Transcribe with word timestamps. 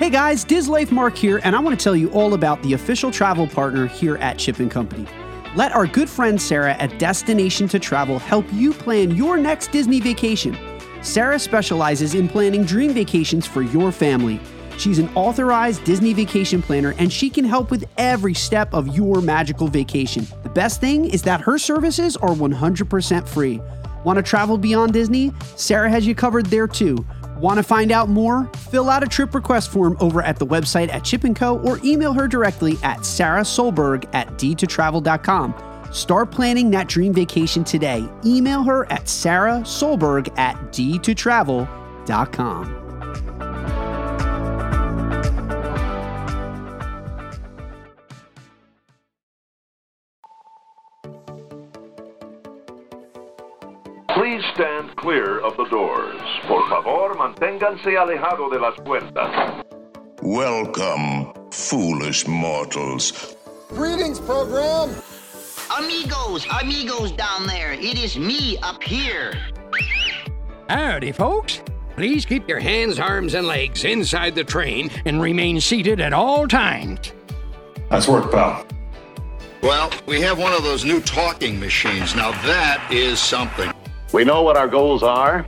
Hey 0.00 0.08
guys, 0.08 0.44
Diz 0.44 0.66
Life 0.66 0.90
Mark 0.90 1.14
here, 1.14 1.42
and 1.44 1.54
I 1.54 1.58
want 1.58 1.78
to 1.78 1.84
tell 1.84 1.94
you 1.94 2.10
all 2.12 2.32
about 2.32 2.62
the 2.62 2.72
official 2.72 3.10
travel 3.10 3.46
partner 3.46 3.86
here 3.86 4.16
at 4.16 4.38
Chip 4.38 4.58
and 4.58 4.70
Company. 4.70 5.06
Let 5.54 5.72
our 5.72 5.86
good 5.86 6.08
friend 6.08 6.40
Sara 6.40 6.72
at 6.72 6.98
Destination 6.98 7.68
to 7.68 7.78
Travel 7.78 8.18
help 8.18 8.46
you 8.50 8.72
plan 8.72 9.14
your 9.14 9.36
next 9.36 9.72
Disney 9.72 10.00
vacation. 10.00 10.56
Sara 11.02 11.38
specializes 11.38 12.14
in 12.14 12.30
planning 12.30 12.64
dream 12.64 12.94
vacations 12.94 13.46
for 13.46 13.60
your 13.60 13.92
family. 13.92 14.40
She's 14.78 14.98
an 14.98 15.10
authorized 15.14 15.84
Disney 15.84 16.14
vacation 16.14 16.62
planner 16.62 16.94
and 16.96 17.12
she 17.12 17.28
can 17.28 17.44
help 17.44 17.70
with 17.70 17.84
every 17.98 18.32
step 18.32 18.72
of 18.72 18.96
your 18.96 19.20
magical 19.20 19.68
vacation. 19.68 20.26
The 20.42 20.48
best 20.48 20.80
thing 20.80 21.10
is 21.10 21.20
that 21.24 21.42
her 21.42 21.58
services 21.58 22.16
are 22.16 22.30
100% 22.30 23.28
free. 23.28 23.60
Want 24.02 24.16
to 24.16 24.22
travel 24.22 24.56
beyond 24.56 24.94
Disney? 24.94 25.30
Sara 25.56 25.90
has 25.90 26.06
you 26.06 26.14
covered 26.14 26.46
there 26.46 26.66
too. 26.66 27.04
Want 27.40 27.56
to 27.56 27.62
find 27.62 27.90
out 27.90 28.10
more? 28.10 28.50
Fill 28.70 28.90
out 28.90 29.02
a 29.02 29.06
trip 29.06 29.34
request 29.34 29.70
form 29.70 29.96
over 29.98 30.20
at 30.20 30.38
the 30.38 30.46
website 30.46 30.92
at 30.92 31.04
Chip 31.04 31.24
& 31.34 31.36
Co. 31.36 31.58
or 31.60 31.80
email 31.82 32.12
her 32.12 32.28
directly 32.28 32.76
at 32.82 33.06
Sara 33.06 33.40
Solberg 33.40 34.06
at 34.12 34.28
d2travel.com. 34.34 35.54
Start 35.90 36.30
planning 36.30 36.70
that 36.70 36.88
dream 36.88 37.14
vacation 37.14 37.64
today. 37.64 38.06
Email 38.26 38.62
her 38.62 38.84
at 38.92 39.08
Sara 39.08 39.60
Solberg 39.60 40.28
at 40.38 40.56
d2travel.com. 40.72 42.79
clear 55.00 55.40
of 55.40 55.56
the 55.56 55.64
doors. 55.64 56.20
Por 56.46 56.68
favor, 56.68 57.14
manténganse 57.14 57.96
alejado 57.96 58.50
de 58.50 58.58
las 58.58 58.76
puertas. 58.84 59.64
Welcome, 60.20 61.32
foolish 61.50 62.26
mortals. 62.28 63.34
Greetings, 63.70 64.20
program. 64.20 64.94
Amigos, 65.78 66.46
amigos 66.60 67.12
down 67.12 67.46
there. 67.46 67.72
It 67.72 67.98
is 67.98 68.18
me 68.18 68.58
up 68.58 68.82
here. 68.82 69.32
Howdy, 70.68 71.12
folks. 71.12 71.62
Please 71.96 72.26
keep 72.26 72.46
your 72.46 72.60
hands, 72.60 72.98
arms, 72.98 73.32
and 73.32 73.46
legs 73.46 73.84
inside 73.84 74.34
the 74.34 74.44
train 74.44 74.90
and 75.06 75.22
remain 75.22 75.62
seated 75.62 76.00
at 76.00 76.12
all 76.12 76.46
times. 76.46 77.12
That's 77.88 78.06
work, 78.06 78.30
pal. 78.30 78.66
Well, 79.62 79.90
we 80.06 80.20
have 80.20 80.38
one 80.38 80.52
of 80.52 80.62
those 80.62 80.84
new 80.84 81.00
talking 81.00 81.58
machines. 81.58 82.14
Now 82.14 82.32
that 82.46 82.86
is 82.90 83.18
something. 83.18 83.72
We 84.12 84.24
know 84.24 84.42
what 84.42 84.56
our 84.56 84.66
goals 84.66 85.04
are. 85.04 85.46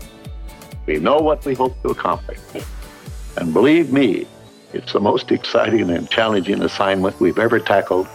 We 0.87 0.99
know 0.99 1.17
what 1.17 1.45
we 1.45 1.55
hope 1.55 1.81
to 1.83 1.89
accomplish. 1.89 2.39
And 3.37 3.53
believe 3.53 3.93
me, 3.93 4.25
it's 4.73 4.93
the 4.93 5.01
most 5.01 5.33
exciting 5.33 5.91
and 5.91 6.09
challenging 6.09 6.63
assignment 6.63 7.19
we've 7.19 7.41
ever 7.41 7.59
tackled. 7.59 8.07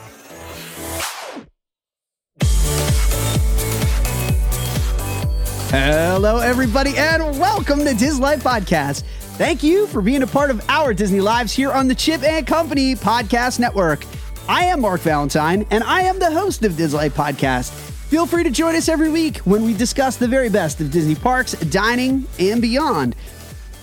Hello, 5.69 6.37
everybody, 6.37 6.95
and 6.95 7.37
welcome 7.37 7.79
to 7.79 7.93
Diz 7.93 8.17
Life 8.17 8.41
Podcast. 8.41 9.03
Thank 9.37 9.63
you 9.63 9.85
for 9.87 10.01
being 10.01 10.23
a 10.23 10.27
part 10.27 10.49
of 10.49 10.63
our 10.69 10.93
Disney 10.93 11.19
lives 11.19 11.51
here 11.51 11.73
on 11.73 11.89
the 11.89 11.95
Chip 11.95 12.23
and 12.23 12.47
Company 12.47 12.95
Podcast 12.95 13.59
Network. 13.59 14.05
I 14.47 14.63
am 14.63 14.79
Mark 14.79 15.01
Valentine, 15.01 15.67
and 15.71 15.83
I 15.83 16.03
am 16.03 16.19
the 16.19 16.31
host 16.31 16.63
of 16.63 16.77
Diz 16.77 16.93
Life 16.93 17.15
Podcast. 17.15 17.86
Feel 18.07 18.25
free 18.25 18.43
to 18.43 18.49
join 18.49 18.73
us 18.73 18.87
every 18.87 19.09
week 19.09 19.39
when 19.39 19.65
we 19.65 19.73
discuss 19.73 20.15
the 20.15 20.29
very 20.29 20.47
best 20.47 20.79
of 20.79 20.91
Disney 20.91 21.13
parks, 21.13 21.51
dining, 21.53 22.25
and 22.39 22.61
beyond. 22.61 23.17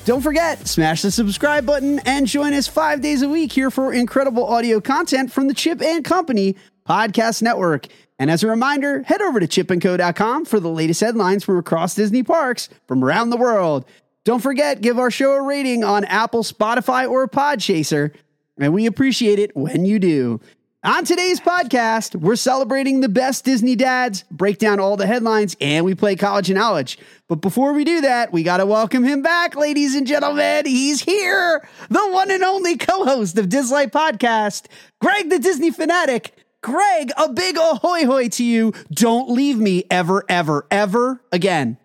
Don't 0.06 0.22
forget, 0.22 0.66
smash 0.66 1.02
the 1.02 1.10
subscribe 1.10 1.66
button 1.66 1.98
and 2.06 2.26
join 2.26 2.54
us 2.54 2.66
five 2.66 3.02
days 3.02 3.20
a 3.20 3.28
week 3.28 3.52
here 3.52 3.70
for 3.70 3.92
incredible 3.92 4.46
audio 4.46 4.80
content 4.80 5.30
from 5.30 5.46
the 5.46 5.52
Chip 5.52 5.82
and 5.82 6.02
Company 6.02 6.56
Podcast 6.88 7.42
Network. 7.42 7.86
And 8.18 8.30
as 8.30 8.42
a 8.42 8.48
reminder, 8.48 9.02
head 9.02 9.20
over 9.20 9.40
to 9.40 9.46
chipandco.com 9.46 10.46
for 10.46 10.58
the 10.58 10.70
latest 10.70 11.02
headlines 11.02 11.44
from 11.44 11.58
across 11.58 11.94
Disney 11.94 12.22
parks 12.22 12.70
from 12.88 13.04
around 13.04 13.28
the 13.28 13.36
world. 13.36 13.84
Don't 14.24 14.40
forget, 14.40 14.80
give 14.80 14.98
our 14.98 15.10
show 15.10 15.32
a 15.34 15.42
rating 15.42 15.84
on 15.84 16.04
Apple, 16.06 16.44
Spotify, 16.44 17.06
or 17.06 17.28
Podchaser, 17.28 18.10
and 18.58 18.72
we 18.72 18.86
appreciate 18.86 19.38
it 19.38 19.54
when 19.54 19.84
you 19.84 19.98
do. 19.98 20.40
On 20.84 21.02
today's 21.02 21.40
podcast, 21.40 22.14
we're 22.14 22.36
celebrating 22.36 23.00
the 23.00 23.08
best 23.08 23.46
Disney 23.46 23.74
dads, 23.74 24.22
break 24.30 24.58
down 24.58 24.78
all 24.78 24.98
the 24.98 25.06
headlines, 25.06 25.56
and 25.58 25.82
we 25.82 25.94
play 25.94 26.14
College 26.14 26.50
of 26.50 26.56
Knowledge. 26.56 26.98
But 27.26 27.36
before 27.36 27.72
we 27.72 27.84
do 27.84 28.02
that, 28.02 28.34
we 28.34 28.42
got 28.42 28.58
to 28.58 28.66
welcome 28.66 29.02
him 29.02 29.22
back, 29.22 29.56
ladies 29.56 29.94
and 29.94 30.06
gentlemen. 30.06 30.66
He's 30.66 31.00
here, 31.00 31.66
the 31.88 32.06
one 32.10 32.30
and 32.30 32.44
only 32.44 32.76
co 32.76 33.06
host 33.06 33.38
of 33.38 33.46
Dislife 33.46 33.92
Podcast, 33.92 34.66
Greg 35.00 35.30
the 35.30 35.38
Disney 35.38 35.70
Fanatic. 35.70 36.36
Greg, 36.60 37.12
a 37.16 37.32
big 37.32 37.56
ahoy 37.56 38.04
hoy 38.04 38.28
to 38.28 38.44
you. 38.44 38.74
Don't 38.90 39.30
leave 39.30 39.56
me 39.56 39.84
ever, 39.90 40.26
ever, 40.28 40.66
ever 40.70 41.22
again. 41.32 41.78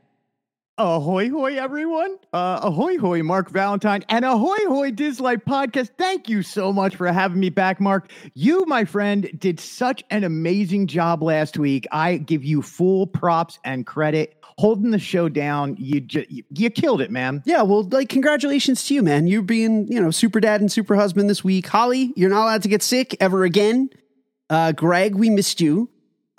Ahoy 0.79 1.29
hoy, 1.29 1.55
everyone. 1.55 2.17
Uh, 2.31 2.61
ahoy 2.63 2.97
hoy, 2.97 3.21
Mark 3.21 3.49
Valentine, 3.49 4.05
and 4.07 4.23
ahoy 4.23 4.55
hoy, 4.67 4.91
Dislife 4.91 5.43
Podcast. 5.43 5.89
Thank 5.97 6.29
you 6.29 6.41
so 6.41 6.71
much 6.71 6.95
for 6.95 7.11
having 7.11 7.41
me 7.41 7.49
back, 7.49 7.81
Mark. 7.81 8.09
You, 8.33 8.63
my 8.65 8.85
friend, 8.85 9.29
did 9.37 9.59
such 9.59 10.05
an 10.09 10.23
amazing 10.23 10.87
job 10.87 11.21
last 11.21 11.57
week. 11.57 11.85
I 11.91 12.15
give 12.15 12.45
you 12.45 12.61
full 12.61 13.07
props 13.07 13.59
and 13.65 13.85
credit. 13.85 14.41
Holding 14.57 14.91
the 14.91 14.99
show 14.99 15.27
down, 15.27 15.75
you 15.77 15.99
ju- 15.99 16.25
you 16.49 16.69
killed 16.69 17.01
it, 17.01 17.11
man. 17.11 17.43
Yeah, 17.45 17.63
well, 17.63 17.83
like, 17.83 18.07
congratulations 18.07 18.85
to 18.85 18.93
you, 18.93 19.03
man. 19.03 19.27
You're 19.27 19.41
being, 19.41 19.85
you 19.91 20.01
know, 20.01 20.11
super 20.11 20.39
dad 20.39 20.61
and 20.61 20.71
super 20.71 20.95
husband 20.95 21.29
this 21.29 21.43
week. 21.43 21.67
Holly, 21.67 22.13
you're 22.15 22.29
not 22.29 22.43
allowed 22.43 22.63
to 22.63 22.69
get 22.69 22.83
sick 22.83 23.17
ever 23.19 23.43
again. 23.43 23.89
Uh, 24.49 24.71
Greg, 24.71 25.15
we 25.15 25.29
missed 25.29 25.59
you. 25.59 25.89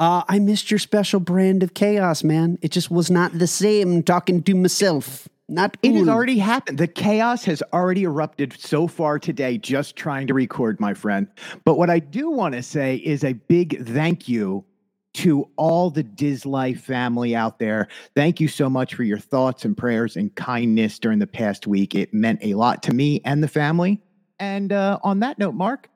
Uh, 0.01 0.25
I 0.31 0.39
missed 0.39 0.71
your 0.71 0.79
special 0.79 1.21
brand 1.21 1.63
of 1.63 1.75
chaos, 1.75 2.25
man. 2.25 2.59
It 2.63 2.71
just 2.71 2.91
was 2.91 3.11
not 3.11 3.39
the 3.39 3.47
same 3.47 4.03
talking 4.03 4.43
to 4.45 4.55
myself. 4.55 5.29
Not 5.47 5.77
It 5.83 5.95
has 5.95 6.09
already 6.09 6.39
happened. 6.39 6.79
The 6.79 6.87
chaos 6.87 7.45
has 7.45 7.63
already 7.75 8.05
erupted 8.05 8.59
so 8.59 8.87
far 8.87 9.19
today, 9.19 9.59
just 9.59 9.97
trying 9.97 10.27
to 10.29 10.33
record, 10.33 10.81
my 10.81 10.95
friend. 10.95 11.27
But 11.67 11.77
what 11.77 11.91
I 11.91 11.99
do 11.99 12.31
want 12.31 12.55
to 12.55 12.63
say 12.63 12.97
is 12.97 13.25
a 13.25 13.35
big 13.35 13.87
thank 13.87 14.27
you 14.27 14.65
to 15.13 15.47
all 15.57 15.91
the 15.91 16.05
Diz 16.05 16.47
Life 16.47 16.81
family 16.81 17.37
out 17.37 17.59
there. 17.59 17.89
Thank 18.15 18.41
you 18.41 18.49
so 18.49 18.71
much 18.71 18.95
for 18.95 19.03
your 19.03 19.19
thoughts 19.19 19.67
and 19.67 19.77
prayers 19.77 20.17
and 20.17 20.35
kindness 20.35 20.99
during 20.99 21.19
the 21.19 21.27
past 21.27 21.67
week. 21.67 21.95
It 21.95 22.15
meant 22.15 22.39
a 22.43 22.55
lot 22.55 22.83
to 22.85 22.95
me 22.95 23.21
and 23.27 23.43
the 23.43 23.49
family. 23.49 24.01
And 24.39 24.73
uh, 24.73 24.99
on 25.03 25.21
that 25.21 25.39
note, 25.39 25.55
Mark, 25.55 25.91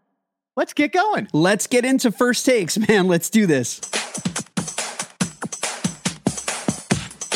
let's 0.57 0.73
get 0.73 0.93
going. 0.93 1.29
Let's 1.33 1.67
get 1.67 1.85
into 1.85 2.11
first 2.11 2.45
takes, 2.47 2.79
man. 2.89 3.09
Let's 3.09 3.31
do 3.31 3.47
this. 3.47 3.81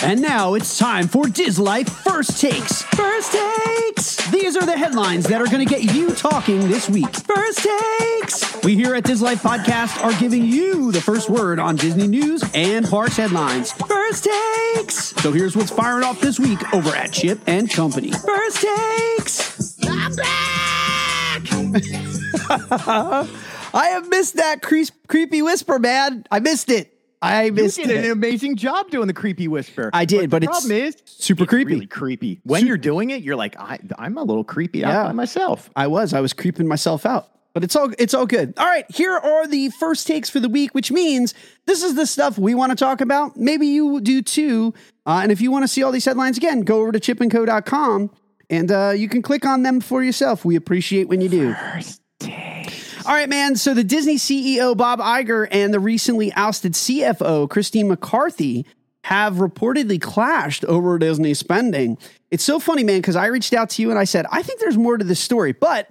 And 0.01 0.23
now 0.23 0.55
it's 0.55 0.79
time 0.79 1.09
for 1.09 1.27
Diz 1.27 1.59
Life 1.59 1.89
First 1.89 2.41
Takes. 2.41 2.83
First 2.83 3.33
Takes! 3.33 4.31
These 4.31 4.57
are 4.57 4.65
the 4.65 4.77
headlines 4.77 5.27
that 5.27 5.43
are 5.43 5.47
going 5.47 5.67
to 5.67 5.75
get 5.75 5.93
you 5.93 6.15
talking 6.15 6.61
this 6.69 6.89
week. 6.89 7.13
First 7.15 7.67
Takes! 7.67 8.63
We 8.63 8.77
here 8.77 8.95
at 8.95 9.03
Diz 9.03 9.21
Life 9.21 9.43
Podcast 9.43 10.03
are 10.05 10.19
giving 10.21 10.45
you 10.45 10.93
the 10.93 11.01
first 11.01 11.29
word 11.29 11.59
on 11.59 11.75
Disney 11.75 12.07
news 12.07 12.45
and 12.55 12.89
parks 12.89 13.17
headlines. 13.17 13.73
First 13.73 14.29
Takes! 14.77 14.95
So 15.21 15.33
here's 15.33 15.57
what's 15.57 15.71
firing 15.71 16.05
off 16.05 16.21
this 16.21 16.39
week 16.39 16.73
over 16.73 16.91
at 16.91 17.13
Chip 17.13 17.41
and 17.49 17.69
Company. 17.69 18.13
First 18.13 18.65
Takes! 18.65 19.79
I'm 19.85 20.15
back! 20.15 22.05
I 22.49 23.89
have 23.93 24.09
missed 24.09 24.37
that 24.37 24.63
cre- 24.63 24.83
creepy 25.09 25.43
whisper, 25.43 25.79
man. 25.79 26.25
I 26.31 26.41
missed 26.41 26.71
it. 26.71 26.95
I 27.21 27.45
You 27.45 27.51
did 27.69 27.79
it. 27.91 28.05
an 28.05 28.11
amazing 28.13 28.55
job 28.57 28.91
doing 28.91 29.09
the 29.09 29.13
creepy 29.13 29.49
whisper. 29.49 29.91
I 29.93 30.05
did, 30.05 30.31
but 30.31 30.41
the 30.43 30.49
it's 30.49 30.61
problem 30.61 30.71
is 30.73 30.97
super 31.05 31.43
it's 31.43 31.51
creepy. 31.51 31.73
Really 31.75 31.87
creepy. 31.87 32.41
When 32.45 32.65
you're 32.67 32.77
doing 32.79 33.11
it, 33.11 33.23
you're 33.23 33.35
like, 33.37 33.59
I, 33.59 33.81
I'm 33.99 34.17
a 34.19 34.23
little 34.23 34.45
creepy 34.45 34.81
Yeah. 34.81 35.01
out 35.01 35.07
by 35.07 35.13
myself. 35.13 35.69
I 35.75 35.89
was. 35.89 36.15
I 36.15 36.21
was 36.21 36.33
creeping 36.33 36.69
myself 36.69 37.05
out. 37.05 37.29
But 37.55 37.65
it's 37.65 37.75
all 37.75 37.91
it's 37.99 38.15
all 38.15 38.27
good. 38.27 38.55
All 38.57 38.67
right, 38.67 38.85
here 38.89 39.17
are 39.17 39.49
the 39.49 39.71
first 39.71 40.07
takes 40.07 40.31
for 40.31 40.39
the 40.39 40.49
week, 40.49 40.75
which 40.77 40.93
means 40.93 41.35
this 41.67 41.83
is 41.83 41.97
the 41.97 42.07
stuff 42.07 42.39
we 42.39 42.55
want 42.55 42.71
to 42.71 42.77
talk 42.77 43.01
about. 43.01 43.37
Maybe 43.37 43.67
you 43.67 44.01
do 44.01 44.23
too. 44.23 44.73
Uh, 45.05 45.21
and 45.25 45.33
if 45.33 45.41
you 45.41 45.51
want 45.51 45.65
to 45.65 45.69
see 45.69 45.83
all 45.83 45.91
these 45.91 46.05
headlines 46.05 46.37
again, 46.37 46.61
go 46.61 46.81
over 46.83 46.93
to 46.93 47.01
chipandco.com 47.01 48.11
and 48.49 48.71
uh, 48.71 48.93
you 48.95 49.09
can 49.09 49.23
click 49.23 49.45
on 49.45 49.65
them 49.65 49.81
for 49.81 50.05
yourself. 50.05 50.45
We 50.45 50.55
appreciate 50.55 51.09
when 51.09 51.21
you 51.21 51.29
do. 51.29 51.55
First. 51.55 52.01
All 52.23 53.15
right, 53.15 53.29
man. 53.29 53.57
So 53.57 53.75
the 53.75 53.85
Disney 53.85 54.17
CEO 54.17 54.77
Bob 54.77 55.01
Iger 55.01 55.49
and 55.51 55.73
the 55.73 55.81
recently 55.81 56.33
ousted 56.35 56.75
CFO 56.75 57.49
Christine 57.49 57.89
McCarthy 57.89 58.67
have 59.05 59.37
reportedly 59.37 60.01
clashed 60.01 60.65
over 60.67 60.99
Disney 60.99 61.33
spending. 61.33 61.97
It's 62.31 62.45
so 62.45 62.59
funny, 62.59 62.85
man, 62.85 63.01
because 63.01 63.17
I 63.17 63.27
reached 63.27 63.55
out 63.55 63.71
to 63.71 63.83
you 63.83 63.91
and 63.91 63.99
I 63.99 64.05
said, 64.05 64.27
I 64.31 64.43
think 64.43 64.61
there's 64.61 64.77
more 64.77 64.99
to 64.99 65.05
this 65.05 65.21
story. 65.21 65.53
But 65.53 65.91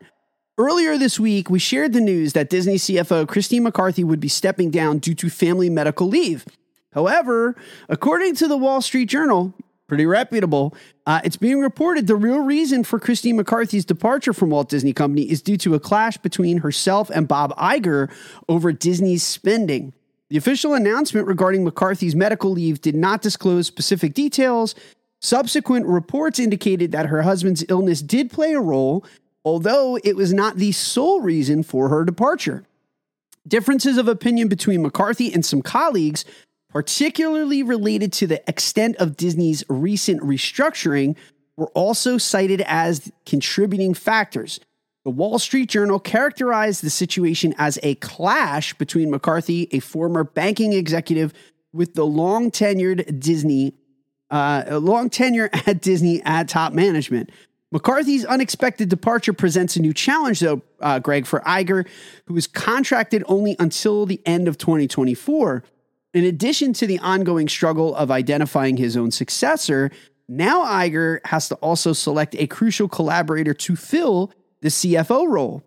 earlier 0.58 0.98
this 0.98 1.20
week, 1.20 1.50
we 1.50 1.58
shared 1.58 1.94
the 1.94 2.02
news 2.02 2.34
that 2.34 2.50
Disney 2.50 2.76
CFO 2.76 3.28
Christine 3.28 3.64
McCarthy 3.64 4.04
would 4.04 4.20
be 4.20 4.28
stepping 4.28 4.70
down 4.70 5.00
due 5.00 5.16
to 5.16 5.30
family 5.30 5.70
medical 5.70 6.08
leave. 6.08 6.46
However, 6.94 7.56
according 7.90 8.36
to 8.36 8.48
the 8.48 8.58
Wall 8.58 8.82
Street 8.82 9.06
Journal, 9.06 9.54
pretty 9.88 10.06
reputable. 10.06 10.76
Uh, 11.06 11.22
it's 11.24 11.38
being 11.38 11.60
reported 11.60 12.08
the 12.08 12.16
real 12.16 12.40
reason 12.40 12.84
for 12.84 13.00
Christine 13.00 13.38
McCarthy's 13.38 13.86
departure 13.86 14.34
from 14.34 14.50
Walt 14.50 14.70
Disney 14.70 14.94
Company 14.94 15.24
is 15.30 15.42
due 15.42 15.58
to 15.58 15.76
a 15.76 15.80
clash 15.80 16.18
between 16.18 16.60
herself 16.60 17.10
and 17.10 17.28
Bob 17.28 17.56
Iger 17.58 18.12
over 18.50 18.72
Disney's 18.72 19.24
spending. 19.24 19.94
The 20.30 20.38
official 20.38 20.74
announcement 20.74 21.28
regarding 21.28 21.64
McCarthy's 21.64 22.16
medical 22.16 22.52
leave 22.52 22.82
did 22.82 22.96
not 22.96 23.22
disclose 23.22 23.66
specific 23.66 24.14
details. 24.14 24.76
Subsequent 25.22 25.86
reports 25.86 26.38
indicated 26.38 26.92
that 26.92 27.06
her 27.06 27.22
husband's 27.22 27.64
illness 27.70 28.02
did 28.02 28.30
play 28.30 28.54
a 28.54 28.60
role, 28.60 29.06
although 29.46 29.98
it 30.04 30.18
was 30.18 30.34
not 30.34 30.58
the 30.58 30.74
sole 30.74 31.22
reason 31.22 31.64
for 31.64 31.88
her 31.88 32.04
departure. 32.04 32.66
Differences 33.48 33.98
of 33.98 34.10
opinion 34.10 34.50
between 34.50 34.82
McCarthy 34.82 35.34
and 35.34 35.46
some 35.46 35.62
colleagues, 35.62 36.26
particularly 36.78 37.64
related 37.64 38.14
to 38.14 38.28
the 38.28 38.40
extent 38.48 38.96
of 38.98 39.18
Disney's 39.18 39.64
recent 39.68 40.22
restructuring, 40.22 41.16
were 41.56 41.70
also 41.70 42.20
cited 42.20 42.62
as 42.68 43.12
contributing 43.26 43.96
factors. 43.96 44.60
The 45.04 45.10
Wall 45.10 45.40
Street 45.40 45.70
Journal 45.70 46.00
characterized 46.00 46.84
the 46.84 46.92
situation 46.92 47.56
as 47.58 47.80
a 47.82 47.96
clash 47.96 48.76
between 48.76 49.10
McCarthy, 49.10 49.68
a 49.72 49.80
former 49.80 50.24
banking 50.24 50.74
executive 50.74 51.34
with 51.74 51.96
the 51.96 52.06
long 52.06 52.52
tenured 52.52 53.20
Disney, 53.20 53.74
uh, 54.30 54.78
long 54.80 55.10
tenure 55.10 55.50
at 55.66 55.82
Disney 55.82 56.22
at 56.26 56.48
top 56.48 56.74
management. 56.74 57.32
McCarthy's 57.72 58.24
unexpected 58.24 58.88
departure 58.88 59.34
presents 59.34 59.78
a 59.78 59.82
new 59.82 59.96
challenge, 59.96 60.42
though, 60.42 60.62
uh, 60.80 61.00
Greg, 61.00 61.26
for 61.26 61.40
Iger, 61.40 61.88
who 62.28 62.38
is 62.38 62.46
contracted 62.46 63.24
only 63.26 63.56
until 63.58 64.06
the 64.06 64.22
end 64.28 64.48
of 64.48 64.60
2024. 64.60 65.64
In 66.18 66.24
addition 66.24 66.74
to 66.74 66.88
the 66.88 66.98
ongoing 66.98 67.48
struggle 67.48 67.96
of 67.96 68.10
identifying 68.10 68.78
his 68.78 68.98
own 68.98 69.12
successor, 69.12 69.92
now 70.28 70.66
Iger 70.66 71.20
has 71.26 71.48
to 71.50 71.56
also 71.58 71.94
select 71.94 72.36
a 72.40 72.48
crucial 72.48 72.88
collaborator 72.88 73.54
to 73.54 73.76
fill 73.76 74.32
the 74.62 74.70
CFO 74.70 75.28
role. 75.30 75.62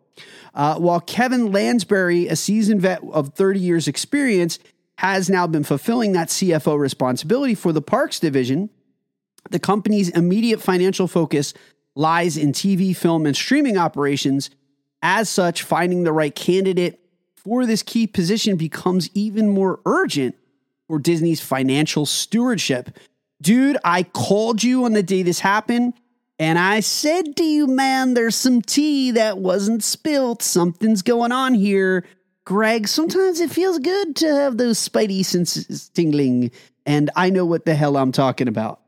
Uh, 0.53 0.75
while 0.75 0.99
Kevin 0.99 1.53
Lansberry, 1.53 2.29
a 2.29 2.35
seasoned 2.35 2.81
vet 2.81 3.01
of 3.13 3.29
30 3.35 3.61
years' 3.61 3.87
experience, 3.87 4.59
has 4.99 5.31
now 5.31 5.47
been 5.47 5.63
fulfilling 5.63 6.15
that 6.15 6.31
CFO 6.31 6.77
responsibility 6.77 7.55
for 7.55 7.73
the 7.73 7.81
parks 7.81 8.19
division, 8.19 8.71
the 9.51 9.61
company's 9.61 10.09
immediate 10.09 10.61
financial 10.61 11.07
focus 11.07 11.55
lies 11.95 12.37
in 12.37 12.51
TV, 12.51 12.95
film, 12.97 13.25
and 13.25 13.37
streaming 13.37 13.79
operations. 13.79 14.51
As 15.01 15.31
such, 15.31 15.63
finding 15.63 16.03
the 16.03 16.13
right 16.13 16.35
candidate 16.35 16.99
for 17.37 17.67
this 17.67 17.85
key 17.85 18.09
position 18.09 18.57
becomes 18.57 19.11
even 19.15 19.49
more 19.49 19.79
urgent 19.87 20.35
for 20.91 20.99
Disney's 20.99 21.41
financial 21.41 22.05
stewardship. 22.05 22.91
Dude, 23.41 23.79
I 23.85 24.03
called 24.03 24.65
you 24.65 24.85
on 24.85 24.93
the 24.93 25.05
day 25.05 25.23
this 25.23 25.39
happened, 25.39 25.95
and 26.41 26.59
I 26.59 26.81
said 26.81 27.37
to 27.37 27.45
you, 27.45 27.69
man, 27.69 28.15
there's 28.15 28.35
some 28.35 28.61
tea 28.61 29.13
that 29.13 29.39
wasn't 29.39 29.85
spilt. 29.85 30.43
Something's 30.43 31.03
going 31.03 31.31
on 31.31 31.55
here. 31.55 32.05
Greg, 32.45 32.89
sometimes 32.89 33.39
it 33.39 33.53
feels 33.53 33.79
good 33.79 34.17
to 34.17 34.35
have 34.35 34.57
those 34.57 34.81
spidey 34.81 35.25
senses 35.25 35.89
tingling, 35.91 36.51
and 36.85 37.09
I 37.15 37.31
know 37.31 37.47
what 37.47 37.67
the 37.67 37.77
hell 37.77 37.97
I'm 37.97 38.11
talking 38.11 38.49
about. 38.49 38.81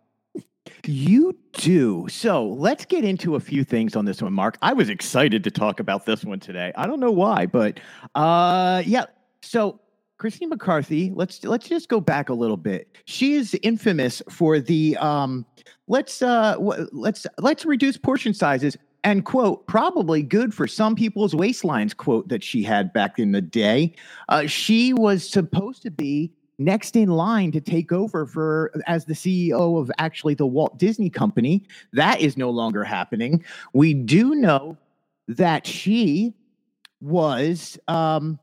You 0.84 1.36
do. 1.52 2.08
So 2.08 2.48
let's 2.48 2.84
get 2.84 3.04
into 3.04 3.36
a 3.36 3.40
few 3.40 3.62
things 3.62 3.94
on 3.94 4.06
this 4.06 4.20
one, 4.20 4.32
Mark. 4.32 4.58
I 4.60 4.72
was 4.72 4.88
excited 4.88 5.44
to 5.44 5.52
talk 5.52 5.78
about 5.78 6.04
this 6.04 6.24
one 6.24 6.40
today. 6.40 6.72
I 6.74 6.88
don't 6.88 6.98
know 6.98 7.12
why, 7.12 7.46
but 7.46 7.78
uh, 8.16 8.82
yeah. 8.84 9.04
So 9.42 9.78
Christine 10.22 10.50
McCarthy, 10.50 11.10
let's 11.16 11.42
let's 11.42 11.68
just 11.68 11.88
go 11.88 12.00
back 12.00 12.28
a 12.28 12.32
little 12.32 12.56
bit. 12.56 12.96
She 13.06 13.34
is 13.34 13.58
infamous 13.60 14.22
for 14.30 14.60
the 14.60 14.96
um, 14.98 15.44
let's 15.88 16.22
uh, 16.22 16.52
w- 16.52 16.88
let's 16.92 17.26
let's 17.38 17.64
reduce 17.64 17.96
portion 17.96 18.32
sizes 18.32 18.76
and 19.02 19.24
quote 19.24 19.66
probably 19.66 20.22
good 20.22 20.54
for 20.54 20.68
some 20.68 20.94
people's 20.94 21.34
waistlines 21.34 21.96
quote 21.96 22.28
that 22.28 22.44
she 22.44 22.62
had 22.62 22.92
back 22.92 23.18
in 23.18 23.32
the 23.32 23.40
day. 23.40 23.96
Uh, 24.28 24.46
she 24.46 24.92
was 24.92 25.28
supposed 25.28 25.82
to 25.82 25.90
be 25.90 26.32
next 26.56 26.94
in 26.94 27.08
line 27.08 27.50
to 27.50 27.60
take 27.60 27.90
over 27.90 28.24
for 28.24 28.70
as 28.86 29.06
the 29.06 29.14
CEO 29.14 29.80
of 29.80 29.90
actually 29.98 30.34
the 30.34 30.46
Walt 30.46 30.78
Disney 30.78 31.10
Company. 31.10 31.64
That 31.94 32.20
is 32.20 32.36
no 32.36 32.50
longer 32.50 32.84
happening. 32.84 33.44
We 33.72 33.92
do 33.92 34.36
know 34.36 34.78
that 35.26 35.66
she 35.66 36.32
was 37.00 37.76
um, 37.88 38.38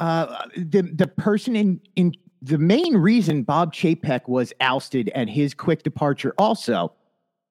uh, 0.00 0.46
the 0.56 0.82
the 0.82 1.06
person 1.06 1.56
in 1.56 1.80
in 1.96 2.12
the 2.42 2.58
main 2.58 2.96
reason 2.96 3.42
Bob 3.42 3.74
Chapek 3.74 4.28
was 4.28 4.52
ousted 4.60 5.10
and 5.14 5.28
his 5.28 5.54
quick 5.54 5.82
departure 5.82 6.34
also. 6.38 6.92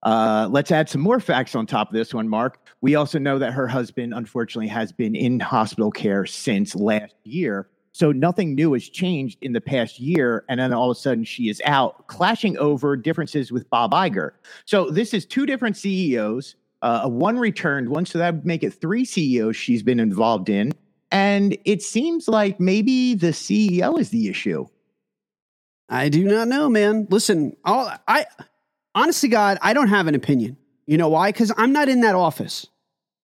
Uh, 0.04 0.48
let's 0.52 0.72
add 0.72 0.88
some 0.88 1.02
more 1.02 1.20
facts 1.20 1.56
on 1.56 1.66
top 1.66 1.90
of 1.90 1.94
this 1.96 2.14
one, 2.14 2.30
Mark. 2.30 2.60
We 2.82 2.94
also 2.94 3.18
know 3.18 3.40
that 3.40 3.54
her 3.54 3.68
husband, 3.68 4.14
unfortunately, 4.14 4.68
has 4.68 4.92
been 4.92 5.16
in 5.16 5.40
hospital 5.40 5.90
care 5.90 6.28
since 6.28 6.76
last 6.76 7.16
year. 7.24 7.68
So 7.92 8.12
nothing 8.12 8.54
new 8.54 8.74
has 8.74 8.88
changed 8.88 9.40
in 9.42 9.54
the 9.54 9.62
past 9.62 10.00
year. 10.00 10.46
And 10.48 10.60
then 10.60 10.74
all 10.74 10.92
of 10.92 10.98
a 10.98 11.00
sudden 11.00 11.24
she 11.24 11.50
is 11.50 11.62
out, 11.66 12.06
clashing 12.08 12.56
over 12.58 12.96
differences 12.96 13.52
with 13.52 13.68
Bob 13.72 13.94
Iger. 13.94 14.32
So 14.66 14.92
this 14.92 15.14
is 15.14 15.26
two 15.26 15.48
different 15.48 15.76
CEOs. 15.76 16.56
Uh, 16.84 17.08
one 17.08 17.40
returned 17.40 17.90
one, 17.90 18.06
so 18.06 18.20
that 18.20 18.36
would 18.36 18.46
make 18.46 18.64
it 18.64 18.72
three 18.72 19.06
CEOs 19.06 19.56
she's 19.56 19.82
been 19.82 20.00
involved 20.00 20.50
in. 20.50 20.72
And 21.12 21.58
it 21.66 21.82
seems 21.82 22.28
like 22.28 22.60
maybe 22.60 23.14
the 23.14 23.28
CEO 23.28 24.00
is 24.00 24.10
the 24.10 24.28
issue. 24.28 24.68
I 25.88 26.10
do 26.10 26.24
not 26.24 26.48
know, 26.48 26.70
man. 26.70 27.08
Listen, 27.10 27.56
all 27.64 27.92
I 28.08 28.26
honestly, 28.96 29.30
God, 29.30 29.58
I 29.62 29.74
don't 29.74 29.88
have 29.88 30.08
an 30.08 30.16
opinion. 30.16 30.58
You 30.88 30.98
know 30.98 31.10
why? 31.10 31.32
Because 31.32 31.52
I'm 31.58 31.72
not 31.72 31.90
in 31.90 32.02
that 32.02 32.16
office. 32.16 32.68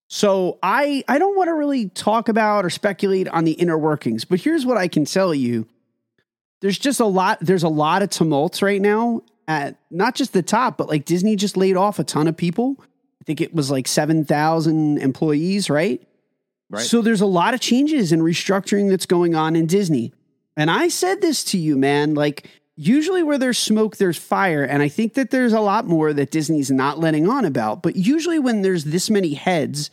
So 0.08 0.60
I 0.62 1.04
I 1.08 1.18
don't 1.18 1.36
want 1.38 1.48
to 1.48 1.54
really 1.54 1.90
talk 1.90 2.30
about 2.30 2.66
or 2.66 2.70
speculate 2.70 3.28
on 3.30 3.46
the 3.46 3.54
inner 3.54 3.78
workings, 3.78 4.26
but 4.26 4.40
here's 4.40 4.66
what 4.66 4.78
I 4.78 4.88
can 4.88 5.06
tell 5.06 5.34
you. 5.34 5.68
There's 6.62 6.78
just 6.78 7.00
a 7.00 7.06
lot 7.06 7.40
there's 7.42 7.64
a 7.64 7.70
lot 7.70 8.04
of 8.04 8.10
tumults 8.10 8.62
right 8.62 8.82
now 8.82 9.22
at 9.48 9.78
not 9.90 10.16
just 10.16 10.34
the 10.34 10.44
top, 10.44 10.78
but 10.78 10.88
like 10.88 11.06
Disney 11.06 11.36
just 11.36 11.58
laid 11.58 11.76
off 11.76 11.98
a 11.98 12.04
ton 12.04 12.28
of 12.28 12.38
people. 12.38 12.76
I 12.80 13.24
think 13.24 13.40
it 13.40 13.54
was 13.54 13.70
like 13.70 13.88
7,000 13.88 14.98
employees, 14.98 15.70
right? 15.70 16.02
Right. 16.72 16.86
So 16.86 17.02
there's 17.02 17.22
a 17.22 17.26
lot 17.26 17.54
of 17.54 17.60
changes 17.60 18.14
and 18.14 18.22
restructuring 18.22 18.90
that's 18.90 19.06
going 19.06 19.36
on 19.36 19.58
in 19.58 19.68
Disney. 19.68 20.14
And 20.56 20.72
I 20.72 20.88
said 20.88 21.22
this 21.22 21.44
to 21.46 21.58
you, 21.58 21.78
man, 21.78 22.14
like 22.14 22.50
usually 22.78 23.24
where 23.24 23.38
there's 23.38 23.58
smoke 23.58 23.98
there's 23.98 24.18
fire 24.18 24.64
and 24.64 24.82
I 24.82 24.88
think 24.88 25.16
that 25.16 25.32
there's 25.32 25.52
a 25.52 25.60
lot 25.60 25.86
more 25.86 26.14
that 26.14 26.32
Disney's 26.32 26.72
not 26.72 26.98
letting 26.98 27.30
on 27.30 27.44
about, 27.44 27.84
but 27.84 27.98
usually 27.98 28.40
when 28.40 28.62
there's 28.62 28.86
this 28.86 29.10
many 29.10 29.34
heads 29.34 29.92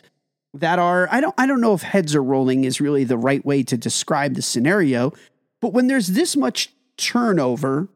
that 0.54 0.78
are 0.78 1.08
I 1.10 1.20
don't 1.20 1.34
I 1.36 1.46
don't 1.46 1.60
know 1.60 1.74
if 1.74 1.82
heads 1.82 2.14
are 2.14 2.22
rolling 2.22 2.64
is 2.64 2.80
really 2.80 3.02
the 3.02 3.18
right 3.18 3.44
way 3.44 3.64
to 3.64 3.76
describe 3.76 4.34
the 4.34 4.42
scenario, 4.42 5.12
but 5.60 5.72
when 5.72 5.88
there's 5.88 6.08
this 6.08 6.36
much 6.36 6.72
turnover, 6.96 7.88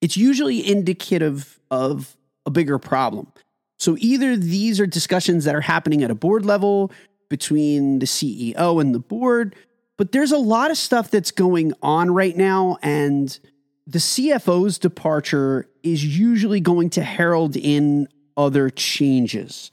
it's 0.00 0.16
usually 0.16 0.66
indicative 0.66 1.60
of 1.70 2.16
a 2.46 2.50
bigger 2.50 2.78
problem. 2.78 3.30
So 3.78 3.96
either 3.98 4.34
these 4.34 4.80
are 4.80 4.86
discussions 4.86 5.44
that 5.44 5.54
are 5.54 5.60
happening 5.60 6.02
at 6.02 6.10
a 6.10 6.14
board 6.14 6.46
level 6.46 6.90
between 7.28 7.98
the 7.98 8.06
CEO 8.06 8.80
and 8.80 8.94
the 8.94 8.98
board, 8.98 9.54
but 9.96 10.12
there's 10.12 10.32
a 10.32 10.38
lot 10.38 10.70
of 10.70 10.78
stuff 10.78 11.10
that's 11.10 11.30
going 11.30 11.72
on 11.82 12.10
right 12.10 12.36
now 12.36 12.78
and 12.82 13.38
the 13.86 13.98
CFO's 13.98 14.78
departure 14.78 15.68
is 15.82 16.04
usually 16.18 16.60
going 16.60 16.90
to 16.90 17.02
herald 17.02 17.56
in 17.56 18.08
other 18.36 18.68
changes. 18.68 19.70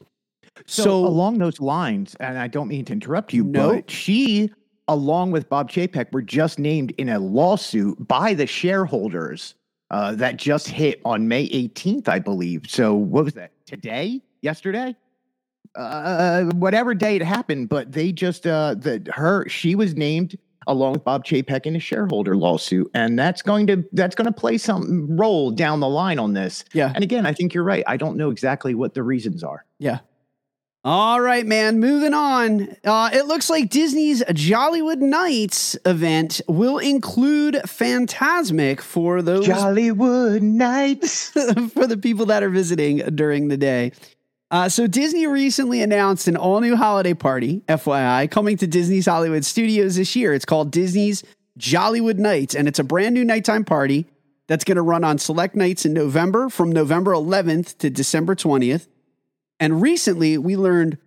So, 0.68 0.84
So, 0.84 1.06
along 1.08 1.40
those 1.40 1.60
lines, 1.60 2.16
and 2.20 2.38
I 2.38 2.48
don't 2.48 2.68
mean 2.68 2.86
to 2.86 2.94
interrupt 2.94 3.34
you, 3.34 3.44
No. 3.44 3.74
but 3.74 3.90
she, 3.90 4.52
along 4.88 5.32
with 5.32 5.50
Bob 5.50 5.72
Chapek, 5.72 6.14
were 6.14 6.22
just 6.22 6.60
named 6.60 6.94
in 7.00 7.10
a 7.10 7.18
lawsuit 7.18 8.08
by 8.08 8.36
the 8.36 8.46
shareholders 8.46 9.56
uh, 9.90 10.14
that 10.16 10.38
just 10.38 10.68
hit 10.68 11.02
on 11.06 11.28
May 11.28 11.50
18th, 11.50 12.08
I 12.08 12.20
believe. 12.20 12.66
So 12.68 12.94
what 12.94 13.26
was 13.26 13.34
that? 13.34 13.52
Today? 13.66 14.22
Yesterday? 14.42 14.96
Uh, 15.76 16.46
whatever 16.56 16.94
day 16.94 17.16
it 17.16 17.22
happened, 17.24 17.70
but 17.70 17.92
they 17.92 18.12
just 18.12 18.46
uh, 18.46 18.76
the 18.76 19.06
her 19.14 19.48
she 19.50 19.76
was 19.76 19.96
named 19.96 20.38
along 20.68 20.94
with 20.94 21.04
Bob 21.04 21.26
Chapek 21.26 21.66
in 21.66 21.76
a 21.76 21.80
shareholder 21.80 22.36
lawsuit, 22.36 22.90
and 22.94 23.18
that's 23.18 23.42
going 23.42 23.68
to 23.68 23.84
that's 23.94 24.16
going 24.16 24.26
to 24.26 24.32
play 24.32 24.58
some 24.58 25.16
role 25.18 25.52
down 25.52 25.80
the 25.80 25.90
line 25.90 26.20
on 26.20 26.34
this. 26.34 26.64
Yeah. 26.74 26.92
And 26.94 27.04
again, 27.04 27.26
I 27.26 27.34
think 27.34 27.54
you're 27.54 27.64
right. 27.64 27.84
I 27.88 27.98
don't 27.98 28.18
know 28.18 28.30
exactly 28.30 28.76
what 28.76 28.94
the 28.94 29.04
reasons 29.04 29.44
are. 29.44 29.66
yeah. 29.80 30.00
All 30.86 31.22
right, 31.22 31.46
man. 31.46 31.80
Moving 31.80 32.14
on. 32.14 32.76
Uh, 32.84 33.10
it 33.14 33.26
looks 33.26 33.50
like 33.50 33.70
Disney's 33.70 34.22
Jollywood 34.24 34.98
Nights 34.98 35.78
event 35.86 36.42
will 36.50 36.78
include 36.78 37.56
Fantasmic 37.66 38.82
for 38.82 39.22
those 39.22 39.48
Jollywood 39.48 40.42
Nights. 40.42 41.30
for 41.74 41.88
the 41.88 41.96
people 41.96 42.26
that 42.26 42.44
are 42.44 42.50
visiting 42.50 42.98
during 43.16 43.48
the 43.48 43.56
day. 43.56 43.94
Uh, 44.54 44.70
so 44.70 44.86
Disney 44.86 45.26
recently 45.26 45.82
announced 45.82 46.28
an 46.28 46.38
all-new 46.38 46.76
holiday 46.76 47.16
party, 47.16 47.64
FYI, 47.68 48.30
coming 48.30 48.56
to 48.58 48.68
Disney's 48.68 49.08
Hollywood 49.08 49.44
Studios 49.44 49.96
this 49.96 50.16
year. 50.16 50.32
It's 50.32 50.46
called 50.46 50.70
Disney's 50.70 51.24
Jollywood 51.58 52.20
Nights, 52.20 52.54
and 52.54 52.68
it's 52.68 52.78
a 52.78 52.84
brand 52.84 53.16
new 53.16 53.26
nighttime 53.26 53.66
party 53.66 54.06
that's 54.48 54.64
going 54.64 54.76
to 54.76 54.84
run 54.84 55.04
on 55.04 55.18
select 55.18 55.56
nights 55.56 55.88
in 55.88 55.94
November 55.94 56.50
from 56.50 56.72
November 56.72 57.14
11th 57.14 57.80
to 57.80 57.90
December 57.90 58.36
20th. 58.36 58.86
And 59.60 59.82
recently 59.82 60.38
we 60.38 60.56
learned 60.56 61.00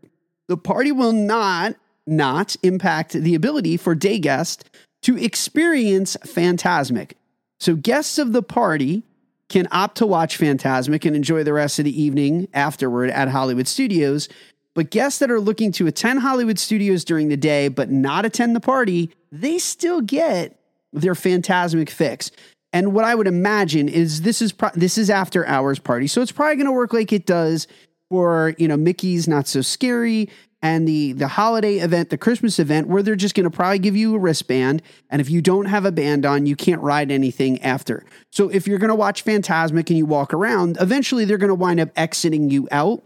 the 0.48 0.56
party 0.56 0.90
will 0.90 1.12
not 1.12 1.76
not 2.04 2.56
impact 2.64 3.12
the 3.12 3.36
ability 3.36 3.76
for 3.76 3.94
day 3.94 4.18
guests 4.18 4.64
to 5.02 5.16
experience 5.16 6.16
Fantasmic. 6.24 7.12
So 7.60 7.76
guests 7.76 8.18
of 8.18 8.32
the 8.32 8.42
party 8.42 9.04
can 9.48 9.68
opt 9.70 9.96
to 9.98 10.06
watch 10.06 10.38
Fantasmic 10.38 11.04
and 11.04 11.14
enjoy 11.14 11.44
the 11.44 11.52
rest 11.52 11.78
of 11.78 11.84
the 11.84 12.02
evening 12.02 12.48
afterward 12.52 13.10
at 13.10 13.28
Hollywood 13.28 13.68
Studios. 13.68 14.28
But 14.74 14.90
guests 14.90 15.20
that 15.20 15.30
are 15.30 15.40
looking 15.40 15.72
to 15.72 15.86
attend 15.86 16.20
Hollywood 16.20 16.58
Studios 16.58 17.04
during 17.04 17.28
the 17.28 17.36
day 17.36 17.68
but 17.68 17.90
not 17.90 18.24
attend 18.24 18.54
the 18.54 18.60
party, 18.60 19.10
they 19.32 19.58
still 19.58 20.00
get 20.00 20.58
their 20.92 21.14
Fantasmic 21.14 21.88
fix. 21.88 22.30
And 22.72 22.92
what 22.92 23.04
I 23.04 23.14
would 23.14 23.26
imagine 23.26 23.88
is 23.88 24.22
this 24.22 24.42
is 24.42 24.52
pro- 24.52 24.70
this 24.74 24.98
is 24.98 25.08
after 25.08 25.46
hours 25.46 25.78
party, 25.78 26.06
so 26.06 26.20
it's 26.20 26.32
probably 26.32 26.56
going 26.56 26.66
to 26.66 26.72
work 26.72 26.92
like 26.92 27.12
it 27.12 27.24
does 27.24 27.66
for 28.10 28.54
you 28.58 28.68
know 28.68 28.76
Mickey's 28.76 29.26
Not 29.26 29.48
So 29.48 29.62
Scary 29.62 30.28
and 30.62 30.88
the 30.88 31.12
the 31.12 31.28
holiday 31.28 31.76
event, 31.76 32.10
the 32.10 32.18
Christmas 32.18 32.58
event, 32.58 32.88
where 32.88 33.02
they're 33.02 33.14
just 33.14 33.34
going 33.34 33.44
to 33.44 33.50
probably 33.50 33.78
give 33.78 33.96
you 33.96 34.14
a 34.14 34.18
wristband, 34.18 34.82
and 35.10 35.20
if 35.20 35.30
you 35.30 35.42
don't 35.42 35.66
have 35.66 35.84
a 35.84 35.92
band 35.92 36.24
on, 36.24 36.46
you 36.46 36.56
can't 36.56 36.80
ride 36.80 37.10
anything 37.10 37.62
after. 37.62 38.04
So 38.30 38.48
if 38.48 38.66
you're 38.66 38.78
going 38.78 38.88
to 38.88 38.94
watch 38.94 39.24
Fantasmic 39.24 39.88
and 39.90 39.98
you 39.98 40.06
walk 40.06 40.32
around, 40.32 40.78
eventually 40.80 41.24
they're 41.24 41.38
going 41.38 41.48
to 41.48 41.54
wind 41.54 41.80
up 41.80 41.90
exiting 41.96 42.50
you 42.50 42.68
out. 42.70 43.02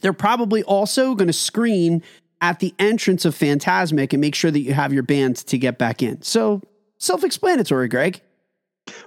They're 0.00 0.12
probably 0.12 0.62
also 0.62 1.14
going 1.14 1.26
to 1.26 1.32
screen 1.32 2.02
at 2.40 2.60
the 2.60 2.74
entrance 2.78 3.24
of 3.24 3.34
Fantasmic 3.34 4.12
and 4.12 4.20
make 4.20 4.34
sure 4.34 4.50
that 4.50 4.60
you 4.60 4.72
have 4.72 4.92
your 4.92 5.02
band 5.02 5.36
to 5.36 5.58
get 5.58 5.78
back 5.78 6.02
in. 6.02 6.22
So 6.22 6.62
self-explanatory, 6.98 7.88
Greg. 7.88 8.20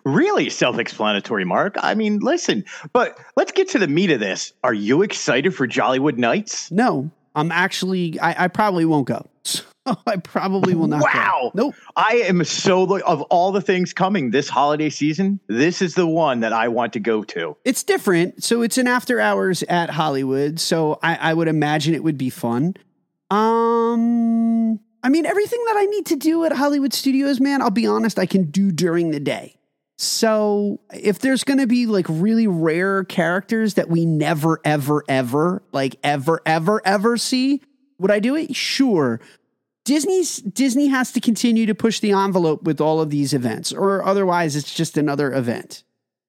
Really 0.03 0.49
self 0.49 0.77
explanatory, 0.77 1.45
Mark. 1.45 1.75
I 1.81 1.95
mean, 1.95 2.19
listen, 2.19 2.65
but 2.93 3.17
let's 3.35 3.51
get 3.51 3.69
to 3.69 3.79
the 3.79 3.87
meat 3.87 4.11
of 4.11 4.19
this. 4.19 4.53
Are 4.63 4.73
you 4.73 5.01
excited 5.01 5.55
for 5.55 5.67
Jollywood 5.67 6.17
Nights? 6.17 6.69
No, 6.71 7.09
I'm 7.35 7.51
actually, 7.51 8.19
I, 8.19 8.45
I 8.45 8.47
probably 8.47 8.85
won't 8.85 9.07
go. 9.07 9.27
So 9.87 9.97
I 10.05 10.17
probably 10.17 10.75
will 10.75 10.85
not. 10.85 11.01
Wow. 11.01 11.51
Go. 11.55 11.63
Nope. 11.65 11.75
I 11.95 12.17
am 12.27 12.43
so, 12.43 12.99
of 12.99 13.21
all 13.23 13.51
the 13.51 13.61
things 13.61 13.93
coming 13.93 14.29
this 14.29 14.47
holiday 14.47 14.91
season, 14.91 15.39
this 15.47 15.81
is 15.81 15.95
the 15.95 16.05
one 16.05 16.41
that 16.41 16.53
I 16.53 16.67
want 16.67 16.93
to 16.93 16.99
go 16.99 17.23
to. 17.23 17.57
It's 17.65 17.81
different. 17.81 18.43
So 18.43 18.61
it's 18.61 18.77
an 18.77 18.85
after 18.85 19.19
hours 19.19 19.63
at 19.63 19.89
Hollywood. 19.89 20.59
So 20.59 20.99
I, 21.01 21.15
I 21.15 21.33
would 21.33 21.47
imagine 21.47 21.95
it 21.95 22.03
would 22.03 22.19
be 22.19 22.29
fun. 22.29 22.75
Um, 23.31 24.79
I 25.03 25.09
mean, 25.09 25.25
everything 25.25 25.63
that 25.65 25.77
I 25.77 25.85
need 25.85 26.05
to 26.07 26.15
do 26.15 26.45
at 26.45 26.51
Hollywood 26.51 26.93
Studios, 26.93 27.39
man, 27.39 27.63
I'll 27.63 27.71
be 27.71 27.87
honest, 27.87 28.19
I 28.19 28.27
can 28.27 28.51
do 28.51 28.71
during 28.71 29.09
the 29.09 29.19
day. 29.19 29.55
So 30.01 30.79
if 30.91 31.19
there's 31.19 31.43
going 31.43 31.59
to 31.59 31.67
be 31.67 31.85
like 31.85 32.07
really 32.09 32.47
rare 32.47 33.03
characters 33.03 33.75
that 33.75 33.87
we 33.87 34.03
never, 34.03 34.59
ever, 34.65 35.03
ever, 35.07 35.61
like 35.71 35.95
ever, 36.03 36.41
ever, 36.43 36.81
ever 36.83 37.17
see, 37.17 37.61
would 37.99 38.09
I 38.09 38.17
do 38.17 38.35
it? 38.35 38.55
Sure. 38.55 39.21
Disney's 39.85 40.37
Disney 40.37 40.87
has 40.87 41.11
to 41.11 41.19
continue 41.19 41.67
to 41.67 41.75
push 41.75 41.99
the 41.99 42.13
envelope 42.13 42.63
with 42.63 42.81
all 42.81 42.99
of 42.99 43.11
these 43.11 43.31
events, 43.31 43.71
or 43.71 44.03
otherwise 44.03 44.55
it's 44.55 44.73
just 44.73 44.97
another 44.97 45.31
event. 45.31 45.83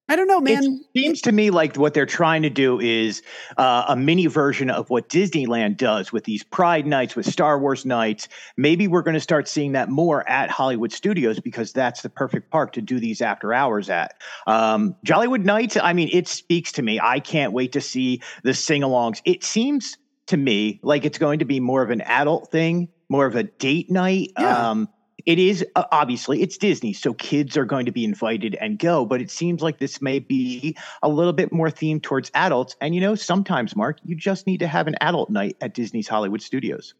I 0.09 0.17
don't 0.17 0.27
know, 0.27 0.41
man. 0.41 0.81
It 0.93 0.99
seems 0.99 1.21
to 1.21 1.31
me 1.31 1.49
like 1.49 1.77
what 1.77 1.93
they're 1.93 2.05
trying 2.05 2.41
to 2.41 2.49
do 2.49 2.77
is 2.77 3.21
uh, 3.57 3.85
a 3.87 3.95
mini 3.95 4.27
version 4.27 4.69
of 4.69 4.89
what 4.89 5.07
Disneyland 5.07 5.77
does 5.77 6.11
with 6.11 6.25
these 6.25 6.43
Pride 6.43 6.85
nights, 6.85 7.15
with 7.15 7.25
Star 7.25 7.57
Wars 7.57 7.85
nights. 7.85 8.27
Maybe 8.57 8.85
we're 8.85 9.01
going 9.01 9.13
to 9.13 9.21
start 9.21 9.47
seeing 9.47 9.71
that 9.71 9.89
more 9.89 10.27
at 10.27 10.49
Hollywood 10.49 10.91
Studios 10.91 11.39
because 11.39 11.71
that's 11.71 12.01
the 12.01 12.09
perfect 12.09 12.51
park 12.51 12.73
to 12.73 12.81
do 12.81 12.99
these 12.99 13.21
after 13.21 13.53
hours 13.53 13.89
at. 13.89 14.15
Um, 14.45 14.95
Jollywood 15.05 15.45
Nights, 15.45 15.77
I 15.81 15.93
mean, 15.93 16.09
it 16.11 16.27
speaks 16.27 16.73
to 16.73 16.81
me. 16.81 16.99
I 17.01 17.21
can't 17.21 17.53
wait 17.53 17.71
to 17.71 17.81
see 17.81 18.21
the 18.43 18.53
sing 18.53 18.81
alongs. 18.81 19.21
It 19.23 19.41
seems 19.43 19.97
to 20.27 20.35
me 20.35 20.81
like 20.83 21.05
it's 21.05 21.17
going 21.17 21.39
to 21.39 21.45
be 21.45 21.61
more 21.61 21.81
of 21.81 21.91
an 21.91 22.01
adult 22.01 22.51
thing, 22.51 22.89
more 23.07 23.25
of 23.25 23.37
a 23.37 23.43
date 23.43 23.89
night. 23.89 24.31
Yeah. 24.37 24.69
Um, 24.69 24.89
it 25.25 25.39
is 25.39 25.65
uh, 25.75 25.83
obviously 25.91 26.41
it's 26.41 26.57
Disney, 26.57 26.93
so 26.93 27.13
kids 27.13 27.55
are 27.57 27.65
going 27.65 27.85
to 27.85 27.91
be 27.91 28.03
invited 28.03 28.55
and 28.55 28.77
go. 28.77 29.05
But 29.05 29.21
it 29.21 29.31
seems 29.31 29.61
like 29.61 29.79
this 29.79 30.01
may 30.01 30.19
be 30.19 30.75
a 31.01 31.09
little 31.09 31.33
bit 31.33 31.51
more 31.51 31.69
themed 31.69 32.03
towards 32.03 32.31
adults. 32.33 32.75
And 32.81 32.93
you 32.95 33.01
know, 33.01 33.15
sometimes, 33.15 33.75
Mark, 33.75 33.97
you 34.03 34.15
just 34.15 34.47
need 34.47 34.59
to 34.59 34.67
have 34.67 34.87
an 34.87 34.95
adult 35.01 35.29
night 35.29 35.57
at 35.61 35.73
Disney's 35.73 36.07
Hollywood 36.07 36.41
Studios. 36.41 36.93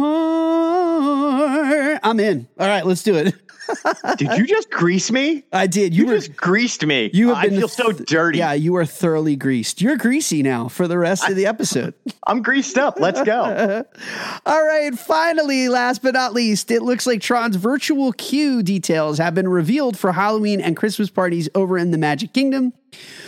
I'm 2.02 2.20
in. 2.20 2.46
All 2.58 2.66
right, 2.68 2.84
let's 2.84 3.02
do 3.02 3.14
it. 3.16 3.34
Did 4.18 4.36
you 4.36 4.46
just 4.46 4.70
grease 4.70 5.10
me? 5.10 5.44
I 5.52 5.66
did. 5.66 5.94
You, 5.94 6.02
You, 6.04 6.10
were. 6.10 6.16
just 6.16 6.36
greased 6.36 6.84
me. 6.84 7.10
You 7.14 7.28
have 7.28 7.38
I 7.38 7.48
been 7.48 7.58
feel 7.58 7.68
so 7.68 7.92
dirty. 7.92 8.38
Yeah, 8.38 8.52
you 8.52 8.76
are 8.76 8.84
thoroughly 8.84 9.34
greased. 9.34 9.80
You're 9.80 9.96
greasy 9.96 10.42
now 10.42 10.68
for 10.68 10.86
the 10.86 10.98
rest 10.98 11.26
of 11.28 11.36
the 11.36 11.46
episode. 11.46 11.94
I'm 12.26 12.42
greased 12.42 12.76
up. 12.76 13.00
Let's 13.00 13.22
go. 13.22 13.40
All 14.46 14.62
right, 14.64 14.94
finally, 14.98 15.68
last 15.70 16.02
but 16.02 16.12
not 16.12 16.34
least, 16.34 16.70
it 16.70 16.82
looks 16.82 17.06
like 17.06 17.22
Tron's 17.22 17.56
virtual 17.56 18.12
queue 18.12 18.62
details 18.62 19.16
have 19.18 19.34
been 19.34 19.48
revealed 19.48 19.96
for 19.98 20.12
Halloween 20.12 20.60
and 20.60 20.76
Christmas 20.76 21.08
parties 21.08 21.48
over 21.54 21.78
in 21.78 21.92
the 21.92 21.98
Magic 21.98 22.34
Kingdom. 22.34 22.74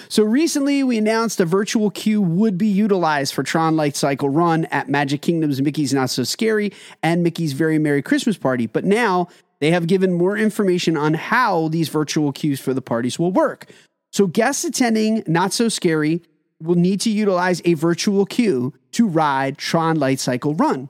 So 0.09 0.23
recently, 0.23 0.85
we 0.85 0.99
announced 0.99 1.40
a 1.40 1.44
virtual 1.44 1.90
queue 1.90 2.23
would 2.23 2.56
be 2.56 2.68
utilized 2.68 3.35
for 3.35 3.42
Tron 3.42 3.76
Light 3.76 3.97
Cycle 3.97 4.28
Run 4.28 4.64
at 4.66 4.88
Magic 4.88 5.23
Kingdom's 5.23 5.61
Mickey's 5.61 5.92
Not 5.92 6.11
So 6.11 6.23
Scary 6.23 6.73
and 7.02 7.23
Mickey's 7.23 7.52
Very 7.52 7.78
Merry 7.78 8.02
Christmas 8.02 8.37
Party. 8.37 8.66
But 8.66 8.85
now 8.85 9.28
they 9.59 9.71
have 9.71 9.87
given 9.87 10.12
more 10.12 10.37
information 10.37 10.97
on 10.97 11.14
how 11.14 11.68
these 11.68 11.88
virtual 11.88 12.33
queues 12.33 12.61
for 12.61 12.75
the 12.75 12.83
parties 12.83 13.18
will 13.18 13.33
work. 13.33 13.66
So 14.12 14.26
guests 14.26 14.64
attending 14.64 15.25
Not 15.26 15.52
So 15.52 15.68
Scary 15.68 16.23
will 16.61 16.76
need 16.76 17.00
to 17.00 17.11
utilize 17.11 17.61
a 17.64 17.75
virtual 17.75 18.26
queue 18.26 18.73
to 18.92 19.09
ride 19.09 19.59
Tron 19.59 19.99
Light 19.99 20.21
Cycle 20.21 20.54
Run. 20.54 20.88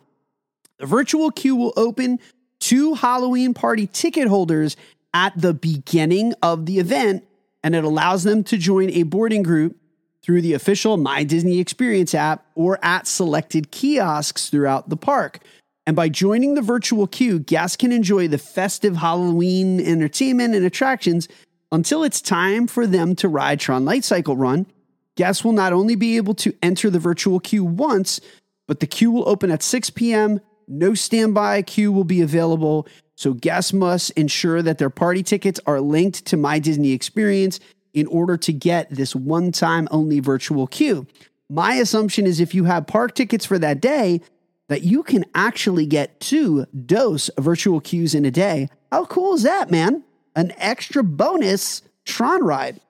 The 0.78 0.86
virtual 0.86 1.30
queue 1.30 1.56
will 1.56 1.72
open 1.76 2.18
to 2.60 2.94
Halloween 2.94 3.54
party 3.54 3.86
ticket 3.86 4.28
holders 4.28 4.76
at 5.14 5.32
the 5.40 5.54
beginning 5.54 6.34
of 6.42 6.66
the 6.66 6.78
event, 6.78 7.24
and 7.64 7.74
it 7.74 7.82
allows 7.82 8.22
them 8.22 8.44
to 8.44 8.58
join 8.58 8.90
a 8.90 9.02
boarding 9.02 9.42
group 9.42 9.76
through 10.22 10.42
the 10.42 10.52
official 10.52 10.96
My 10.98 11.24
Disney 11.24 11.58
Experience 11.58 12.14
app 12.14 12.46
or 12.54 12.78
at 12.84 13.08
selected 13.08 13.72
kiosks 13.72 14.50
throughout 14.50 14.90
the 14.90 14.96
park. 14.96 15.40
And 15.86 15.96
by 15.96 16.10
joining 16.10 16.54
the 16.54 16.62
virtual 16.62 17.06
queue, 17.06 17.38
guests 17.38 17.76
can 17.76 17.90
enjoy 17.90 18.28
the 18.28 18.38
festive 18.38 18.96
Halloween 18.96 19.80
entertainment 19.80 20.54
and 20.54 20.64
attractions 20.64 21.26
until 21.72 22.04
it's 22.04 22.20
time 22.20 22.66
for 22.66 22.86
them 22.86 23.16
to 23.16 23.28
ride 23.28 23.60
Tron 23.60 23.84
Light 23.84 24.04
Cycle 24.04 24.36
Run. 24.36 24.66
Guests 25.16 25.42
will 25.42 25.52
not 25.52 25.72
only 25.72 25.94
be 25.94 26.16
able 26.16 26.34
to 26.34 26.54
enter 26.62 26.90
the 26.90 26.98
virtual 26.98 27.40
queue 27.40 27.64
once, 27.64 28.20
but 28.66 28.80
the 28.80 28.86
queue 28.86 29.10
will 29.10 29.28
open 29.28 29.50
at 29.50 29.62
6 29.62 29.90
p.m. 29.90 30.40
No 30.68 30.94
standby 30.94 31.62
queue 31.62 31.92
will 31.92 32.04
be 32.04 32.20
available. 32.20 32.86
So 33.16 33.32
guests 33.32 33.72
must 33.72 34.10
ensure 34.12 34.62
that 34.62 34.78
their 34.78 34.90
party 34.90 35.22
tickets 35.22 35.60
are 35.66 35.80
linked 35.80 36.24
to 36.26 36.36
My 36.36 36.58
Disney 36.58 36.92
Experience 36.92 37.60
in 37.92 38.06
order 38.08 38.36
to 38.36 38.52
get 38.52 38.90
this 38.90 39.14
one 39.14 39.52
time 39.52 39.86
only 39.90 40.20
virtual 40.20 40.66
queue. 40.66 41.06
My 41.48 41.74
assumption 41.74 42.26
is 42.26 42.40
if 42.40 42.54
you 42.54 42.64
have 42.64 42.86
park 42.86 43.14
tickets 43.14 43.44
for 43.44 43.58
that 43.58 43.80
day, 43.80 44.20
that 44.68 44.82
you 44.82 45.02
can 45.02 45.24
actually 45.34 45.86
get 45.86 46.18
two 46.20 46.66
dose 46.86 47.30
virtual 47.38 47.80
queues 47.80 48.14
in 48.14 48.24
a 48.24 48.30
day. 48.30 48.68
How 48.90 49.04
cool 49.04 49.34
is 49.34 49.42
that, 49.42 49.70
man? 49.70 50.02
An 50.34 50.52
extra 50.56 51.04
bonus 51.04 51.82
Tron 52.04 52.42
ride. 52.44 52.80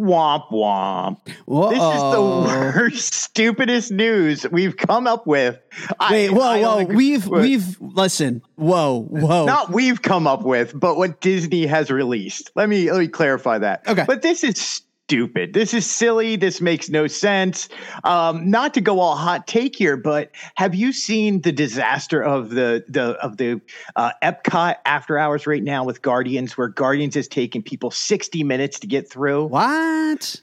Womp 0.00 0.48
womp. 0.50 1.18
This 1.26 1.34
is 1.36 2.12
the 2.12 2.20
worst, 2.20 3.12
stupidest 3.24 3.90
news 3.92 4.46
we've 4.50 4.76
come 4.76 5.06
up 5.06 5.26
with. 5.26 5.58
I- 6.00 6.10
Wait, 6.12 6.30
whoa, 6.30 6.42
I 6.42 6.62
whoa. 6.62 6.84
We've 6.84 7.26
What? 7.26 7.42
we've 7.42 7.76
listen. 7.80 8.40
Whoa, 8.56 9.02
whoa. 9.10 9.44
not 9.44 9.72
we've 9.72 10.00
come 10.00 10.26
up 10.26 10.42
with, 10.42 10.78
but 10.78 10.96
what 10.96 11.20
Disney 11.20 11.66
has 11.66 11.90
released. 11.90 12.50
Let 12.56 12.68
me 12.68 12.90
let 12.90 12.98
me 13.00 13.08
clarify 13.08 13.58
that. 13.58 13.86
Okay. 13.86 14.04
But 14.06 14.22
this 14.22 14.42
is 14.42 14.82
stupid. 15.10 15.54
This 15.54 15.74
is 15.74 15.90
silly. 15.90 16.36
This 16.36 16.60
makes 16.60 16.88
no 16.88 17.08
sense. 17.08 17.68
Um, 18.04 18.48
not 18.48 18.74
to 18.74 18.80
go 18.80 19.00
all 19.00 19.16
hot 19.16 19.48
take 19.48 19.74
here, 19.74 19.96
but 19.96 20.30
have 20.54 20.72
you 20.72 20.92
seen 20.92 21.40
the 21.40 21.50
disaster 21.50 22.22
of 22.22 22.50
the 22.50 22.84
the 22.86 23.18
of 23.20 23.36
the 23.36 23.60
uh, 23.96 24.12
Epcot 24.22 24.76
after 24.84 25.18
hours 25.18 25.48
right 25.48 25.64
now 25.64 25.82
with 25.82 26.00
Guardians, 26.00 26.56
where 26.56 26.68
Guardians 26.68 27.16
has 27.16 27.26
taken 27.26 27.60
people 27.60 27.90
sixty 27.90 28.44
minutes 28.44 28.78
to 28.78 28.86
get 28.86 29.10
through? 29.10 29.46
What? 29.46 30.40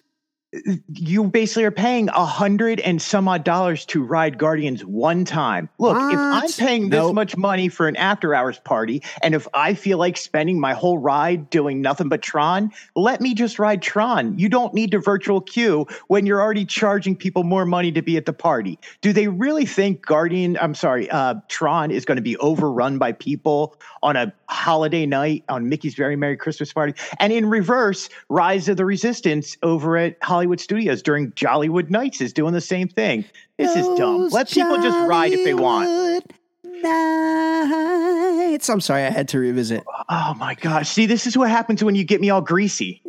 You 0.93 1.25
basically 1.25 1.63
are 1.63 1.71
paying 1.71 2.09
a 2.09 2.25
hundred 2.25 2.79
and 2.79 3.01
some 3.01 3.27
odd 3.27 3.43
dollars 3.43 3.85
to 3.87 4.03
ride 4.03 4.37
Guardians 4.37 4.83
one 4.85 5.25
time. 5.25 5.69
Look, 5.77 5.97
if 5.97 6.19
I'm 6.19 6.49
paying 6.51 6.89
this 6.89 6.99
Nope. 6.99 7.15
much 7.15 7.37
money 7.37 7.67
for 7.69 7.87
an 7.87 7.95
after 7.97 8.33
hours 8.33 8.59
party, 8.59 9.01
and 9.21 9.35
if 9.35 9.47
I 9.53 9.73
feel 9.73 9.97
like 9.97 10.17
spending 10.17 10.59
my 10.59 10.73
whole 10.73 10.97
ride 10.97 11.49
doing 11.49 11.81
nothing 11.81 12.09
but 12.09 12.21
Tron, 12.21 12.71
let 12.95 13.21
me 13.21 13.33
just 13.33 13.59
ride 13.59 13.81
Tron. 13.81 14.37
You 14.39 14.49
don't 14.49 14.73
need 14.73 14.91
to 14.91 14.99
virtual 14.99 15.41
queue 15.41 15.85
when 16.07 16.25
you're 16.25 16.41
already 16.41 16.65
charging 16.65 17.15
people 17.15 17.43
more 17.43 17.65
money 17.65 17.91
to 17.91 18.01
be 18.01 18.17
at 18.17 18.25
the 18.25 18.33
party. 18.33 18.79
Do 19.01 19.13
they 19.13 19.27
really 19.27 19.65
think 19.65 20.05
Guardian, 20.05 20.57
I'm 20.61 20.75
sorry, 20.75 21.09
uh, 21.09 21.35
Tron 21.47 21.91
is 21.91 22.05
going 22.05 22.15
to 22.17 22.21
be 22.21 22.37
overrun 22.37 22.97
by 22.97 23.11
people 23.11 23.75
on 24.01 24.15
a 24.15 24.33
holiday 24.47 25.05
night 25.05 25.43
on 25.49 25.67
Mickey's 25.67 25.95
Very 25.95 26.15
Merry 26.15 26.37
Christmas 26.37 26.71
Party? 26.71 26.93
And 27.19 27.33
in 27.33 27.45
reverse, 27.47 28.09
Rise 28.29 28.69
of 28.69 28.77
the 28.77 28.85
Resistance 28.85 29.57
over 29.63 29.97
at 29.97 30.15
Hollywood 30.21 30.46
Studios 30.55 31.01
during 31.01 31.31
Jollywood 31.33 31.89
Nights 31.89 32.21
is 32.21 32.33
doing 32.33 32.53
the 32.53 32.61
same 32.61 32.87
thing. 32.87 33.25
This 33.57 33.75
is 33.75 33.85
dumb. 33.97 34.21
Those 34.21 34.33
Let 34.33 34.49
people 34.49 34.77
just 34.77 34.97
ride 35.07 35.33
if 35.33 35.43
they 35.43 35.53
want. 35.53 35.87
Jollywood 35.89 36.23
Nights. 36.83 38.69
I'm 38.69 38.81
sorry, 38.81 39.03
I 39.03 39.09
had 39.09 39.27
to 39.29 39.39
revisit. 39.39 39.83
Oh 40.09 40.33
my 40.37 40.55
gosh. 40.55 40.89
See, 40.89 41.05
this 41.05 41.27
is 41.27 41.37
what 41.37 41.49
happens 41.49 41.83
when 41.83 41.95
you 41.95 42.03
get 42.03 42.21
me 42.21 42.29
all 42.29 42.41
greasy. 42.41 43.01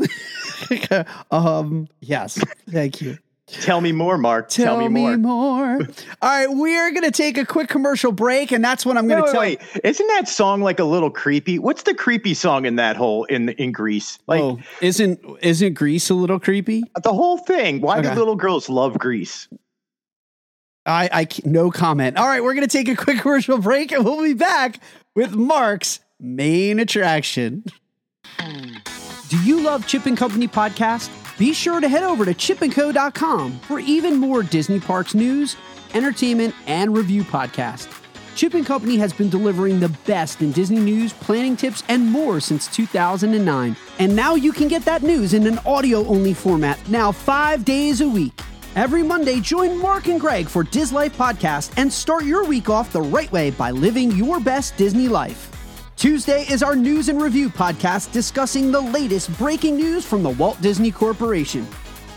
um, 1.31 1.89
yes, 2.01 2.43
thank 2.71 3.01
you. 3.01 3.19
Tell 3.51 3.81
me 3.81 3.93
more, 3.93 4.19
Mark. 4.19 4.49
Tell, 4.51 4.79
me 4.79 4.89
more. 4.89 5.17
more. 5.17 5.79
All 6.23 6.29
right, 6.29 6.47
we're 6.51 6.91
gonna 6.93 7.11
take 7.11 7.39
a 7.39 7.47
quick 7.47 7.69
commercial 7.69 8.13
break, 8.13 8.53
and 8.53 8.63
that's 8.63 8.85
when 8.85 8.99
I'm 8.99 9.09
gonna 9.09 9.23
Wait, 9.23 9.33
tell. 9.33 9.41
wait, 9.41 9.61
wait. 9.75 9.81
Isn't 9.85 10.07
that 10.09 10.29
song 10.29 10.61
like 10.61 10.79
a 10.79 10.85
little 10.85 11.11
creepy? 11.11 11.59
What's 11.59 11.85
the 11.85 11.95
creepy 11.95 12.35
song 12.35 12.67
in 12.67 12.77
that 12.77 12.97
whole 12.97 13.25
in 13.25 13.49
in 13.51 13.73
Grease? 13.73 14.19
Like 14.27 14.41
oh, 14.43 14.59
isn't 14.83 15.19
isn't 15.41 15.75
Grease 15.75 16.11
a 16.11 16.15
little 16.15 16.39
creepy? 16.39 16.85
the 17.03 17.13
whole 17.13 17.39
thing. 17.39 17.81
Why 17.81 18.01
Okay. 18.01 18.11
do 18.11 18.15
little 18.19 18.37
girls 18.37 18.69
love 18.69 18.99
Grease? 18.99 19.49
I, 20.85 21.09
I 21.13 21.29
no 21.45 21.71
comment. 21.71 22.17
All 22.19 22.27
right, 22.27 22.43
we're 22.43 22.55
gonna 22.55 22.67
take 22.67 22.89
a 22.89 22.97
quick 22.97 23.21
commercial 23.21 23.59
break, 23.59 23.93
and 23.93 24.05
we'll 24.05 24.23
be 24.23 24.35
back 24.35 24.81
with 25.15 25.35
Mark's 25.35 26.01
main 26.21 26.79
attraction. 26.81 27.65
Do 29.29 29.37
you 29.43 29.61
love 29.61 29.87
Chip 29.87 30.07
and 30.07 30.17
Company 30.17 30.49
podcast? 30.49 31.11
Be 31.39 31.53
sure 31.53 31.81
to 31.81 31.89
head 31.89 32.03
over 32.03 32.25
to 32.25 32.35
chipandco.com 32.35 33.61
for 33.61 33.79
even 33.79 34.17
more 34.17 34.43
Disney 34.43 34.81
Parks 34.81 35.15
news, 35.15 35.57
entertainment, 35.95 36.53
and 36.67 36.97
review 36.97 37.23
podcast. 37.23 37.89
Chip 38.35 38.55
and 38.55 38.67
Company 38.67 38.97
has 38.97 39.13
been 39.13 39.29
delivering 39.29 39.79
the 39.79 39.89
best 40.05 40.43
in 40.43 40.51
Disney 40.51 40.81
news, 40.81 41.13
planning 41.13 41.57
tips, 41.57 41.85
and 41.89 42.05
more 42.05 42.41
since 42.41 42.67
2009. 42.69 43.77
And 44.01 44.17
now 44.17 44.35
you 44.35 44.53
can 44.53 44.67
get 44.67 44.85
that 44.85 45.05
news 45.05 45.33
in 45.33 45.47
an 45.47 45.59
audio 45.65 46.05
only 46.07 46.35
format, 46.35 46.79
now 46.89 47.13
five 47.13 47.65
days 47.65 48.01
a 48.01 48.09
week. 48.09 48.33
Every 48.75 49.05
Monday, 49.05 49.41
join 49.41 49.79
Mark 49.79 50.09
and 50.09 50.21
Greg 50.21 50.49
for 50.49 50.65
Diz 50.65 50.93
Life 50.93 51.17
Podcast 51.17 51.73
and 51.77 51.93
start 51.93 52.25
your 52.25 52.45
week 52.45 52.69
off 52.69 52.93
the 52.93 53.03
right 53.03 53.31
way 53.31 53.51
by 53.51 53.71
living 53.71 54.11
your 54.13 54.41
best 54.41 54.77
Disney 54.77 55.09
life. 55.09 55.58
Tuesday 55.99 56.47
is 56.49 56.63
our 56.63 56.77
news 56.77 57.09
and 57.09 57.21
review 57.21 57.51
podcast 57.51 58.13
discussing 58.13 58.71
the 58.71 58.81
latest 58.81 59.37
breaking 59.37 59.75
news 59.75 60.05
from 60.05 60.23
the 60.23 60.31
Walt 60.31 60.61
Disney 60.61 60.93
Corporation. 60.93 61.67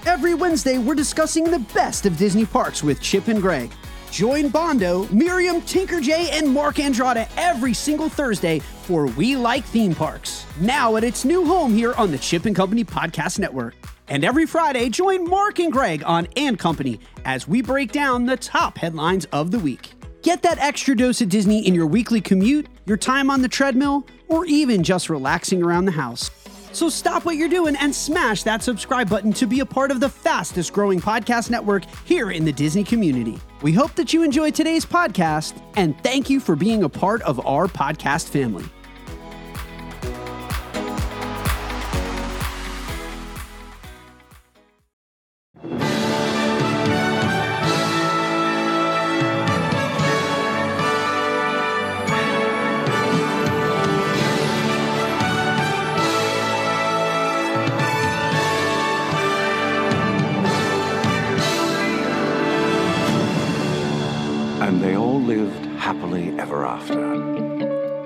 Every 0.05 0.35
Wednesday, 0.35 0.77
we're 0.77 0.93
discussing 0.93 1.45
the 1.45 1.65
best 1.73 2.05
of 2.05 2.15
Disney 2.15 2.45
parks 2.45 2.83
with 2.83 3.01
Chip 3.01 3.27
and 3.27 3.41
Greg. 3.41 3.71
Join 4.11 4.50
Bondo, 4.50 5.07
Miriam, 5.07 5.63
Tinker 5.63 6.00
J, 6.00 6.29
and 6.29 6.47
Mark 6.47 6.75
Andrada 6.75 7.27
every 7.38 7.73
single 7.73 8.07
Thursday 8.07 8.59
for 8.59 9.07
We 9.07 9.35
Like 9.35 9.65
Theme 9.65 9.95
Parks. 9.95 10.45
Now 10.59 10.95
at 10.95 11.03
its 11.03 11.25
new 11.25 11.43
home 11.43 11.73
here 11.73 11.95
on 11.95 12.11
the 12.11 12.19
Chip 12.19 12.45
and 12.45 12.55
Company 12.55 12.85
Podcast 12.85 13.39
Network. 13.39 13.73
And 14.09 14.23
every 14.23 14.45
Friday, 14.45 14.89
join 14.89 15.27
Mark 15.27 15.57
and 15.57 15.73
Greg 15.73 16.03
on 16.05 16.27
And 16.35 16.59
Company 16.59 17.00
as 17.25 17.47
we 17.47 17.63
break 17.63 17.91
down 17.91 18.27
the 18.27 18.38
top 18.38 18.77
headlines 18.77 19.25
of 19.31 19.50
the 19.50 19.57
week. 19.57 19.93
Get 20.21 20.43
that 20.43 20.59
extra 20.59 20.95
dose 20.95 21.19
of 21.21 21.29
Disney 21.29 21.65
in 21.67 21.73
your 21.73 21.88
weekly 21.88 22.21
commute, 22.21 22.67
your 22.85 22.97
time 22.97 23.29
on 23.29 23.41
the 23.41 23.47
treadmill, 23.47 24.05
or 24.27 24.45
even 24.45 24.83
just 24.83 25.09
relaxing 25.09 25.63
around 25.63 25.85
the 25.85 25.91
house. 25.91 26.31
So 26.73 26.89
stop 26.89 27.25
what 27.25 27.35
you're 27.35 27.50
doing 27.50 27.75
and 27.75 27.93
smash 27.93 28.43
that 28.43 28.63
subscribe 28.63 29.09
button 29.09 29.33
to 29.33 29.45
be 29.45 29.59
a 29.59 29.65
part 29.65 29.91
of 29.91 30.00
the 30.00 30.09
fastest 30.09 30.71
growing 30.71 31.01
podcast 31.01 31.50
network 31.50 31.83
here 32.05 32.31
in 32.31 32.45
the 32.45 32.53
Disney 32.53 32.83
community. 32.83 33.38
We 33.61 33.73
hope 33.73 33.93
that 33.95 34.13
you 34.13 34.23
enjoyed 34.23 34.55
today's 34.55 34.85
podcast 34.85 35.61
and 35.75 36.01
thank 36.01 36.29
you 36.29 36.39
for 36.39 36.55
being 36.55 36.83
a 36.83 36.89
part 36.89 37.21
of 37.23 37.45
our 37.45 37.67
podcast 37.67 38.29
family. 38.29 38.65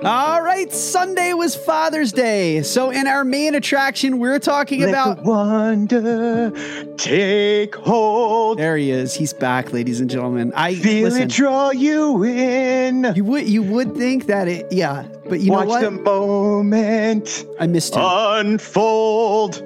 All 0.06 0.40
right, 0.40 0.72
Sunday 0.72 1.32
was 1.32 1.56
Father's 1.56 2.12
Day. 2.12 2.62
So 2.62 2.90
in 2.90 3.08
our 3.08 3.24
main 3.24 3.56
attraction, 3.56 4.20
we're 4.20 4.38
talking 4.38 4.82
Let 4.82 4.90
about 4.90 5.16
the 5.16 5.22
wonder 5.28 6.52
take 6.96 7.74
hold. 7.74 8.58
There 8.58 8.76
he 8.76 8.92
is. 8.92 9.14
He's 9.14 9.32
back, 9.32 9.72
ladies 9.72 10.00
and 10.00 10.08
gentlemen. 10.08 10.52
I 10.54 10.76
Feel 10.76 11.08
listen, 11.08 11.22
it 11.22 11.30
draw 11.30 11.70
you 11.70 12.22
in. 12.22 13.14
You 13.16 13.24
would 13.24 13.48
you 13.48 13.64
would 13.64 13.96
think 13.96 14.26
that 14.26 14.46
it 14.46 14.70
yeah, 14.70 15.08
but 15.28 15.40
you 15.40 15.50
Watch 15.50 15.66
know 15.66 15.70
what? 15.70 15.82
Watch 15.82 15.92
the 15.92 16.02
moment 16.02 17.44
I 17.58 17.66
missed 17.66 17.96
him. 17.96 18.02
unfold. 18.04 19.60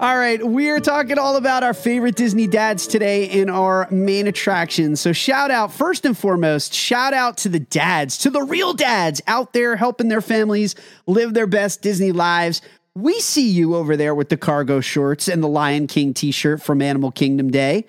All 0.00 0.16
right, 0.16 0.40
we're 0.40 0.78
talking 0.78 1.18
all 1.18 1.34
about 1.34 1.64
our 1.64 1.74
favorite 1.74 2.14
Disney 2.14 2.46
dads 2.46 2.86
today 2.86 3.24
in 3.24 3.50
our 3.50 3.88
main 3.90 4.28
attraction. 4.28 4.94
So, 4.94 5.12
shout 5.12 5.50
out, 5.50 5.72
first 5.72 6.04
and 6.04 6.16
foremost, 6.16 6.72
shout 6.72 7.12
out 7.12 7.36
to 7.38 7.48
the 7.48 7.58
dads, 7.58 8.16
to 8.18 8.30
the 8.30 8.42
real 8.42 8.74
dads 8.74 9.20
out 9.26 9.52
there 9.54 9.74
helping 9.74 10.06
their 10.06 10.20
families 10.20 10.76
live 11.08 11.34
their 11.34 11.48
best 11.48 11.82
Disney 11.82 12.12
lives. 12.12 12.62
We 12.94 13.18
see 13.18 13.48
you 13.48 13.74
over 13.74 13.96
there 13.96 14.14
with 14.14 14.28
the 14.28 14.36
cargo 14.36 14.80
shorts 14.80 15.26
and 15.26 15.42
the 15.42 15.48
Lion 15.48 15.88
King 15.88 16.14
t 16.14 16.30
shirt 16.30 16.62
from 16.62 16.80
Animal 16.80 17.10
Kingdom 17.10 17.50
Day. 17.50 17.84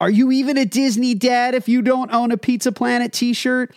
Are 0.00 0.10
you 0.10 0.32
even 0.32 0.56
a 0.56 0.64
Disney 0.64 1.14
dad 1.14 1.54
if 1.54 1.68
you 1.68 1.82
don't 1.82 2.10
own 2.10 2.32
a 2.32 2.38
Pizza 2.38 2.72
Planet 2.72 3.12
t 3.12 3.34
shirt? 3.34 3.74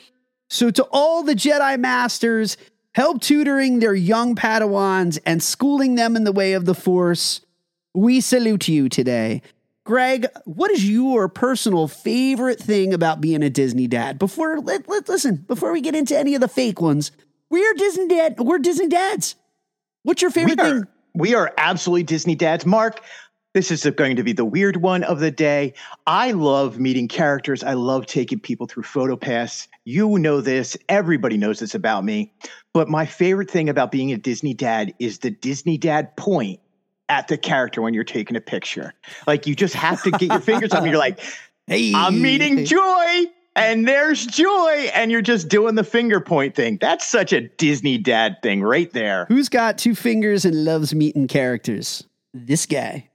So, 0.49 0.71
to 0.71 0.84
all 0.89 1.21
the 1.21 1.36
Jedi 1.36 1.77
Masters, 1.77 2.56
help 2.95 3.21
tutoring 3.21 3.80
their 3.80 3.93
young 3.93 4.36
Padawans 4.36 5.19
and 5.25 5.43
schooling 5.43 5.95
them 5.95 6.15
in 6.15 6.23
the 6.23 6.32
way 6.32 6.53
of 6.53 6.63
the 6.63 6.73
Force, 6.73 7.41
we 7.97 8.21
salute 8.21 8.67
you 8.67 8.88
today. 8.89 9.41
Greg, 9.83 10.27
what 10.45 10.69
is 10.69 10.88
your 10.88 11.27
personal 11.27 11.88
favorite 11.88 12.60
thing 12.60 12.93
about 12.93 13.21
being 13.21 13.41
a 13.41 13.49
Disney 13.49 13.88
dad? 13.88 14.19
Before 14.19 14.60
let, 14.60 14.88
let 14.88 15.10
listen, 15.10 15.38
before 15.47 15.71
we 15.71 15.81
get 15.81 15.95
into 15.95 16.15
any 16.15 16.36
of 16.36 16.41
the 16.41 16.47
fake 16.47 16.79
ones, 16.79 17.12
we're 17.49 17.73
Disney 17.73 18.07
dad. 18.07 18.36
We're 18.38 18.60
Disney 18.60 18.88
dads. 18.88 19.36
What's 20.03 20.21
your 20.21 20.29
favorite 20.29 20.60
we 20.60 20.63
thing? 20.63 20.88
we 21.15 21.33
are 21.33 21.51
absolutely 21.57 22.03
Disney 22.03 22.36
dads. 22.36 22.67
Mark, 22.67 23.01
this 23.55 23.71
is 23.71 23.83
going 23.95 24.17
to 24.17 24.23
be 24.23 24.33
the 24.33 24.45
weird 24.45 24.77
one 24.77 25.03
of 25.03 25.19
the 25.19 25.31
day. 25.31 25.73
I 26.05 26.31
love 26.31 26.77
meeting 26.77 27.07
characters. 27.07 27.63
I 27.63 27.73
love 27.73 28.05
taking 28.05 28.39
people 28.39 28.67
through 28.67 28.83
PhotoPass. 28.83 29.67
You 29.86 30.19
know 30.19 30.41
this. 30.41 30.77
Everybody 30.88 31.38
knows 31.38 31.60
this 31.60 31.73
about 31.73 32.03
me. 32.03 32.31
But 32.73 32.89
my 32.89 33.07
favorite 33.07 33.49
thing 33.49 33.69
about 33.69 33.91
being 33.91 34.12
a 34.12 34.17
Disney 34.17 34.53
dad 34.53 34.93
is 34.99 35.19
the 35.19 35.31
Disney 35.31 35.79
dad 35.79 36.15
point 36.15 36.60
at 37.10 37.28
the 37.28 37.38
character 37.38 37.82
when 37.82 37.93
you're 37.93 38.04
taking 38.04 38.36
a 38.36 38.41
picture. 38.41 38.93
Like 39.26 39.48
you 39.48 39.56
just 39.56 39.74
have 39.74 40.02
to 40.04 40.12
get 40.12 40.32
your 40.32 40.41
fingers 40.41 40.74
up 40.74 40.80
and 40.80 40.91
you're 40.91 41.00
like, 41.00 41.20
Hey, 41.67 41.91
I'm 41.93 42.22
meeting 42.22 42.63
joy. 42.63 43.26
And 43.58 43.88
there's 43.88 44.24
joy, 44.28 44.91
and 44.93 45.12
you're 45.12 45.24
just 45.24 45.50
doing 45.50 45.74
the 45.74 45.84
finger 45.84 46.22
point 46.22 46.54
thing. 46.54 46.78
That's 46.80 47.08
such 47.08 47.34
a 47.34 47.41
Disney 47.41 47.98
dad 47.98 48.38
thing 48.43 48.62
right 48.62 48.91
there. 48.93 49.26
Who's 49.26 49.50
got 49.50 49.80
two 49.80 49.96
fingers 49.96 50.46
and 50.46 50.63
loves 50.63 50.93
meeting 50.93 51.28
characters? 51.28 52.04
This 52.36 52.67
guy. 52.67 53.10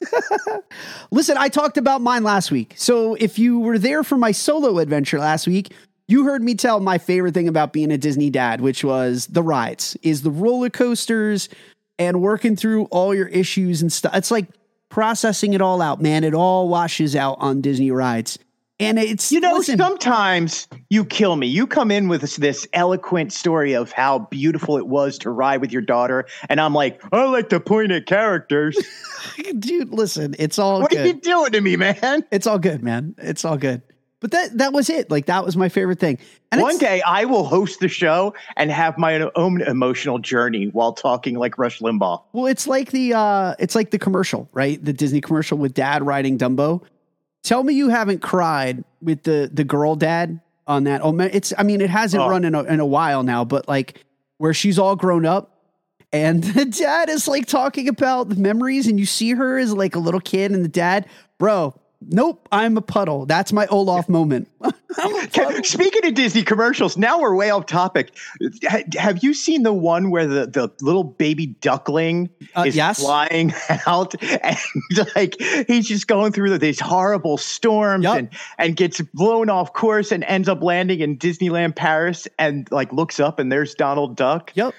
Listen, 1.10 1.36
I 1.36 1.50
talked 1.50 1.76
about 1.76 2.00
mine 2.00 2.24
last 2.24 2.50
week. 2.50 2.72
So 2.78 3.16
if 3.16 3.38
you 3.38 3.60
were 3.60 3.78
there 3.78 4.02
for 4.02 4.16
my 4.16 4.32
solo 4.32 4.78
adventure 4.78 5.18
last 5.18 5.46
week, 5.46 5.74
you 6.08 6.24
heard 6.24 6.42
me 6.42 6.54
tell 6.54 6.80
my 6.80 6.96
favorite 6.96 7.34
thing 7.34 7.46
about 7.46 7.74
being 7.74 7.92
a 7.92 7.98
Disney 7.98 8.30
dad, 8.30 8.62
which 8.62 8.82
was 8.82 9.26
the 9.26 9.42
rides, 9.42 9.94
is 10.02 10.22
the 10.22 10.30
roller 10.30 10.70
coasters 10.70 11.50
and 11.98 12.20
working 12.20 12.56
through 12.56 12.84
all 12.86 13.14
your 13.14 13.28
issues 13.28 13.82
and 13.82 13.92
stuff. 13.92 14.14
It's 14.14 14.30
like 14.30 14.46
processing 14.88 15.54
it 15.54 15.60
all 15.60 15.82
out, 15.82 16.00
man. 16.00 16.24
It 16.24 16.34
all 16.34 16.68
washes 16.68 17.16
out 17.16 17.36
on 17.40 17.60
Disney 17.60 17.90
rides. 17.90 18.38
And 18.78 18.98
it's 18.98 19.32
You 19.32 19.40
know, 19.40 19.54
listen, 19.54 19.78
sometimes 19.78 20.68
you 20.90 21.06
kill 21.06 21.34
me. 21.36 21.46
You 21.46 21.66
come 21.66 21.90
in 21.90 22.08
with 22.08 22.20
this, 22.20 22.36
this 22.36 22.68
eloquent 22.74 23.32
story 23.32 23.74
of 23.74 23.90
how 23.90 24.18
beautiful 24.18 24.76
it 24.76 24.86
was 24.86 25.16
to 25.18 25.30
ride 25.30 25.62
with 25.62 25.72
your 25.72 25.80
daughter, 25.80 26.26
and 26.50 26.60
I'm 26.60 26.74
like, 26.74 27.00
I 27.10 27.24
like 27.24 27.48
to 27.50 27.60
point 27.60 27.90
at 27.90 28.04
characters. 28.04 28.76
dude, 29.58 29.94
listen, 29.94 30.36
it's 30.38 30.58
all 30.58 30.82
what 30.82 30.90
good. 30.90 31.00
are 31.00 31.06
you 31.06 31.14
doing 31.14 31.52
to 31.52 31.60
me, 31.62 31.76
man? 31.76 32.22
It's 32.30 32.46
all 32.46 32.58
good, 32.58 32.82
man. 32.82 33.14
It's 33.16 33.46
all 33.46 33.56
good. 33.56 33.80
But 34.20 34.30
that 34.30 34.58
that 34.58 34.72
was 34.72 34.88
it. 34.88 35.10
Like 35.10 35.26
that 35.26 35.44
was 35.44 35.56
my 35.56 35.68
favorite 35.68 35.98
thing. 36.00 36.18
And 36.50 36.62
One 36.62 36.78
day 36.78 37.02
I 37.02 37.26
will 37.26 37.44
host 37.44 37.80
the 37.80 37.88
show 37.88 38.34
and 38.56 38.70
have 38.70 38.96
my 38.96 39.30
own 39.36 39.60
emotional 39.60 40.18
journey 40.18 40.66
while 40.68 40.92
talking 40.94 41.36
like 41.36 41.58
Rush 41.58 41.80
Limbaugh. 41.80 42.22
Well, 42.32 42.46
it's 42.46 42.66
like 42.66 42.92
the 42.92 43.12
uh 43.14 43.54
it's 43.58 43.74
like 43.74 43.90
the 43.90 43.98
commercial, 43.98 44.48
right? 44.52 44.82
The 44.82 44.92
Disney 44.94 45.20
commercial 45.20 45.58
with 45.58 45.74
dad 45.74 46.04
riding 46.04 46.38
Dumbo. 46.38 46.82
Tell 47.42 47.62
me 47.62 47.74
you 47.74 47.90
haven't 47.90 48.22
cried 48.22 48.84
with 49.02 49.22
the 49.24 49.50
the 49.52 49.64
girl 49.64 49.96
dad 49.96 50.40
on 50.66 50.84
that. 50.84 51.02
Oh 51.04 51.12
man, 51.12 51.30
it's 51.32 51.52
I 51.58 51.62
mean 51.62 51.80
it 51.82 51.90
hasn't 51.90 52.22
Oh. 52.22 52.28
run 52.28 52.44
in 52.44 52.54
a, 52.54 52.62
in 52.64 52.80
a 52.80 52.86
while 52.86 53.22
now, 53.22 53.44
but 53.44 53.68
like 53.68 54.02
where 54.38 54.54
she's 54.54 54.78
all 54.78 54.96
grown 54.96 55.26
up 55.26 55.60
and 56.12 56.42
the 56.54 56.64
dad 56.64 57.10
is 57.10 57.28
like 57.28 57.46
talking 57.46 57.86
about 57.86 58.30
the 58.30 58.36
memories 58.36 58.86
and 58.86 58.98
you 58.98 59.04
see 59.06 59.32
her 59.32 59.58
as 59.58 59.74
like 59.74 59.94
a 59.94 59.98
little 59.98 60.20
kid 60.20 60.52
and 60.52 60.64
the 60.64 60.68
dad, 60.68 61.06
bro, 61.38 61.74
nope, 62.00 62.48
I'm 62.52 62.76
a 62.76 62.80
puddle. 62.82 63.26
That's 63.26 63.52
my 63.52 63.66
Olaf 63.66 64.08
moment. 64.08 64.48
I'm 64.62 65.14
a 65.24 65.28
puddle. 65.28 65.62
Speaking 65.64 66.06
of 66.06 66.14
Disney 66.14 66.42
commercials, 66.42 66.96
now 66.96 67.20
we're 67.20 67.34
way 67.34 67.50
off 67.50 67.66
topic. 67.66 68.16
Ha- 68.64 68.82
Have 68.98 69.22
you 69.22 69.34
seen 69.34 69.62
the 69.62 69.72
one 69.72 70.10
where 70.10 70.26
the, 70.26 70.46
the 70.46 70.70
little 70.84 71.04
baby 71.04 71.46
duckling 71.46 72.30
Uh, 72.56 72.64
is 72.66 72.76
yes. 72.76 73.00
flying 73.00 73.52
out 73.86 74.14
and 74.22 74.56
like 75.14 75.36
he's 75.66 75.86
just 75.86 76.06
going 76.06 76.32
through 76.32 76.56
these 76.58 76.80
horrible 76.80 77.36
storms 77.36 78.04
Yup. 78.04 78.18
and 78.18 78.28
and 78.58 78.76
gets 78.76 79.00
blown 79.14 79.50
off 79.50 79.72
course 79.72 80.12
and 80.12 80.24
ends 80.24 80.48
up 80.48 80.62
landing 80.62 81.00
in 81.00 81.18
Disneyland 81.18 81.76
Paris 81.76 82.26
and 82.38 82.70
like 82.70 82.92
looks 82.92 83.20
up 83.20 83.38
and 83.38 83.50
there's 83.52 83.74
Donald 83.74 84.16
Duck. 84.16 84.52
Yep. 84.54 84.74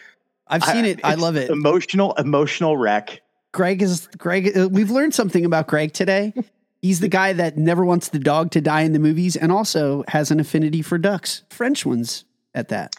I've 0.48 0.64
seen 0.64 0.86
it. 0.86 1.02
I 1.04 1.16
love 1.16 1.36
it. 1.36 1.50
Emotional, 1.50 2.14
emotional 2.14 2.78
wreck. 2.78 3.22
Greg 3.52 3.82
is 3.82 4.08
Greg. 4.18 4.58
uh, 4.58 4.70
We've 4.70 4.92
learned 4.92 5.14
something 5.14 5.44
about 5.46 5.68
Greg 5.68 5.94
today. 5.94 6.34
He's 6.82 7.00
the 7.00 7.08
guy 7.08 7.34
that 7.34 7.58
never 7.58 7.84
wants 7.84 8.10
the 8.10 8.20
dog 8.20 8.52
to 8.52 8.62
die 8.62 8.82
in 8.82 8.94
the 8.94 9.00
movies, 9.00 9.36
and 9.36 9.52
also 9.52 10.04
has 10.08 10.32
an 10.32 10.40
affinity 10.40 10.82
for 10.82 10.98
ducks, 10.98 11.44
French 11.50 11.86
ones 11.86 12.24
at 12.54 12.70
that. 12.70 12.96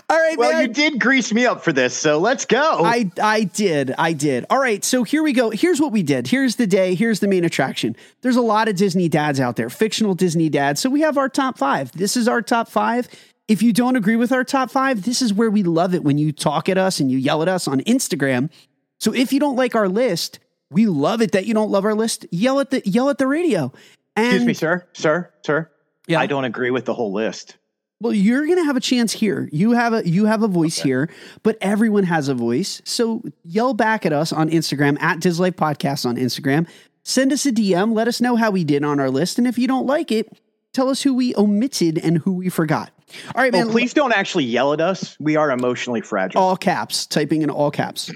All 0.08 0.18
right, 0.18 0.36
Well, 0.36 0.52
man. 0.52 0.62
you 0.62 0.68
did 0.68 1.00
grease 1.00 1.32
me 1.32 1.46
up 1.46 1.62
for 1.62 1.72
this, 1.72 1.96
so 1.96 2.18
let's 2.18 2.44
go. 2.44 2.80
I 2.84 3.10
I 3.22 3.44
did. 3.44 3.94
I 3.96 4.12
did. 4.12 4.44
All 4.50 4.58
right, 4.58 4.84
so 4.84 5.04
here 5.04 5.22
we 5.22 5.32
go. 5.32 5.50
Here's 5.50 5.80
what 5.80 5.92
we 5.92 6.02
did. 6.02 6.26
Here's 6.26 6.56
the 6.56 6.66
day. 6.66 6.94
Here's 6.96 7.20
the 7.20 7.28
main 7.28 7.44
attraction. 7.44 7.94
There's 8.22 8.36
a 8.36 8.42
lot 8.42 8.68
of 8.68 8.74
Disney 8.76 9.08
dads 9.08 9.38
out 9.38 9.54
there, 9.56 9.70
fictional 9.70 10.14
Disney 10.14 10.48
dads. 10.48 10.80
So 10.80 10.90
we 10.90 11.00
have 11.02 11.16
our 11.16 11.28
top 11.28 11.58
5. 11.58 11.92
This 11.92 12.16
is 12.16 12.26
our 12.28 12.42
top 12.42 12.68
5. 12.68 13.08
If 13.48 13.62
you 13.62 13.72
don't 13.72 13.94
agree 13.94 14.16
with 14.16 14.32
our 14.32 14.42
top 14.42 14.70
5, 14.70 15.04
this 15.04 15.22
is 15.22 15.32
where 15.32 15.50
we 15.50 15.62
love 15.62 15.94
it 15.94 16.02
when 16.02 16.18
you 16.18 16.32
talk 16.32 16.68
at 16.68 16.76
us 16.78 16.98
and 16.98 17.08
you 17.10 17.18
yell 17.18 17.40
at 17.42 17.48
us 17.48 17.68
on 17.68 17.80
Instagram. 17.82 18.50
So 18.98 19.12
if 19.14 19.32
you 19.32 19.40
don't 19.40 19.56
like 19.56 19.74
our 19.74 19.88
list, 19.88 20.38
we 20.70 20.86
love 20.86 21.22
it 21.22 21.32
that 21.32 21.46
you 21.46 21.54
don't 21.54 21.70
love 21.70 21.84
our 21.84 21.94
list. 21.94 22.26
Yell 22.30 22.60
at 22.60 22.70
the 22.70 22.82
yell 22.88 23.08
at 23.10 23.18
the 23.18 23.26
radio. 23.26 23.72
And 24.16 24.26
Excuse 24.26 24.46
me, 24.46 24.54
sir, 24.54 24.86
sir, 24.94 25.30
sir. 25.44 25.70
Yeah. 26.06 26.20
I 26.20 26.26
don't 26.26 26.44
agree 26.44 26.70
with 26.70 26.84
the 26.86 26.94
whole 26.94 27.12
list. 27.12 27.56
Well, 28.00 28.12
you're 28.12 28.44
going 28.44 28.58
to 28.58 28.64
have 28.64 28.76
a 28.76 28.80
chance 28.80 29.12
here. 29.12 29.48
You 29.52 29.72
have 29.72 29.92
a 29.94 30.06
you 30.06 30.26
have 30.26 30.42
a 30.42 30.48
voice 30.48 30.78
here, 30.78 31.08
but 31.42 31.56
everyone 31.60 32.04
has 32.04 32.28
a 32.28 32.34
voice. 32.34 32.82
So 32.84 33.22
yell 33.42 33.74
back 33.74 34.04
at 34.06 34.12
us 34.12 34.32
on 34.32 34.50
Instagram 34.50 35.00
at 35.00 35.18
Dislife 35.20 35.52
Podcast 35.52 36.04
on 36.06 36.16
Instagram. 36.16 36.68
Send 37.04 37.32
us 37.32 37.46
a 37.46 37.52
DM. 37.52 37.94
Let 37.94 38.08
us 38.08 38.20
know 38.20 38.36
how 38.36 38.50
we 38.50 38.64
did 38.64 38.84
on 38.84 39.00
our 39.00 39.10
list, 39.10 39.38
and 39.38 39.46
if 39.46 39.58
you 39.58 39.66
don't 39.68 39.86
like 39.86 40.10
it, 40.12 40.28
tell 40.72 40.88
us 40.90 41.02
who 41.02 41.14
we 41.14 41.34
omitted 41.36 41.98
and 41.98 42.18
who 42.18 42.32
we 42.32 42.48
forgot. 42.48 42.90
All 43.34 43.42
right, 43.42 43.54
Oh, 43.54 43.58
man. 43.58 43.70
please 43.70 43.94
don't 43.94 44.12
actually 44.12 44.44
yell 44.44 44.72
at 44.72 44.80
us. 44.80 45.16
We 45.20 45.36
are 45.36 45.50
emotionally 45.52 46.00
fragile. 46.00 46.40
All 46.40 46.56
caps. 46.56 47.06
Typing 47.06 47.42
in 47.42 47.50
all 47.50 47.70
caps. 47.70 48.10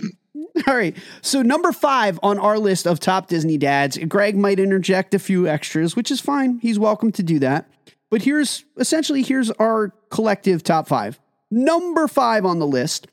All 0.67 0.75
right. 0.75 0.97
So 1.23 1.43
number 1.43 1.73
five 1.73 2.19
on 2.23 2.39
our 2.39 2.59
list 2.59 2.87
of 2.87 3.01
top 3.01 3.29
Disney 3.29 3.59
dads. 3.59 3.99
Greg 4.09 4.37
might 4.37 4.59
interject 4.59 5.15
a 5.15 5.19
few 5.19 5.47
extras, 5.47 5.97
which 5.97 6.11
is 6.11 6.21
fine. 6.21 6.59
He's 6.59 6.79
welcome 6.79 7.13
to 7.13 7.23
do 7.23 7.39
that. 7.39 7.69
But 8.11 8.23
here's 8.23 8.65
essentially 8.77 9.23
here's 9.23 9.51
our 9.53 9.93
collective 10.11 10.63
top 10.63 10.89
five. 10.89 11.21
Number 11.51 12.09
five 12.09 12.45
on 12.45 12.59
the 12.59 12.67
list 12.67 13.07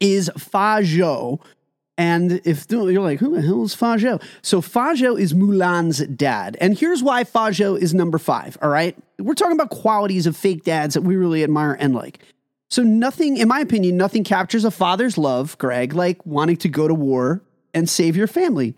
is 0.00 0.30
Fa 0.38 0.80
Zhou. 0.82 1.40
And 1.98 2.42
if 2.44 2.66
you're 2.70 3.00
like, 3.00 3.20
who 3.20 3.34
the 3.34 3.40
hell 3.40 3.64
is 3.64 3.74
Fa 3.74 3.96
Zhou? 3.96 4.22
So 4.42 4.60
Fa 4.60 4.94
Zhou 4.94 5.18
is 5.18 5.32
Mulan's 5.32 5.98
dad. 6.06 6.56
And 6.60 6.78
here's 6.78 7.02
why 7.02 7.24
Fa 7.24 7.50
Zhou 7.50 7.78
is 7.78 7.94
number 7.94 8.18
five. 8.18 8.58
All 8.60 8.68
right. 8.68 8.96
We're 9.18 9.34
talking 9.34 9.54
about 9.54 9.70
qualities 9.70 10.26
of 10.26 10.36
fake 10.36 10.64
dads 10.64 10.94
that 10.94 11.02
we 11.02 11.16
really 11.16 11.42
admire 11.42 11.72
and 11.78 11.94
like. 11.94 12.18
So 12.68 12.82
nothing, 12.82 13.36
in 13.36 13.48
my 13.48 13.60
opinion, 13.60 13.96
nothing 13.96 14.24
captures 14.24 14.64
a 14.64 14.70
father's 14.70 15.16
love, 15.16 15.56
Greg, 15.58 15.94
like 15.94 16.24
wanting 16.26 16.56
to 16.58 16.68
go 16.68 16.88
to 16.88 16.94
war 16.94 17.42
and 17.72 17.88
save 17.88 18.16
your 18.16 18.26
family. 18.26 18.74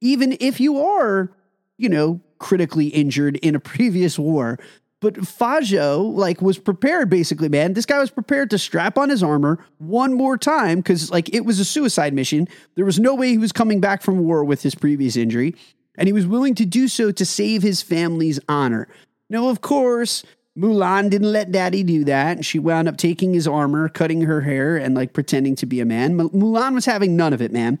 Even 0.00 0.36
if 0.40 0.60
you 0.60 0.80
are, 0.80 1.30
you 1.78 1.88
know, 1.88 2.20
critically 2.38 2.88
injured 2.88 3.36
in 3.36 3.54
a 3.54 3.60
previous 3.74 4.18
war. 4.18 4.58
But 5.00 5.26
Fa 5.26 5.60
Zhou, 5.62 6.14
like, 6.14 6.42
was 6.42 6.58
prepared 6.58 7.08
basically, 7.08 7.48
man. 7.48 7.72
This 7.72 7.86
guy 7.86 7.98
was 7.98 8.10
prepared 8.10 8.50
to 8.50 8.58
strap 8.58 8.98
on 8.98 9.08
his 9.08 9.22
armor 9.22 9.58
one 9.78 10.12
more 10.12 10.36
time 10.36 10.80
because, 10.80 11.10
like, 11.10 11.34
it 11.34 11.46
was 11.46 11.58
a 11.58 11.64
suicide 11.64 12.12
mission. 12.12 12.46
There 12.74 12.84
was 12.84 12.98
no 12.98 13.14
way 13.14 13.30
he 13.30 13.38
was 13.38 13.52
coming 13.52 13.80
back 13.80 14.02
from 14.02 14.18
war 14.18 14.44
with 14.44 14.62
his 14.62 14.74
previous 14.74 15.16
injury. 15.16 15.54
And 15.94 16.06
he 16.06 16.12
was 16.12 16.26
willing 16.26 16.54
to 16.56 16.66
do 16.66 16.86
so 16.86 17.10
to 17.12 17.24
save 17.24 17.62
his 17.62 17.80
family's 17.80 18.38
honor. 18.46 18.88
Now, 19.30 19.48
of 19.48 19.62
course, 19.62 20.22
Mulan 20.58 21.10
didn't 21.10 21.32
let 21.32 21.52
daddy 21.52 21.82
do 21.82 22.04
that. 22.04 22.36
And 22.38 22.46
she 22.46 22.58
wound 22.58 22.88
up 22.88 22.96
taking 22.96 23.32
his 23.34 23.46
armor, 23.46 23.88
cutting 23.88 24.22
her 24.22 24.40
hair, 24.40 24.76
and 24.76 24.94
like 24.94 25.12
pretending 25.12 25.56
to 25.56 25.66
be 25.66 25.80
a 25.80 25.84
man. 25.84 26.16
Mulan 26.16 26.74
was 26.74 26.86
having 26.86 27.16
none 27.16 27.32
of 27.32 27.40
it, 27.40 27.52
man. 27.52 27.78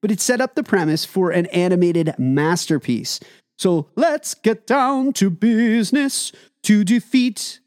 But 0.00 0.10
it 0.10 0.20
set 0.20 0.40
up 0.40 0.54
the 0.54 0.62
premise 0.62 1.04
for 1.04 1.30
an 1.30 1.46
animated 1.46 2.14
masterpiece. 2.18 3.20
So 3.58 3.88
let's 3.96 4.34
get 4.34 4.66
down 4.66 5.12
to 5.14 5.30
business 5.30 6.32
to 6.62 6.84
defeat 6.84 7.60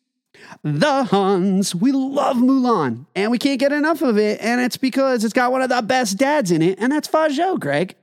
the 0.63 1.05
Huns. 1.05 1.75
We 1.75 1.91
love 1.91 2.37
Mulan, 2.37 3.05
and 3.15 3.31
we 3.31 3.37
can't 3.37 3.59
get 3.59 3.71
enough 3.71 4.01
of 4.01 4.17
it. 4.17 4.39
And 4.41 4.61
it's 4.61 4.77
because 4.77 5.23
it's 5.23 5.33
got 5.33 5.51
one 5.51 5.61
of 5.61 5.69
the 5.69 5.81
best 5.81 6.17
dads 6.17 6.51
in 6.51 6.61
it, 6.61 6.79
and 6.79 6.91
that's 6.91 7.07
Fa 7.07 7.29
Zhou, 7.29 7.59
Greg. 7.59 7.95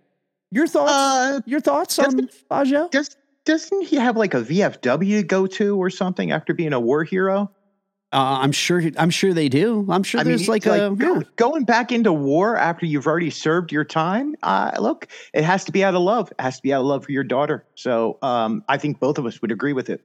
Your 0.51 0.67
thoughts? 0.67 0.93
Uh, 0.93 1.41
your 1.47 1.61
thoughts 1.61 1.99
on 1.99 2.29
Fa 2.29 2.65
Zhou? 2.65 2.91
Does 2.91 3.17
doesn't 3.47 3.87
he 3.87 3.97
have 3.97 4.17
like 4.17 4.35
a 4.35 4.43
VFW 4.43 5.21
to 5.21 5.23
go 5.23 5.47
to 5.47 5.77
or 5.81 5.89
something 5.89 6.31
after 6.33 6.53
being 6.53 6.75
a 6.75 6.81
war 6.81 7.03
hero? 7.05 7.51
Uh, 8.13 8.39
I'm 8.41 8.53
sure. 8.53 8.83
I'm 8.99 9.11
sure 9.11 9.35
they 9.35 9.49
do. 9.49 9.87
I'm 9.91 10.03
sure 10.03 10.21
I 10.21 10.25
there's 10.25 10.43
it's 10.43 10.49
like 10.49 10.65
a 10.67 10.95
yeah. 10.99 11.23
going 11.35 11.65
back 11.65 11.91
into 11.91 12.13
war 12.13 12.57
after 12.57 12.87
you've 12.87 13.07
already 13.07 13.31
served 13.31 13.73
your 13.73 13.85
time. 13.85 14.37
Uh, 14.43 14.71
look, 14.79 15.09
it 15.35 15.43
has 15.45 15.65
to 15.65 15.73
be 15.73 15.83
out 15.83 15.95
of 15.95 16.03
love. 16.03 16.31
It 16.31 16.41
has 16.41 16.57
to 16.57 16.63
be 16.63 16.73
out 16.73 16.81
of 16.81 16.87
love 16.87 17.05
for 17.05 17.13
your 17.13 17.25
daughter. 17.25 17.67
So 17.75 18.19
um, 18.23 18.63
I 18.69 18.79
think 18.79 19.01
both 19.01 19.19
of 19.19 19.27
us 19.27 19.41
would 19.43 19.51
agree 19.51 19.73
with 19.73 19.91
it. 19.91 20.03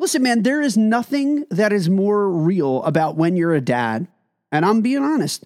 Listen, 0.00 0.22
man, 0.22 0.42
there 0.42 0.60
is 0.60 0.76
nothing 0.76 1.44
that 1.50 1.72
is 1.72 1.88
more 1.88 2.28
real 2.28 2.82
about 2.82 3.16
when 3.16 3.36
you're 3.36 3.54
a 3.54 3.60
dad. 3.60 4.08
And 4.52 4.64
I'm 4.64 4.80
being 4.82 5.02
honest. 5.02 5.44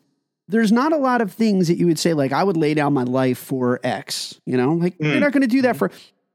There's 0.49 0.73
not 0.73 0.93
a 0.93 0.97
lot 0.97 1.21
of 1.21 1.33
things 1.33 1.69
that 1.69 1.77
you 1.77 1.87
would 1.87 1.99
say, 1.99 2.13
like, 2.13 2.33
I 2.33 2.43
would 2.43 2.57
lay 2.57 2.75
down 2.75 2.93
my 2.93 3.05
life 3.05 3.39
for 3.39 3.79
X. 3.85 4.41
You 4.47 4.57
know, 4.57 4.73
like, 4.73 4.97
you're 4.99 5.15
Mm. 5.15 5.21
not 5.21 5.33
going 5.33 5.43
to 5.43 5.47
do 5.47 5.63
that 5.63 5.77
for. 5.77 5.93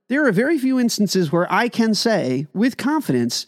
There 0.08 0.26
are 0.26 0.32
very 0.32 0.58
few 0.58 0.80
instances 0.80 1.32
where 1.32 1.52
I 1.52 1.68
can 1.68 1.94
say 1.94 2.48
with 2.54 2.78
confidence 2.78 3.46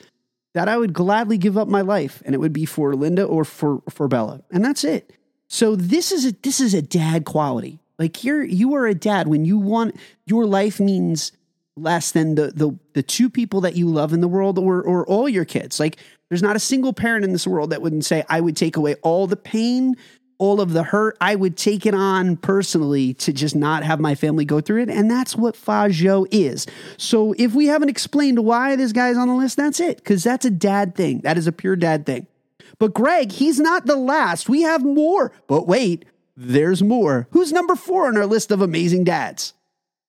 that 0.53 0.67
I 0.67 0.77
would 0.77 0.93
gladly 0.93 1.37
give 1.37 1.57
up 1.57 1.67
my 1.67 1.81
life 1.81 2.23
and 2.25 2.33
it 2.33 2.39
would 2.39 2.53
be 2.53 2.65
for 2.65 2.95
Linda 2.95 3.23
or 3.23 3.45
for, 3.45 3.81
for 3.89 4.07
Bella. 4.07 4.41
And 4.51 4.65
that's 4.65 4.83
it. 4.83 5.13
So 5.47 5.75
this 5.75 6.11
is 6.11 6.25
a 6.25 6.31
this 6.41 6.59
is 6.59 6.73
a 6.73 6.81
dad 6.81 7.25
quality. 7.25 7.79
Like 7.97 8.23
you're 8.23 8.43
you 8.43 8.75
are 8.75 8.85
a 8.85 8.93
dad 8.93 9.27
when 9.27 9.45
you 9.45 9.57
want 9.57 9.95
your 10.25 10.45
life 10.45 10.79
means 10.79 11.31
less 11.77 12.11
than 12.11 12.35
the 12.35 12.47
the 12.47 12.77
the 12.93 13.03
two 13.03 13.29
people 13.29 13.61
that 13.61 13.75
you 13.75 13.87
love 13.87 14.13
in 14.13 14.19
the 14.19 14.27
world 14.27 14.59
or 14.59 14.81
or 14.81 15.05
all 15.07 15.29
your 15.29 15.45
kids. 15.45 15.79
Like 15.79 15.97
there's 16.29 16.43
not 16.43 16.55
a 16.55 16.59
single 16.59 16.91
parent 16.91 17.23
in 17.23 17.31
this 17.31 17.47
world 17.47 17.69
that 17.69 17.81
wouldn't 17.81 18.05
say 18.05 18.25
I 18.29 18.41
would 18.41 18.57
take 18.57 18.75
away 18.75 18.95
all 18.95 19.27
the 19.27 19.37
pain, 19.37 19.95
all 20.37 20.61
of 20.61 20.73
the 20.73 20.83
hurt. 20.83 21.17
I 21.19 21.35
would 21.35 21.57
take 21.57 21.85
it 21.85 21.93
on 21.93 22.37
personally 22.37 23.13
to 23.15 23.33
just 23.33 23.55
not 23.55 23.83
have 23.83 23.99
my 23.99 24.15
family 24.15 24.45
go 24.45 24.61
through 24.61 24.83
it, 24.83 24.89
and 24.89 25.09
that's 25.09 25.35
what 25.35 25.55
Fa 25.55 25.89
Zhou 25.89 26.27
is. 26.31 26.67
So 26.97 27.33
if 27.37 27.53
we 27.53 27.67
haven't 27.67 27.89
explained 27.89 28.39
why 28.45 28.75
this 28.75 28.91
guy's 28.91 29.17
on 29.17 29.27
the 29.27 29.35
list, 29.35 29.57
that's 29.57 29.79
it 29.79 29.97
because 29.97 30.23
that's 30.23 30.45
a 30.45 30.51
dad 30.51 30.95
thing. 30.95 31.19
That 31.21 31.37
is 31.37 31.47
a 31.47 31.51
pure 31.51 31.75
dad 31.75 32.05
thing. 32.05 32.27
But 32.79 32.93
Greg, 32.93 33.31
he's 33.31 33.59
not 33.59 33.85
the 33.85 33.95
last. 33.95 34.49
We 34.49 34.61
have 34.61 34.83
more. 34.83 35.31
But 35.47 35.67
wait, 35.67 36.05
there's 36.35 36.83
more. 36.83 37.27
Who's 37.31 37.51
number 37.51 37.75
four 37.75 38.07
on 38.07 38.17
our 38.17 38.25
list 38.27 38.51
of 38.51 38.61
amazing 38.61 39.03
dads? 39.03 39.53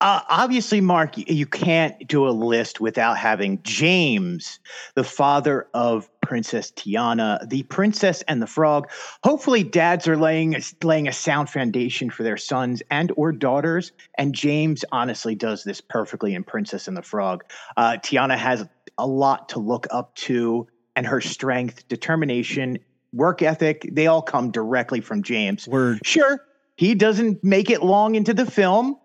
Uh, 0.01 0.21
obviously, 0.29 0.81
Mark, 0.81 1.15
you 1.17 1.45
can't 1.45 2.07
do 2.07 2.29
a 2.29 2.31
list 2.31 2.81
without 2.81 3.17
having 3.17 3.61
James, 3.63 4.61
the 4.95 5.03
father 5.03 5.67
of 5.75 6.09
Princess 6.21 6.71
Tiana, 6.71 7.49
the 7.49 7.65
Princess 7.65 8.23
and 8.29 8.41
the 8.41 8.47
Frog. 8.47 8.89
Hopefully, 9.25 9.65
dads 9.65 10.07
are 10.07 10.17
laying 10.17 10.55
laying 10.85 11.09
a 11.09 11.13
sound 11.13 11.51
foundation 11.51 12.11
for 12.11 12.23
their 12.23 12.37
sons 12.37 12.81
and 12.91 13.13
or 13.17 13.33
daughters. 13.33 13.91
And 14.17 14.35
James 14.35 14.85
honestly 14.93 15.35
does 15.35 15.65
this 15.65 15.81
perfectly 15.81 16.35
in 16.35 16.45
Princess 16.45 16.87
and 16.87 16.97
the 16.97 17.03
Frog. 17.03 17.45
Uh, 17.77 17.97
Tiana 18.01 18.37
has 18.37 18.69
a 18.99 19.07
lot 19.07 19.49
to 19.49 19.59
look 19.59 19.89
up 19.91 20.15
to, 20.17 20.69
and 20.95 21.07
her 21.07 21.21
strength, 21.21 21.89
determination, 21.89 22.79
work 23.13 23.43
ethic, 23.43 23.89
they 23.93 24.07
all 24.07 24.23
come 24.23 24.51
directly 24.51 25.01
from 25.01 25.23
James. 25.23 25.67
Word. 25.67 26.01
Sure, 26.05 26.45
he 26.77 26.95
doesn't 26.95 27.43
make 27.43 27.71
it 27.71 27.83
long 27.83 28.15
into 28.15 28.35
the 28.35 28.47
film. 28.47 28.97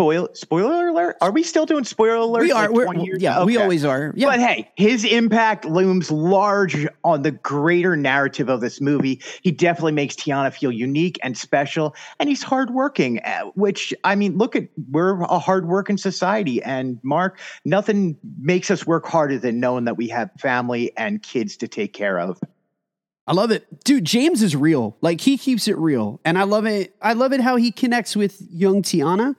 Spoil, 0.00 0.28
spoiler 0.32 0.86
alert. 0.86 1.16
Are 1.20 1.32
we 1.32 1.42
still 1.42 1.66
doing 1.66 1.82
spoiler 1.82 2.14
alert? 2.14 2.42
We 2.42 2.52
are. 2.52 2.72
We're, 2.72 2.86
yeah, 3.18 3.42
we 3.42 3.56
always 3.56 3.84
are. 3.84 4.12
Yeah. 4.14 4.28
But 4.28 4.38
hey, 4.38 4.70
his 4.76 5.02
impact 5.02 5.64
looms 5.64 6.08
large 6.08 6.86
on 7.02 7.22
the 7.22 7.32
greater 7.32 7.96
narrative 7.96 8.48
of 8.48 8.60
this 8.60 8.80
movie. 8.80 9.20
He 9.42 9.50
definitely 9.50 9.90
makes 9.90 10.14
Tiana 10.14 10.54
feel 10.54 10.70
unique 10.70 11.18
and 11.24 11.36
special, 11.36 11.96
and 12.20 12.28
he's 12.28 12.44
hardworking. 12.44 13.18
uh, 13.24 13.46
Which 13.56 13.92
I 14.04 14.14
mean, 14.14 14.38
look 14.38 14.54
at 14.54 14.68
we're 14.88 15.20
a 15.22 15.40
hardworking 15.40 15.96
society, 15.96 16.62
and 16.62 17.00
Mark, 17.02 17.40
nothing 17.64 18.16
makes 18.40 18.70
us 18.70 18.86
work 18.86 19.04
harder 19.04 19.36
than 19.36 19.58
knowing 19.58 19.84
that 19.86 19.96
we 19.96 20.06
have 20.10 20.30
family 20.38 20.96
and 20.96 21.24
kids 21.24 21.56
to 21.56 21.66
take 21.66 21.92
care 21.92 22.20
of. 22.20 22.38
I 23.26 23.32
love 23.32 23.50
it. 23.50 23.82
Dude, 23.82 24.04
James 24.04 24.44
is 24.44 24.54
real. 24.54 24.96
Like 25.00 25.20
he 25.22 25.36
keeps 25.36 25.66
it 25.66 25.76
real. 25.76 26.20
And 26.24 26.38
I 26.38 26.44
love 26.44 26.66
it. 26.66 26.94
I 27.02 27.14
love 27.14 27.32
it 27.32 27.40
how 27.40 27.56
he 27.56 27.72
connects 27.72 28.14
with 28.14 28.40
young 28.48 28.82
Tiana. 28.82 29.34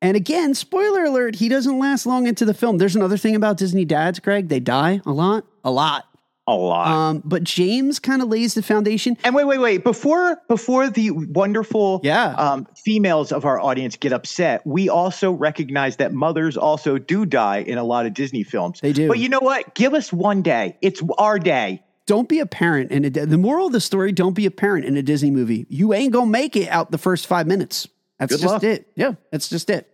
And 0.00 0.16
again, 0.16 0.54
spoiler 0.54 1.04
alert, 1.04 1.34
he 1.36 1.48
doesn't 1.48 1.78
last 1.78 2.06
long 2.06 2.26
into 2.26 2.44
the 2.44 2.54
film. 2.54 2.78
There's 2.78 2.94
another 2.94 3.16
thing 3.16 3.34
about 3.34 3.56
Disney 3.56 3.84
dads, 3.84 4.20
Greg. 4.20 4.48
They 4.48 4.60
die 4.60 5.00
a 5.04 5.10
lot. 5.10 5.44
A 5.64 5.70
lot. 5.70 6.04
A 6.46 6.54
lot. 6.54 6.86
Um, 6.88 7.22
but 7.26 7.44
James 7.44 7.98
kind 7.98 8.22
of 8.22 8.28
lays 8.28 8.54
the 8.54 8.62
foundation. 8.62 9.18
And 9.22 9.34
wait, 9.34 9.44
wait, 9.44 9.58
wait. 9.58 9.84
Before 9.84 10.40
before 10.48 10.88
the 10.88 11.10
wonderful 11.10 12.00
Yeah. 12.02 12.28
um, 12.38 12.66
females 12.74 13.32
of 13.32 13.44
our 13.44 13.60
audience 13.60 13.96
get 13.96 14.14
upset, 14.14 14.66
we 14.66 14.88
also 14.88 15.30
recognize 15.30 15.96
that 15.96 16.14
mothers 16.14 16.56
also 16.56 16.96
do 16.96 17.26
die 17.26 17.58
in 17.58 17.76
a 17.76 17.84
lot 17.84 18.06
of 18.06 18.14
Disney 18.14 18.44
films. 18.44 18.80
They 18.80 18.94
do. 18.94 19.08
But 19.08 19.18
you 19.18 19.28
know 19.28 19.40
what? 19.40 19.74
Give 19.74 19.92
us 19.92 20.10
one 20.10 20.40
day. 20.40 20.78
It's 20.80 21.02
our 21.18 21.38
day. 21.38 21.82
Don't 22.06 22.30
be 22.30 22.38
a 22.38 22.46
parent 22.46 22.92
in 22.92 23.04
a 23.04 23.10
the 23.10 23.36
moral 23.36 23.66
of 23.66 23.72
the 23.74 23.80
story, 23.80 24.12
don't 24.12 24.32
be 24.32 24.46
a 24.46 24.50
parent 24.50 24.86
in 24.86 24.96
a 24.96 25.02
Disney 25.02 25.30
movie. 25.30 25.66
You 25.68 25.92
ain't 25.92 26.14
gonna 26.14 26.30
make 26.30 26.56
it 26.56 26.68
out 26.70 26.92
the 26.92 26.96
first 26.98 27.26
five 27.26 27.46
minutes. 27.46 27.86
That's 28.18 28.32
Good 28.32 28.40
just 28.40 28.52
luck. 28.54 28.64
it. 28.64 28.90
Yeah, 28.96 29.12
that's 29.30 29.48
just 29.48 29.70
it. 29.70 29.88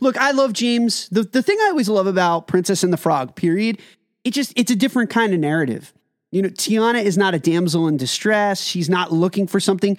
Look, 0.00 0.16
I 0.16 0.30
love 0.30 0.52
James. 0.52 1.08
The 1.10 1.22
the 1.22 1.42
thing 1.42 1.58
I 1.60 1.68
always 1.68 1.88
love 1.88 2.06
about 2.06 2.46
Princess 2.46 2.82
and 2.82 2.92
the 2.92 2.96
Frog, 2.96 3.34
period, 3.34 3.80
it 4.24 4.32
just 4.32 4.52
it's 4.56 4.70
a 4.70 4.76
different 4.76 5.10
kind 5.10 5.34
of 5.34 5.40
narrative. 5.40 5.92
You 6.30 6.42
know, 6.42 6.48
Tiana 6.48 7.02
is 7.02 7.16
not 7.16 7.34
a 7.34 7.38
damsel 7.38 7.86
in 7.88 7.96
distress. 7.96 8.60
She's 8.62 8.88
not 8.88 9.12
looking 9.12 9.46
for 9.46 9.60
something. 9.60 9.98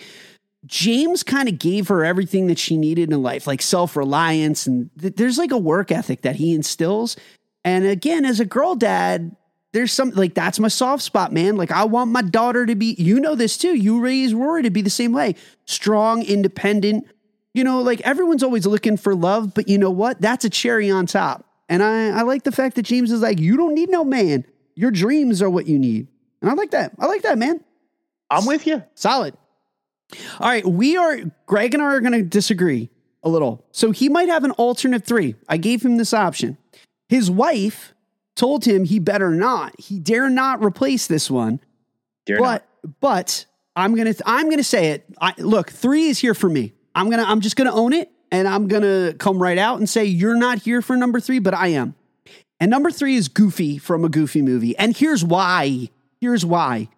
James 0.65 1.23
kind 1.23 1.47
of 1.47 1.59
gave 1.59 1.87
her 1.87 2.03
everything 2.03 2.47
that 2.47 2.59
she 2.59 2.77
needed 2.77 3.11
in 3.11 3.21
life, 3.21 3.47
like 3.47 3.61
self 3.61 3.95
reliance, 3.95 4.67
and 4.67 4.89
th- 4.99 5.15
there's 5.15 5.37
like 5.37 5.51
a 5.51 5.57
work 5.57 5.91
ethic 5.91 6.21
that 6.23 6.35
he 6.35 6.53
instills. 6.53 7.15
And 7.63 7.85
again, 7.85 8.25
as 8.25 8.39
a 8.39 8.45
girl 8.45 8.75
dad, 8.75 9.35
there's 9.73 9.93
some 9.93 10.11
like 10.11 10.33
that's 10.33 10.59
my 10.59 10.67
soft 10.67 11.03
spot, 11.03 11.31
man. 11.31 11.55
Like 11.55 11.71
I 11.71 11.85
want 11.85 12.11
my 12.11 12.21
daughter 12.21 12.65
to 12.65 12.75
be, 12.75 12.95
you 12.97 13.19
know 13.19 13.35
this 13.35 13.57
too. 13.57 13.75
You 13.75 13.99
raise 14.01 14.33
Rory 14.33 14.63
to 14.63 14.69
be 14.69 14.81
the 14.81 14.89
same 14.89 15.13
way, 15.13 15.35
strong, 15.65 16.23
independent. 16.23 17.05
You 17.58 17.63
know, 17.63 17.82
like 17.82 18.02
everyone's 18.02 18.43
always 18.43 18.67
looking 18.67 18.98
for 18.98 19.15
love, 19.15 19.56
but 19.56 19.67
you 19.67 19.80
know 19.80 19.89
what? 19.89 20.22
That's 20.22 20.46
a 20.46 20.50
cherry 20.50 20.91
on 20.91 21.08
top. 21.08 21.43
And 21.67 21.82
I, 21.82 22.20
I 22.20 22.22
like 22.22 22.43
the 22.43 22.52
fact 22.52 22.76
that 22.76 22.84
James 22.84 23.12
is 23.12 23.22
like, 23.22 23.39
you 23.39 23.58
don't 23.58 23.74
need 23.74 23.89
no 23.89 24.06
man. 24.06 24.46
Your 24.76 24.91
dreams 24.91 25.41
are 25.41 25.50
what 25.50 25.65
you 25.65 25.80
need. 25.80 26.08
And 26.39 26.52
I 26.52 26.54
like 26.54 26.70
that. 26.70 26.91
I 27.00 27.08
like 27.08 27.24
that, 27.24 27.39
man. 27.39 27.63
I'm 28.30 28.46
with 28.46 28.67
you. 28.67 28.84
Solid. 28.93 29.36
All 30.39 30.48
right, 30.48 30.63
we 30.67 30.98
are 30.98 31.20
Greg 31.48 31.74
and 31.74 31.82
I 31.82 31.88
are 31.88 32.00
going 32.00 32.12
to 32.12 32.22
disagree 32.22 32.91
a 33.24 33.30
little. 33.30 33.65
So 33.72 33.89
he 33.89 34.08
might 34.08 34.30
have 34.30 34.43
an 34.43 34.52
alternate 34.52 35.04
3. 35.04 35.34
I 35.50 35.58
gave 35.58 35.84
him 35.84 35.98
this 35.98 36.13
option. 36.13 36.60
His 37.10 37.32
wife 37.32 37.96
told 38.36 38.65
him 38.65 38.84
he 38.84 39.00
better 39.00 39.32
not. 39.32 39.74
He 39.80 39.98
dare 39.98 40.30
not 40.30 40.63
replace 40.63 41.08
this 41.08 41.32
one. 41.32 41.60
Dare 42.28 42.38
but 42.38 42.67
but 43.00 43.48
I'm 43.76 43.96
going 43.96 44.13
to 44.13 44.24
I'm 44.28 44.46
going 44.46 44.58
to 44.58 44.63
say 44.63 44.91
it. 44.91 45.06
I, 45.20 45.34
look, 45.39 45.72
3 45.72 46.06
is 46.06 46.20
here 46.20 46.36
for 46.36 46.50
me. 46.50 46.74
I'm 46.97 47.10
to 47.23 47.29
I'm 47.29 47.41
just 47.41 47.55
to 47.67 47.73
own 47.73 47.93
it 47.93 48.12
and 48.31 48.47
I'm 48.47 48.67
to 48.81 49.15
come 49.17 49.41
right 49.41 49.57
out 49.57 49.79
and 49.79 49.89
say 49.89 50.05
you're 50.05 50.36
not 50.36 50.60
here 50.60 50.81
for 50.81 50.97
number 50.97 51.19
3, 51.19 51.39
but 51.39 51.53
I 51.53 51.67
am. 51.67 51.95
And 52.60 52.71
number 52.71 52.91
3 52.91 53.15
is 53.15 53.27
Goofy 53.27 53.77
from 53.77 54.03
a 54.03 54.10
Goofy 54.10 54.41
movie. 54.41 54.77
And 54.77 54.97
here's 54.97 55.23
why. 55.23 55.89
Here's 56.19 56.45
why 56.45 56.89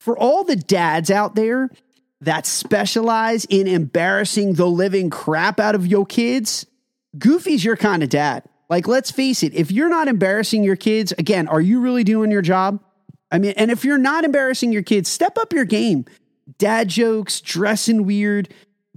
for 0.00 0.18
all 0.18 0.42
the 0.42 0.56
dads 0.56 1.10
out 1.10 1.34
there 1.34 1.70
that 2.22 2.46
specialize 2.46 3.44
in 3.44 3.68
embarrassing 3.68 4.54
the 4.54 4.66
living 4.66 5.10
crap 5.10 5.60
out 5.60 5.74
of 5.74 5.86
your 5.86 6.04
kids, 6.04 6.66
Goofy's 7.18 7.64
your 7.64 7.76
kind 7.76 8.02
of 8.02 8.08
dad. 8.08 8.42
Like, 8.68 8.88
let's 8.88 9.10
face 9.10 9.42
it, 9.42 9.54
if 9.54 9.70
you're 9.70 9.88
not 9.88 10.08
embarrassing 10.08 10.64
your 10.64 10.76
kids, 10.76 11.12
again, 11.12 11.48
are 11.48 11.60
you 11.60 11.80
really 11.80 12.04
doing 12.04 12.30
your 12.30 12.42
job? 12.42 12.82
I 13.30 13.38
mean, 13.38 13.52
and 13.56 13.70
if 13.70 13.84
you're 13.84 13.98
not 13.98 14.24
embarrassing 14.24 14.72
your 14.72 14.82
kids, 14.82 15.08
step 15.08 15.38
up 15.38 15.52
your 15.52 15.64
game. 15.64 16.04
Dad 16.58 16.88
jokes, 16.88 17.40
dressing 17.40 18.06
weird. 18.06 18.52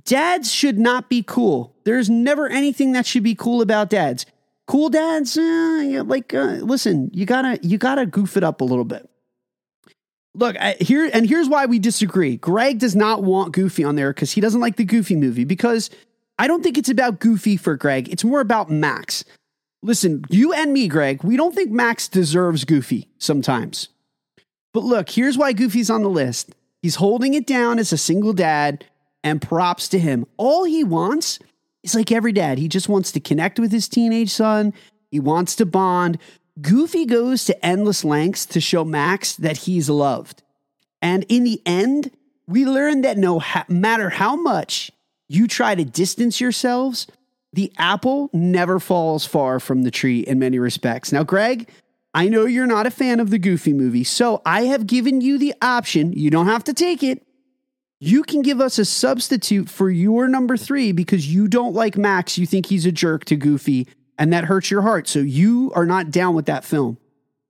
Dads 0.06 0.52
should 0.52 0.78
not 0.78 1.10
be 1.10 1.24
cool. 1.24 1.76
There's 1.86 2.10
never 2.10 2.48
anything 2.48 2.92
that 2.92 3.06
should 3.06 3.24
be 3.24 3.36
cool 3.36 3.62
about 3.62 3.89
dads. 3.89 4.26
Cool 4.68 4.89
dads, 4.89 5.38
uh, 5.38 6.04
like, 6.06 6.34
uh, 6.34 6.60
listen, 6.62 7.10
you 7.13 7.26
gotta, 7.26 7.60
you 7.62 7.78
gotta 7.78 8.06
goof 8.06 8.38
it 8.38 8.44
up 8.44 8.62
a 8.62 8.63
little 8.63 8.86
bit. 8.86 9.10
Look, 10.36 10.58
I, 10.60 10.76
here 10.80 11.10
and 11.13 11.28
here's 11.28 11.48
why 11.48 11.66
we 11.68 11.80
disagree. 11.80 12.38
Greg 12.38 12.80
does 12.80 12.96
not 12.96 13.24
want 13.24 13.54
Goofy 13.54 13.84
on 13.84 13.96
there 13.96 14.13
because 14.13 14.32
he 14.32 14.42
doesn't 14.42 14.62
like 14.62 14.78
the 14.78 14.86
Goofy 14.86 15.16
movie. 15.16 15.44
Because 15.44 15.89
I 16.39 16.48
don't 16.48 16.63
think 16.63 16.78
it's 16.78 16.89
about 16.89 17.20
Goofy 17.20 17.56
for 17.56 17.76
Greg. 17.76 18.10
It's 18.10 18.24
more 18.24 18.39
about 18.39 18.72
Max. 18.72 19.24
Listen, 19.84 20.24
you 20.30 20.54
and 20.54 20.74
me, 20.74 20.88
Greg, 20.88 21.24
we 21.24 21.38
don't 21.38 21.54
think 21.54 21.70
Max 21.70 22.08
deserves 22.08 22.66
Goofy 22.66 23.10
sometimes. 23.20 23.89
But 24.74 24.84
look, 24.84 25.10
here's 25.10 25.38
why 25.38 25.54
Goofy's 25.54 25.89
on 25.89 26.02
the 26.02 26.10
list. 26.10 26.56
He's 26.82 26.96
holding 26.96 27.36
it 27.36 27.46
down 27.46 27.78
as 27.78 27.94
a 27.94 27.98
single 27.98 28.34
dad, 28.34 28.86
and 29.23 29.41
props 29.41 29.88
to 29.89 29.99
him. 29.99 30.25
All 30.38 30.63
he 30.63 30.83
wants 30.83 31.39
is 31.83 31.95
like 31.95 32.12
every 32.12 32.31
dad. 32.31 32.57
He 32.57 32.67
just 32.67 32.89
wants 32.89 33.12
to 33.13 33.19
connect 33.19 33.59
with 33.59 33.71
his 33.71 33.88
teenage 33.88 34.31
son. 34.31 34.73
He 35.12 35.19
wants 35.19 35.55
to 35.57 35.65
bond. 35.65 36.17
Goofy 36.62 37.05
goes 37.05 37.45
to 37.45 37.65
endless 37.65 38.03
lengths 38.03 38.45
to 38.47 38.62
show 38.62 38.83
Max 38.83 39.36
that 39.36 39.57
he's 39.57 39.89
loved. 39.89 40.43
And 41.01 41.25
in 41.29 41.43
the 41.43 41.62
end, 41.65 42.12
we 42.47 42.65
learn 42.65 43.01
that 43.01 43.17
no 43.17 43.39
ha- 43.39 43.65
matter 43.67 44.09
how 44.09 44.36
much 44.36 44.91
you 45.27 45.47
try 45.47 45.75
to 45.75 45.83
distance 45.83 46.39
yourselves, 46.39 47.07
the 47.53 47.71
apple 47.77 48.29
never 48.33 48.79
falls 48.79 49.25
far 49.25 49.59
from 49.59 49.83
the 49.83 49.91
tree 49.91 50.19
in 50.19 50.39
many 50.39 50.59
respects. 50.59 51.12
Now, 51.12 51.23
Greg, 51.23 51.69
I 52.13 52.29
know 52.29 52.45
you're 52.45 52.67
not 52.67 52.86
a 52.86 52.91
fan 52.91 53.19
of 53.19 53.29
the 53.29 53.39
Goofy 53.39 53.73
movie, 53.73 54.03
so 54.03 54.41
I 54.45 54.63
have 54.63 54.86
given 54.86 55.21
you 55.21 55.38
the 55.38 55.53
option. 55.62 56.13
You 56.13 56.29
don't 56.29 56.47
have 56.47 56.63
to 56.65 56.73
take 56.73 57.01
it. 57.01 57.25
You 58.04 58.24
can 58.24 58.42
give 58.42 58.60
us 58.60 58.78
a 58.78 58.86
substitute 58.86 59.70
for 59.70 59.89
your 59.89 60.28
number 60.28 60.58
three 60.58 60.92
because 60.92 61.34
you 61.34 61.48
don't 61.48 61.74
like 61.74 61.98
Max. 61.98 62.38
You 62.38 62.46
think 62.46 62.66
he's 62.66 62.86
a 62.86 62.92
jerk 62.92 63.26
to 63.26 63.36
Goofy, 63.36 63.88
and 64.18 64.34
that 64.34 64.44
hurts 64.44 64.70
your 64.70 64.82
heart. 64.82 65.08
So 65.08 65.20
you 65.20 65.72
are 65.76 65.86
not 65.86 66.12
down 66.12 66.36
with 66.36 66.48
that 66.48 66.66
film. 66.66 66.98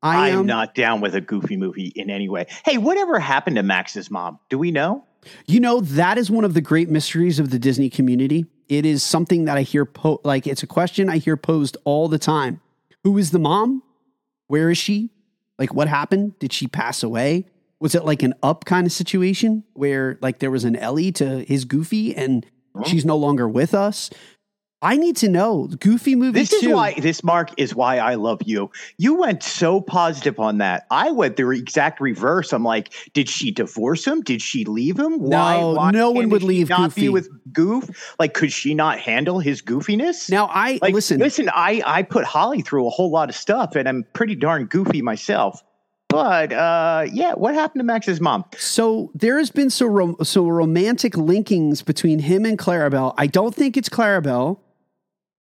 I 0.03 0.27
I 0.27 0.29
am 0.29 0.39
am 0.41 0.45
not 0.45 0.75
down 0.75 1.01
with 1.01 1.15
a 1.15 1.21
goofy 1.21 1.55
movie 1.55 1.93
in 1.95 2.09
any 2.09 2.27
way. 2.27 2.45
Hey, 2.65 2.77
whatever 2.77 3.19
happened 3.19 3.55
to 3.55 3.63
Max's 3.63 4.11
mom? 4.11 4.37
Do 4.49 4.59
we 4.59 4.69
know? 4.69 5.05
You 5.47 5.61
know, 5.61 5.79
that 5.79 6.17
is 6.17 6.29
one 6.29 6.43
of 6.43 6.53
the 6.53 6.61
great 6.61 6.89
mysteries 6.89 7.39
of 7.39 7.49
the 7.49 7.57
Disney 7.57 7.89
community. 7.89 8.45
It 8.67 8.85
is 8.85 9.01
something 9.01 9.45
that 9.45 9.57
I 9.57 9.61
hear, 9.61 9.85
po- 9.85 10.19
like, 10.23 10.45
it's 10.45 10.61
a 10.61 10.67
question 10.67 11.09
I 11.09 11.17
hear 11.17 11.37
posed 11.37 11.77
all 11.85 12.09
the 12.09 12.19
time. 12.19 12.59
Who 13.03 13.17
is 13.17 13.31
the 13.31 13.39
mom? 13.39 13.81
Where 14.47 14.69
is 14.69 14.77
she? 14.77 15.09
Like, 15.57 15.73
what 15.73 15.87
happened? 15.87 16.37
Did 16.39 16.51
she 16.51 16.67
pass 16.67 17.01
away? 17.01 17.45
Was 17.83 17.95
it 17.95 18.05
like 18.05 18.23
an 18.23 18.33
up 18.41 18.63
kind 18.63 18.87
of 18.87 18.93
situation 18.93 19.65
where, 19.73 20.17
like, 20.21 20.39
there 20.39 20.49
was 20.49 20.63
an 20.63 20.77
Ellie 20.77 21.11
to 21.11 21.43
his 21.43 21.65
Goofy 21.65 22.15
and 22.15 22.45
uh-huh. 22.73 22.85
she's 22.85 23.03
no 23.03 23.17
longer 23.17 23.45
with 23.45 23.73
us? 23.73 24.09
I 24.81 24.95
need 24.95 25.17
to 25.17 25.27
know. 25.27 25.67
Goofy 25.81 26.15
movie 26.15 26.39
This 26.39 26.53
is 26.53 26.65
why 26.69 26.93
this 26.93 27.25
mark 27.25 27.49
is 27.57 27.75
why 27.75 27.97
I 27.97 28.15
love 28.15 28.41
you. 28.45 28.71
You 28.97 29.19
went 29.19 29.43
so 29.43 29.81
positive 29.81 30.39
on 30.39 30.59
that. 30.59 30.87
I 30.91 31.11
went 31.11 31.35
the 31.35 31.49
exact 31.49 31.99
reverse. 31.99 32.53
I'm 32.53 32.63
like, 32.63 32.93
did 33.11 33.27
she 33.27 33.51
divorce 33.51 34.07
him? 34.07 34.21
Did 34.21 34.41
she 34.41 34.63
leave 34.63 34.97
him? 34.97 35.19
Why? 35.19 35.59
No, 35.59 35.71
why 35.71 35.91
no 35.91 36.09
one 36.11 36.29
would 36.29 36.43
leave 36.43 36.69
Not 36.69 36.91
Goofy. 36.91 37.01
be 37.01 37.09
with 37.09 37.29
Goof. 37.51 38.15
Like, 38.17 38.33
could 38.33 38.53
she 38.53 38.73
not 38.73 38.97
handle 38.97 39.39
his 39.39 39.61
goofiness? 39.61 40.29
Now, 40.29 40.49
I 40.53 40.79
like, 40.81 40.93
listen. 40.93 41.19
Listen, 41.19 41.49
I 41.53 41.81
I 41.85 42.03
put 42.03 42.23
Holly 42.23 42.61
through 42.61 42.87
a 42.87 42.89
whole 42.89 43.11
lot 43.11 43.27
of 43.27 43.35
stuff, 43.35 43.75
and 43.75 43.89
I'm 43.89 44.05
pretty 44.13 44.35
darn 44.35 44.67
goofy 44.67 45.01
myself. 45.01 45.61
But 46.13 46.53
uh, 46.53 47.05
yeah, 47.11 47.33
what 47.33 47.53
happened 47.55 47.79
to 47.79 47.83
Max's 47.83 48.21
mom? 48.21 48.45
So 48.57 49.11
there 49.15 49.37
has 49.37 49.49
been 49.49 49.69
so 49.69 49.85
rom- 49.85 50.17
so 50.23 50.47
romantic 50.47 51.13
linkings 51.13 51.83
between 51.83 52.19
him 52.19 52.45
and 52.45 52.57
Clarabelle. 52.57 53.13
I 53.17 53.27
don't 53.27 53.53
think 53.53 53.77
it's 53.77 53.89
Clarabelle. 53.89 54.59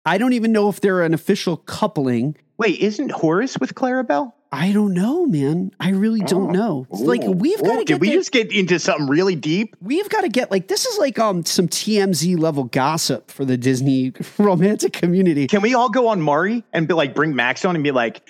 I 0.05 0.17
don't 0.17 0.33
even 0.33 0.51
know 0.51 0.69
if 0.69 0.81
they're 0.81 1.01
an 1.01 1.13
official 1.13 1.57
coupling. 1.57 2.37
Wait, 2.57 2.79
isn't 2.79 3.11
Horace 3.11 3.57
with 3.57 3.75
Clarabelle? 3.75 4.31
I 4.51 4.71
don't 4.71 4.93
know, 4.93 5.25
man. 5.25 5.71
I 5.81 5.89
really 5.89 6.21
don't 6.21 6.53
know. 6.53 6.87
It's 6.89 7.01
like 7.01 7.23
we've 7.25 7.61
got 7.61 7.79
to 7.79 7.83
get. 7.83 7.95
Did 7.95 8.01
we 8.01 8.11
just 8.11 8.31
get 8.31 8.53
into 8.53 8.79
something 8.79 9.07
really 9.07 9.35
deep? 9.35 9.75
we've 9.81 10.07
got 10.07 10.21
to 10.21 10.29
get 10.29 10.49
like 10.49 10.69
this 10.69 10.85
is 10.85 10.97
like 10.97 11.19
um 11.19 11.43
some 11.43 11.67
TMZ 11.67 12.39
level 12.39 12.63
gossip 12.65 13.29
for 13.29 13.43
the 13.43 13.57
Disney 13.57 14.13
romantic 14.37 14.93
community. 14.93 15.47
Can 15.47 15.61
we 15.61 15.73
all 15.73 15.89
go 15.89 16.07
on 16.07 16.21
Maury 16.21 16.63
and 16.71 16.87
be 16.87 16.93
like, 16.93 17.13
bring 17.13 17.35
Max 17.35 17.65
on 17.65 17.75
and 17.75 17.83
be 17.83 17.91
like, 17.91 18.21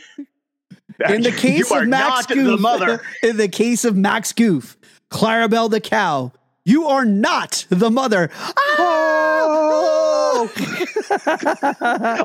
In 1.10 1.21
the 1.21 1.31
case 1.31 1.71
of 1.71 1.88
Max 1.88 2.25
Goof, 2.25 2.62
the 2.62 3.01
in 3.23 3.38
the 3.38 3.47
case 3.47 3.86
of 3.86 3.95
Max 3.97 4.31
Goof, 4.31 4.77
Clarabelle 5.12 5.69
the 5.69 5.81
cow, 5.81 6.31
you 6.63 6.86
are 6.88 7.05
not 7.05 7.65
the 7.69 7.91
mother. 7.91 8.29
Oh! 8.77 10.51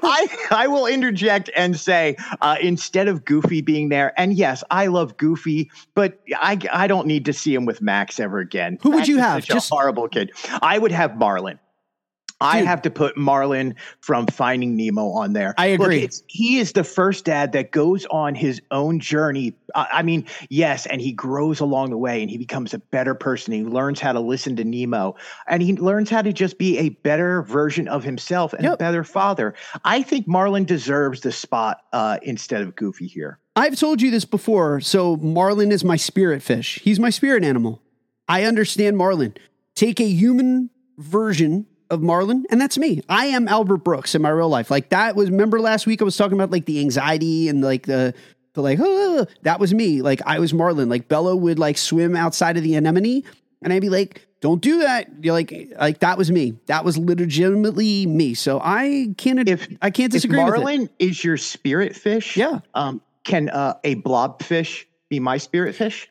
I 0.03 0.29
I 0.51 0.67
will 0.67 0.87
interject 0.87 1.51
and 1.55 1.79
say 1.79 2.17
uh, 2.41 2.57
instead 2.61 3.09
of 3.09 3.25
Goofy 3.25 3.61
being 3.61 3.89
there, 3.89 4.13
and 4.19 4.33
yes, 4.35 4.65
I 4.71 4.87
love 4.87 5.17
Goofy, 5.17 5.71
but 5.95 6.21
I 6.37 6.59
I 6.73 6.87
don't 6.87 7.07
need 7.07 7.25
to 7.27 7.33
see 7.33 7.55
him 7.55 7.67
with 7.67 7.83
Max 7.83 8.19
ever 8.21 8.39
again. 8.39 8.79
Who 8.83 8.91
would 8.93 9.09
you 9.09 9.19
have? 9.19 9.43
Such 9.43 9.55
Just- 9.55 9.71
a 9.71 9.75
horrible 9.75 10.09
kid. 10.09 10.33
I 10.63 10.79
would 10.79 10.93
have 10.93 11.17
Marlin. 11.17 11.59
I 12.41 12.59
have 12.63 12.83
to 12.83 12.91
put 12.91 13.17
Marlin 13.17 13.75
from 14.01 14.27
Finding 14.27 14.77
Nemo 14.77 15.09
on 15.09 15.33
there. 15.33 15.55
I 15.59 15.67
agree. 15.67 16.03
it's, 16.03 16.23
he 16.27 16.59
is 16.59 16.73
the 16.73 16.85
first 16.85 17.25
dad 17.25 17.53
that 17.53 17.71
goes 17.71 18.07
on 18.07 18.35
his 18.35 18.63
own 18.71 19.01
journey. 19.01 19.55
Uh, 19.75 19.87
I 19.93 20.03
mean, 20.03 20.27
yes, 20.49 20.87
and 20.87 21.01
he 21.01 21.13
grows 21.13 21.61
along 21.61 21.91
the 21.91 21.99
way 21.99 22.23
and 22.23 22.31
he 22.31 22.39
becomes 22.39 22.73
a 22.73 22.79
better 22.79 23.15
person. 23.15 23.53
He 23.53 23.63
learns 23.63 24.01
how 24.01 24.13
to 24.13 24.21
listen 24.21 24.57
to 24.57 24.65
Nemo 24.65 25.17
and 25.47 25.63
he 25.63 25.75
learns 25.77 26.09
how 26.09 26.23
to 26.23 26.33
just 26.33 26.59
be 26.59 26.79
a 26.79 26.89
better 26.89 27.43
version 27.43 27.89
of 27.89 28.05
himself 28.05 28.53
and 28.53 28.67
a 28.67 28.77
better 28.77 29.05
father. 29.05 29.55
I 29.85 30.03
think 30.03 30.27
Marlin 30.27 30.65
deserves 30.65 31.21
the 31.21 31.33
spot 31.33 31.83
uh, 31.93 32.19
instead 32.23 32.63
of 32.63 32.75
Goofy 32.77 33.07
here. 33.07 33.39
I've 33.57 33.77
told 33.77 34.01
you 34.01 34.11
this 34.11 34.25
before. 34.25 34.81
So 34.81 35.17
Marlin 35.17 35.73
is 35.73 35.85
my 35.85 35.97
spirit 35.97 36.43
fish. 36.43 36.81
He's 36.83 36.99
my 36.99 37.11
spirit 37.11 37.45
animal. 37.45 37.83
I 38.29 38.45
understand 38.45 38.97
Marlin. 38.97 39.35
Take 39.75 40.01
a 40.01 40.09
human 40.09 40.71
version 40.97 41.67
of 41.91 42.01
Marlin, 42.03 42.47
and 42.51 42.61
that's 42.61 42.79
me. 42.79 43.03
I 43.09 43.27
am 43.27 43.49
Albert 43.49 43.79
Brooks 43.79 44.15
in 44.15 44.23
my 44.23 44.31
real 44.31 44.49
life. 44.49 44.71
Like 44.71 44.91
that 44.91 45.17
was. 45.17 45.31
Remember 45.31 45.61
last 45.61 45.87
week 45.87 46.01
I 46.01 46.05
was 46.05 46.17
talking 46.17 46.39
about 46.39 46.51
like 46.51 46.67
the 46.67 46.81
anxiety 46.81 47.49
and 47.49 47.63
like 47.63 47.87
the 47.87 48.15
the 48.55 48.63
like. 48.63 48.79
"Ah," 48.81 49.25
that 49.43 49.61
was 49.61 49.75
me. 49.75 50.03
Like 50.03 50.21
I 50.27 50.39
was 50.39 50.55
Marlin. 50.55 50.89
Like 50.89 51.09
Bella 51.09 51.37
would 51.37 51.59
like 51.59 51.77
swim 51.79 52.17
outside 52.17 52.57
of 52.57 52.63
the 52.63 52.75
anemone, 52.75 53.23
and 53.63 53.73
I'd 53.73 53.83
be 53.83 53.91
like, 53.91 54.27
"Don't 54.41 54.61
do 54.63 54.81
that." 54.81 55.09
You're 55.23 55.35
like, 55.35 55.53
like 55.79 56.01
that 56.01 56.17
was 56.19 56.31
me. 56.31 56.59
That 56.67 56.85
was 56.85 56.97
legitimately 56.97 58.07
me. 58.07 58.35
So 58.35 58.61
I 58.63 59.15
can't. 59.19 59.49
If 59.49 59.69
I 59.83 59.91
can't 59.91 60.13
If 60.15 60.23
disagree. 60.23 60.39
Marlin 60.39 60.89
is 60.99 61.23
your 61.25 61.37
spirit 61.37 61.97
fish, 61.97 62.37
Yeah. 62.37 62.61
Um, 62.75 63.01
can 63.25 63.49
uh, 63.51 63.75
a 63.85 63.97
blobfish 63.97 64.85
be 65.09 65.21
my 65.21 65.37
spirit 65.39 65.75
fish? 65.75 66.09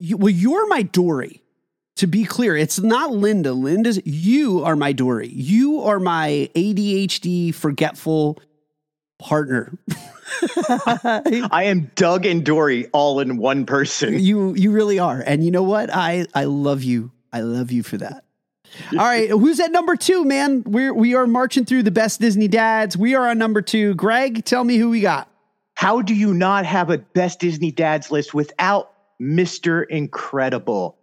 you, 0.00 0.16
well, 0.16 0.30
you're 0.30 0.66
my 0.68 0.82
Dory. 0.82 1.42
To 1.96 2.06
be 2.06 2.24
clear, 2.24 2.56
it's 2.56 2.78
not 2.78 3.12
Linda. 3.12 3.52
Linda's 3.52 4.00
you 4.06 4.64
are 4.64 4.74
my 4.76 4.92
Dory. 4.92 5.28
You 5.28 5.82
are 5.82 6.00
my 6.00 6.48
ADHD 6.54 7.54
forgetful 7.54 8.38
partner. 9.18 9.76
I 11.50 11.64
am 11.66 11.90
Dug 11.94 12.24
and 12.24 12.44
Dory 12.44 12.86
all 12.92 13.20
in 13.20 13.36
one 13.36 13.66
person. 13.66 14.18
you 14.18 14.54
you 14.54 14.70
really 14.70 14.98
are. 14.98 15.22
And 15.24 15.44
you 15.44 15.50
know 15.50 15.62
what? 15.62 15.90
I 15.92 16.26
I 16.34 16.44
love 16.44 16.82
you. 16.82 17.12
I 17.32 17.40
love 17.40 17.70
you 17.70 17.82
for 17.82 17.98
that. 17.98 18.24
All 18.92 18.98
right, 18.98 19.28
who's 19.28 19.58
at 19.58 19.72
number 19.72 19.96
2, 19.96 20.24
man? 20.24 20.62
We're 20.64 20.94
we 20.94 21.14
are 21.14 21.26
marching 21.26 21.64
through 21.64 21.82
the 21.82 21.90
best 21.90 22.20
Disney 22.20 22.48
dads. 22.48 22.96
We 22.96 23.14
are 23.14 23.28
on 23.28 23.36
number 23.36 23.60
2. 23.62 23.94
Greg, 23.94 24.44
tell 24.44 24.64
me 24.64 24.76
who 24.76 24.90
we 24.90 25.00
got. 25.00 25.28
How 25.74 26.02
do 26.02 26.14
you 26.14 26.32
not 26.34 26.66
have 26.66 26.90
a 26.90 26.98
best 26.98 27.40
Disney 27.40 27.72
dads 27.72 28.10
list 28.10 28.32
without 28.32 28.92
Mr. 29.20 29.84
Incredible? 29.88 30.98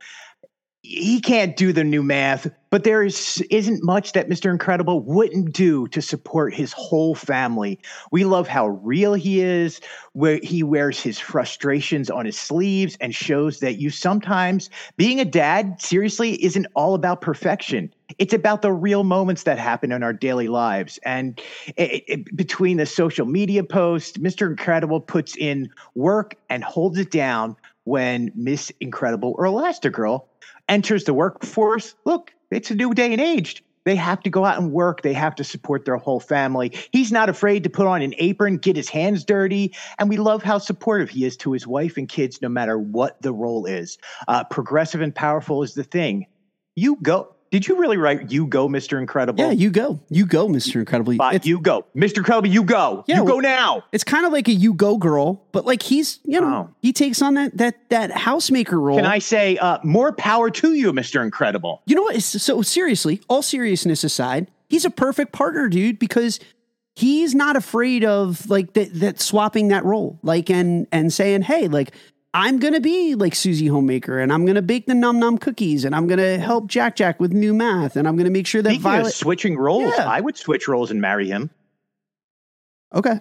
He 0.90 1.20
can't 1.20 1.58
do 1.58 1.74
the 1.74 1.84
new 1.84 2.02
math, 2.02 2.48
but 2.70 2.86
there 2.86 3.04
is 3.04 3.44
isn't 3.50 3.84
much 3.84 4.14
that 4.14 4.30
Mr. 4.30 4.50
Incredible 4.50 5.02
wouldn't 5.02 5.52
do 5.52 5.86
to 5.90 6.02
support 6.02 6.54
his 6.54 6.72
whole 6.72 7.14
family. 7.14 7.78
We 8.10 8.24
love 8.24 8.48
how 8.48 8.70
real 8.70 9.14
he 9.14 9.42
is, 9.42 9.82
where 10.14 10.40
he 10.42 10.64
wears 10.64 11.02
his 11.02 11.20
frustrations 11.20 12.10
on 12.10 12.26
his 12.26 12.40
sleeves 12.40 12.96
and 13.02 13.14
shows 13.14 13.60
that 13.60 13.80
you 13.82 13.90
sometimes 13.90 14.70
being 14.96 15.20
a 15.20 15.26
dad 15.26 15.82
seriously 15.82 16.42
isn't 16.42 16.68
all 16.74 16.96
about 16.96 17.20
perfection. 17.20 17.94
It's 18.18 18.34
about 18.34 18.62
the 18.62 18.72
real 18.72 19.04
moments 19.04 19.44
that 19.44 19.60
happen 19.60 19.92
in 19.92 20.04
our 20.04 20.14
daily 20.14 20.48
lives. 20.48 21.00
And 21.04 21.38
it, 21.76 22.06
it- 22.08 22.38
between 22.38 22.78
the 22.78 22.86
social 22.86 23.26
media 23.26 23.66
posts, 23.66 24.18
Mr. 24.20 24.48
Incredible 24.48 25.02
puts 25.02 25.36
in 25.36 25.70
work 25.96 26.36
and 26.50 26.64
holds 26.64 26.98
it 26.98 27.12
down 27.12 27.58
when 27.84 28.32
Miss 28.36 28.72
Incredible 28.80 29.36
or 29.38 29.46
Elastigirl 29.46 30.24
enters 30.68 31.04
the 31.06 31.14
workforce. 31.14 31.96
Look, 32.06 32.34
it's 32.52 32.72
a 32.72 32.76
new 32.76 32.94
day 32.94 33.12
and 33.12 33.22
age. 33.22 33.64
They 33.88 33.96
have 33.96 34.22
to 34.24 34.30
go 34.30 34.44
out 34.44 34.58
and 34.58 34.74
work. 34.74 35.02
They 35.02 35.14
have 35.14 35.34
to 35.36 35.46
support 35.46 35.86
their 35.86 35.96
whole 35.96 36.20
family. 36.20 36.74
He's 36.92 37.10
not 37.10 37.30
afraid 37.30 37.64
to 37.64 37.70
put 37.70 37.88
on 37.88 38.02
an 38.02 38.14
apron, 38.18 38.58
get 38.58 38.76
his 38.76 38.90
hands 38.90 39.24
dirty. 39.24 39.74
And 39.98 40.10
we 40.10 40.18
love 40.18 40.44
how 40.44 40.58
supportive 40.58 41.10
he 41.10 41.24
is 41.24 41.38
to 41.38 41.54
his 41.54 41.66
wife 41.66 41.96
and 41.96 42.10
kids, 42.10 42.42
no 42.42 42.50
matter 42.50 42.78
what 42.78 43.22
the 43.22 43.32
role 43.32 43.66
is. 43.66 43.98
Uh, 44.28 44.44
progressive 44.44 45.00
and 45.00 45.16
powerful 45.16 45.64
is 45.64 45.74
the 45.74 45.86
thing. 45.86 46.26
You 46.76 46.98
go. 47.02 47.34
Did 47.50 47.68
you 47.68 47.78
really 47.80 47.98
write 47.98 48.30
you 48.32 48.46
go, 48.46 48.68
Mr. 48.68 49.00
Incredible? 49.00 49.44
Yeah, 49.44 49.52
you 49.52 49.70
go. 49.70 50.00
You 50.10 50.26
go, 50.26 50.48
Mr. 50.48 50.76
Incredible. 50.76 51.16
But 51.16 51.46
you 51.46 51.60
go. 51.60 51.86
Mr. 51.96 52.18
Incredible, 52.18 52.50
you 52.50 52.64
go. 52.64 53.04
Yeah, 53.08 53.18
you 53.22 53.26
go 53.26 53.40
now. 53.40 53.84
It's 53.94 54.04
kind 54.04 54.26
of 54.26 54.32
like 54.34 54.48
a 54.48 54.52
you 54.52 54.74
go 54.74 54.98
girl, 54.98 55.46
but 55.54 55.66
like 55.66 55.82
he's, 55.82 56.20
you 56.26 56.42
know, 56.42 56.68
Oh. 56.70 56.74
he 56.82 56.92
takes 56.92 57.22
on 57.22 57.36
that 57.36 57.58
that 57.58 57.90
that 57.90 58.12
housemaker 58.12 58.74
role. 58.82 58.98
Can 58.98 59.06
I 59.06 59.20
say 59.20 59.58
uh, 59.58 59.78
more 59.84 60.12
power 60.12 60.50
to 60.50 60.74
you, 60.74 60.92
Mr. 60.92 61.24
Incredible? 61.24 61.82
You 61.86 61.96
know 61.96 62.02
what? 62.04 62.16
It's- 62.16 62.42
So 62.44 62.62
seriously, 62.62 63.22
all 63.30 63.42
seriousness 63.42 64.04
aside, 64.04 64.52
he's 64.70 64.84
a 64.86 64.90
perfect 64.90 65.32
partner, 65.32 65.70
dude, 65.70 66.00
because 66.00 66.40
he's 66.96 67.34
not 67.36 67.56
afraid 67.56 68.04
of 68.04 68.50
like 68.50 68.74
that 68.74 68.94
that 69.00 69.22
swapping 69.22 69.70
that 69.70 69.86
role, 69.86 70.20
like 70.24 70.50
and 70.50 70.86
and 70.92 71.14
saying, 71.14 71.44
hey, 71.44 71.68
like 71.68 71.92
I'm 72.40 72.60
gonna 72.60 72.80
be 72.80 73.16
like 73.16 73.34
Susie 73.34 73.66
Homemaker, 73.66 74.20
and 74.20 74.32
I'm 74.32 74.46
gonna 74.46 74.62
bake 74.62 74.86
the 74.86 74.94
num 74.94 75.20
num 75.20 75.40
cookies, 75.40 75.84
and 75.86 75.96
I'm 75.96 76.06
gonna 76.06 76.38
help 76.38 76.68
Jack 76.68 76.96
Jack 76.96 77.20
with 77.20 77.34
new 77.34 77.52
math, 77.52 77.96
and 77.96 78.08
I'm 78.08 78.16
gonna 78.16 78.30
make 78.30 78.46
sure 78.46 78.62
that 78.62 78.70
Speaking 78.70 78.84
Violet. 78.84 79.14
switching 79.14 79.58
roles, 79.58 79.92
Yeah. 79.98 80.08
I 80.08 80.22
would 80.22 80.38
switch 80.38 80.68
roles 80.68 80.92
and 80.92 81.02
marry 81.02 81.28
him. 81.28 81.50
Okay. 82.94 83.20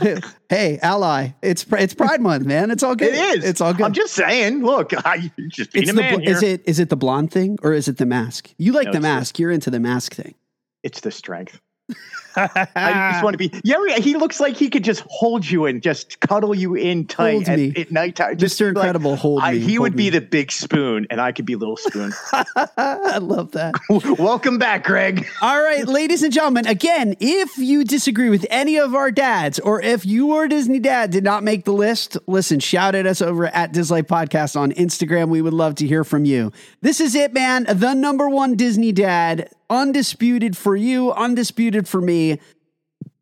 hey, 0.48 0.78
ally, 0.82 1.28
it's 1.42 1.66
it's 1.72 1.92
Pride 1.94 2.20
Month, 2.22 2.46
man. 2.46 2.70
It's 2.70 2.82
all 2.82 2.96
good. 2.96 3.12
It 3.14 3.38
is. 3.38 3.44
It's 3.44 3.60
all 3.60 3.74
good. 3.74 3.84
I'm 3.84 3.92
just 3.92 4.14
saying. 4.14 4.64
Look, 4.64 4.92
I 5.06 5.30
just 5.48 5.72
being 5.72 5.82
it's 5.82 5.92
a 5.92 5.94
the, 5.94 6.00
man 6.00 6.14
bl- 6.16 6.20
here. 6.22 6.30
is 6.36 6.42
it 6.42 6.62
is 6.66 6.80
it 6.80 6.88
the 6.88 6.96
blonde 6.96 7.30
thing 7.30 7.58
or 7.62 7.72
is 7.74 7.86
it 7.86 7.98
the 7.98 8.06
mask? 8.06 8.50
You 8.56 8.72
like 8.72 8.86
No, 8.86 8.92
the 8.92 8.96
it's 8.98 9.02
the- 9.04 9.08
mask. 9.08 9.38
You're 9.38 9.50
into 9.50 9.70
the 9.70 9.80
mask 9.80 10.14
thing. 10.14 10.34
It's 10.82 11.00
the 11.00 11.10
strength. 11.10 11.60
I 12.36 13.10
just 13.12 13.24
want 13.24 13.34
to 13.34 13.38
be. 13.38 13.52
Yeah, 13.64 13.76
he 13.98 14.16
looks 14.16 14.40
like 14.40 14.56
he 14.56 14.70
could 14.70 14.84
just 14.84 15.02
hold 15.08 15.48
you 15.48 15.66
and 15.66 15.82
just 15.82 16.20
cuddle 16.20 16.54
you 16.54 16.74
in 16.74 17.06
tight 17.06 17.48
at, 17.48 17.58
at 17.78 17.90
nighttime. 17.90 18.36
Just 18.38 18.56
Mr. 18.58 18.60
be 18.60 18.64
like- 18.66 18.76
Incredible, 18.86 19.16
hold 19.16 19.42
I- 19.42 19.52
me, 19.52 19.58
He 19.60 19.74
hold 19.74 19.80
would 19.82 19.92
me. 19.96 20.04
be 20.04 20.10
the 20.10 20.20
big 20.20 20.50
spoon, 20.52 21.06
and 21.10 21.20
I 21.20 21.32
could 21.32 21.46
be 21.46 21.56
little 21.56 21.76
spoon. 21.76 22.12
I 22.32 23.18
love 23.18 23.52
that. 23.52 23.74
Welcome 24.18 24.58
back, 24.58 24.84
Greg. 24.84 25.26
All 25.40 25.62
right, 25.62 25.86
ladies 25.86 26.22
and 26.22 26.32
gentlemen, 26.32 26.66
again, 26.66 27.16
if 27.20 27.56
you 27.58 27.84
disagree 27.84 28.28
with 28.30 28.46
any 28.50 28.78
of 28.78 28.94
our 28.94 29.10
dads 29.10 29.58
or 29.58 29.80
if 29.82 30.04
your 30.06 30.48
Disney 30.48 30.78
dad 30.78 31.10
did 31.10 31.24
not 31.24 31.42
make 31.44 31.64
the 31.64 31.72
list, 31.72 32.16
listen, 32.26 32.60
shout 32.60 32.94
at 32.94 33.06
us 33.06 33.20
over 33.22 33.46
at 33.46 33.72
Dislife 33.72 34.04
Podcast 34.04 34.56
on 34.58 34.72
Instagram. 34.72 35.28
We 35.28 35.42
would 35.42 35.52
love 35.54 35.74
to 35.76 35.86
hear 35.86 36.04
from 36.04 36.24
you. 36.24 36.52
This 36.80 37.00
is 37.00 37.14
it, 37.14 37.32
man. 37.32 37.64
The 37.68 37.94
number 37.94 38.28
one 38.28 38.56
Disney 38.56 38.92
dad, 38.92 39.48
undisputed 39.70 40.56
for 40.56 40.76
you, 40.76 41.12
undisputed 41.12 41.88
for 41.88 42.00
me. 42.00 42.21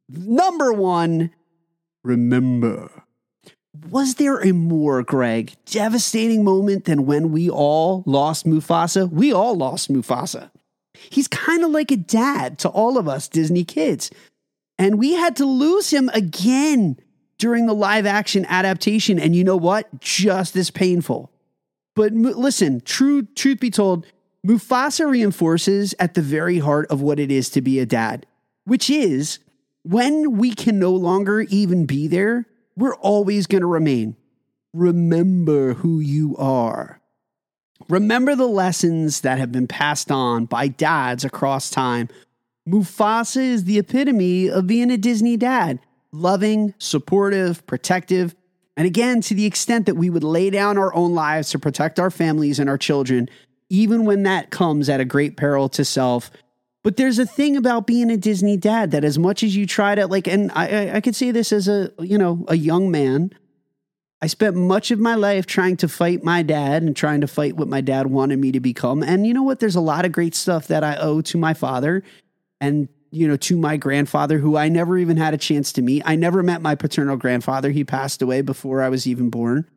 Number 0.08 0.72
one, 0.72 1.30
remember. 2.02 2.90
Was 3.88 4.16
there 4.16 4.38
a 4.38 4.52
more, 4.52 5.02
Greg, 5.02 5.54
devastating 5.64 6.44
moment 6.44 6.84
than 6.84 7.06
when 7.06 7.30
we 7.30 7.48
all 7.48 8.02
lost 8.06 8.46
Mufasa? 8.46 9.10
We 9.10 9.32
all 9.32 9.54
lost 9.56 9.90
Mufasa. 9.90 10.50
He's 10.94 11.28
kind 11.28 11.64
of 11.64 11.70
like 11.70 11.90
a 11.90 11.96
dad 11.96 12.58
to 12.60 12.68
all 12.68 12.98
of 12.98 13.08
us 13.08 13.28
Disney 13.28 13.64
kids. 13.64 14.10
And 14.78 14.98
we 14.98 15.12
had 15.12 15.36
to 15.36 15.44
lose 15.46 15.90
him 15.90 16.10
again 16.12 16.98
during 17.38 17.66
the 17.66 17.74
live 17.74 18.06
action 18.06 18.44
adaptation. 18.46 19.18
And 19.18 19.34
you 19.34 19.44
know 19.44 19.56
what? 19.56 20.00
Just 20.00 20.56
as 20.56 20.70
painful. 20.70 21.30
But 21.94 22.12
listen, 22.12 22.80
true 22.80 23.22
truth 23.34 23.60
be 23.60 23.70
told, 23.70 24.06
Mufasa 24.46 25.08
reinforces 25.08 25.94
at 25.98 26.14
the 26.14 26.22
very 26.22 26.58
heart 26.58 26.90
of 26.90 27.02
what 27.02 27.18
it 27.18 27.30
is 27.30 27.50
to 27.50 27.60
be 27.60 27.78
a 27.78 27.86
dad, 27.86 28.26
which 28.64 28.90
is 28.90 29.38
when 29.82 30.36
we 30.36 30.54
can 30.54 30.78
no 30.78 30.92
longer 30.92 31.42
even 31.42 31.86
be 31.86 32.06
there, 32.06 32.46
we're 32.76 32.96
always 32.96 33.46
going 33.46 33.62
to 33.62 33.66
remain. 33.66 34.16
Remember 34.72 35.74
who 35.74 36.00
you 36.00 36.36
are. 36.36 37.00
Remember 37.88 38.36
the 38.36 38.46
lessons 38.46 39.22
that 39.22 39.38
have 39.38 39.50
been 39.50 39.66
passed 39.66 40.12
on 40.12 40.44
by 40.44 40.68
dads 40.68 41.24
across 41.24 41.70
time. 41.70 42.08
Mufasa 42.68 43.42
is 43.42 43.64
the 43.64 43.78
epitome 43.78 44.48
of 44.48 44.66
being 44.66 44.90
a 44.90 44.96
Disney 44.96 45.36
dad 45.36 45.80
loving, 46.12 46.74
supportive, 46.78 47.64
protective. 47.66 48.34
And 48.76 48.86
again, 48.86 49.20
to 49.22 49.34
the 49.34 49.46
extent 49.46 49.86
that 49.86 49.94
we 49.94 50.10
would 50.10 50.24
lay 50.24 50.50
down 50.50 50.76
our 50.76 50.92
own 50.94 51.14
lives 51.14 51.50
to 51.50 51.58
protect 51.58 52.00
our 52.00 52.10
families 52.10 52.58
and 52.58 52.68
our 52.68 52.78
children, 52.78 53.28
even 53.68 54.04
when 54.04 54.24
that 54.24 54.50
comes 54.50 54.88
at 54.88 55.00
a 55.00 55.04
great 55.04 55.36
peril 55.36 55.68
to 55.68 55.84
self. 55.84 56.30
But 56.82 56.96
there's 56.96 57.18
a 57.18 57.26
thing 57.26 57.56
about 57.56 57.86
being 57.86 58.10
a 58.10 58.16
Disney 58.16 58.56
dad 58.56 58.92
that 58.92 59.04
as 59.04 59.18
much 59.18 59.42
as 59.42 59.54
you 59.54 59.66
try 59.66 59.94
to 59.94 60.06
like, 60.06 60.26
and 60.26 60.50
I, 60.52 60.66
I, 60.66 60.96
I 60.96 61.00
could 61.00 61.14
say 61.14 61.30
this 61.30 61.52
as 61.52 61.68
a, 61.68 61.92
you 61.98 62.16
know, 62.16 62.44
a 62.48 62.56
young 62.56 62.90
man, 62.90 63.32
I 64.22 64.26
spent 64.26 64.56
much 64.56 64.90
of 64.90 64.98
my 64.98 65.14
life 65.14 65.46
trying 65.46 65.76
to 65.78 65.88
fight 65.88 66.24
my 66.24 66.42
dad 66.42 66.82
and 66.82 66.96
trying 66.96 67.20
to 67.22 67.26
fight 67.26 67.56
what 67.56 67.68
my 67.68 67.80
dad 67.80 68.06
wanted 68.06 68.38
me 68.38 68.52
to 68.52 68.60
become. 68.60 69.02
And 69.02 69.26
you 69.26 69.34
know 69.34 69.42
what? 69.42 69.60
There's 69.60 69.76
a 69.76 69.80
lot 69.80 70.04
of 70.04 70.12
great 70.12 70.34
stuff 70.34 70.68
that 70.68 70.84
I 70.84 70.96
owe 70.96 71.20
to 71.22 71.38
my 71.38 71.54
father 71.54 72.02
and 72.60 72.88
you 73.10 73.26
know 73.26 73.36
to 73.36 73.56
my 73.56 73.76
grandfather 73.76 74.38
who 74.38 74.56
I 74.56 74.68
never 74.68 74.96
even 74.96 75.16
had 75.16 75.34
a 75.34 75.38
chance 75.38 75.72
to 75.72 75.82
meet. 75.82 76.02
I 76.06 76.16
never 76.16 76.42
met 76.42 76.62
my 76.62 76.74
paternal 76.74 77.16
grandfather. 77.16 77.70
He 77.70 77.84
passed 77.84 78.22
away 78.22 78.42
before 78.42 78.82
I 78.82 78.88
was 78.88 79.06
even 79.06 79.30
born. 79.30 79.68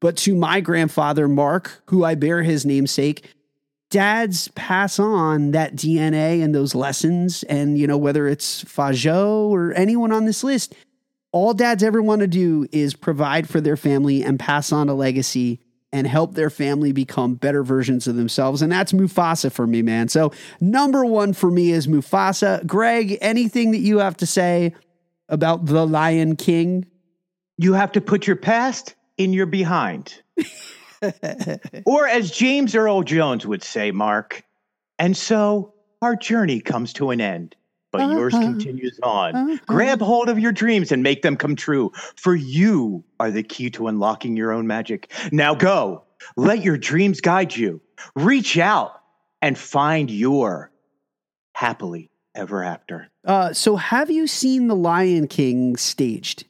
But 0.00 0.16
to 0.18 0.34
my 0.34 0.60
grandfather 0.60 1.28
Mark, 1.28 1.82
who 1.86 2.04
I 2.04 2.14
bear 2.14 2.42
his 2.42 2.66
namesake, 2.66 3.32
dads 3.94 4.48
pass 4.56 4.98
on 4.98 5.52
that 5.52 5.76
DNA 5.76 6.42
and 6.42 6.52
those 6.52 6.74
lessons 6.74 7.44
and 7.44 7.78
you 7.78 7.86
know 7.86 7.96
whether 7.96 8.26
it's 8.26 8.62
Fa 8.62 8.90
Zhou 8.90 9.50
or 9.50 9.72
anyone 9.74 10.10
on 10.10 10.24
this 10.24 10.42
list, 10.42 10.74
all 11.30 11.54
dads 11.54 11.80
ever 11.84 12.02
want 12.02 12.20
to 12.20 12.26
do 12.26 12.66
is 12.72 12.94
provide 12.94 13.48
for 13.48 13.60
their 13.60 13.76
family 13.76 14.24
and 14.24 14.36
pass 14.36 14.72
on 14.72 14.88
a 14.88 14.94
legacy 14.94 15.60
and 15.92 16.08
help 16.08 16.34
their 16.34 16.50
family 16.50 16.90
become 16.90 17.36
better 17.36 17.62
versions 17.62 18.08
of 18.08 18.16
themselves. 18.16 18.62
And 18.62 18.72
that's 18.72 18.92
Mufasa 18.92 19.52
for 19.52 19.64
me, 19.64 19.80
man. 19.80 20.08
So, 20.08 20.32
number 20.60 21.06
one 21.06 21.32
for 21.32 21.52
me 21.52 21.70
is 21.70 21.86
Mufasa. 21.86 22.66
Greg, 22.66 23.16
anything 23.20 23.70
that 23.70 23.78
you 23.78 23.98
have 23.98 24.16
to 24.16 24.26
say 24.26 24.74
about 25.28 25.66
The 25.66 25.86
Lion 25.86 26.34
King? 26.34 26.84
You 27.58 27.74
have 27.74 27.92
to 27.92 28.00
put 28.00 28.26
your 28.26 28.34
past 28.34 28.96
in 29.16 29.32
your 29.32 29.46
behind. 29.46 30.20
or, 31.86 32.06
as 32.06 32.30
James 32.30 32.74
Earl 32.74 33.02
Jones 33.02 33.46
would 33.46 33.62
say, 33.62 33.90
Mark, 33.90 34.42
and 34.98 35.16
so 35.16 35.74
our 36.02 36.16
journey 36.16 36.60
comes 36.60 36.92
to 36.94 37.10
an 37.10 37.20
end 37.20 37.56
but 37.94 38.00
uh-huh. 38.00 38.16
yours 38.16 38.32
continues 38.34 38.98
on. 39.04 39.36
Uh-huh. 39.36 39.56
Grab 39.68 40.00
hold 40.00 40.28
of 40.28 40.36
your 40.36 40.50
dreams 40.50 40.90
and 40.90 41.04
make 41.04 41.22
them 41.22 41.36
come 41.36 41.54
true, 41.54 41.92
for 42.16 42.34
you 42.34 43.04
are 43.20 43.30
the 43.30 43.44
key 43.44 43.70
to 43.70 43.86
unlocking 43.86 44.36
your 44.36 44.50
own 44.50 44.66
magic. 44.66 45.12
Now 45.30 45.54
go, 45.54 46.02
let 46.36 46.64
your 46.64 46.76
dreams 46.76 47.20
guide 47.20 47.54
you. 47.54 47.80
Reach 48.16 48.58
out 48.58 49.00
and 49.40 49.56
find 49.56 50.10
your 50.10 50.72
happily 51.52 52.10
ever 52.34 52.64
after. 52.64 53.12
Uh, 53.24 53.52
so, 53.52 53.76
have 53.76 54.10
you 54.10 54.26
seen 54.26 54.66
The 54.66 54.74
Lion 54.74 55.28
King 55.28 55.76
staged? 55.76 56.46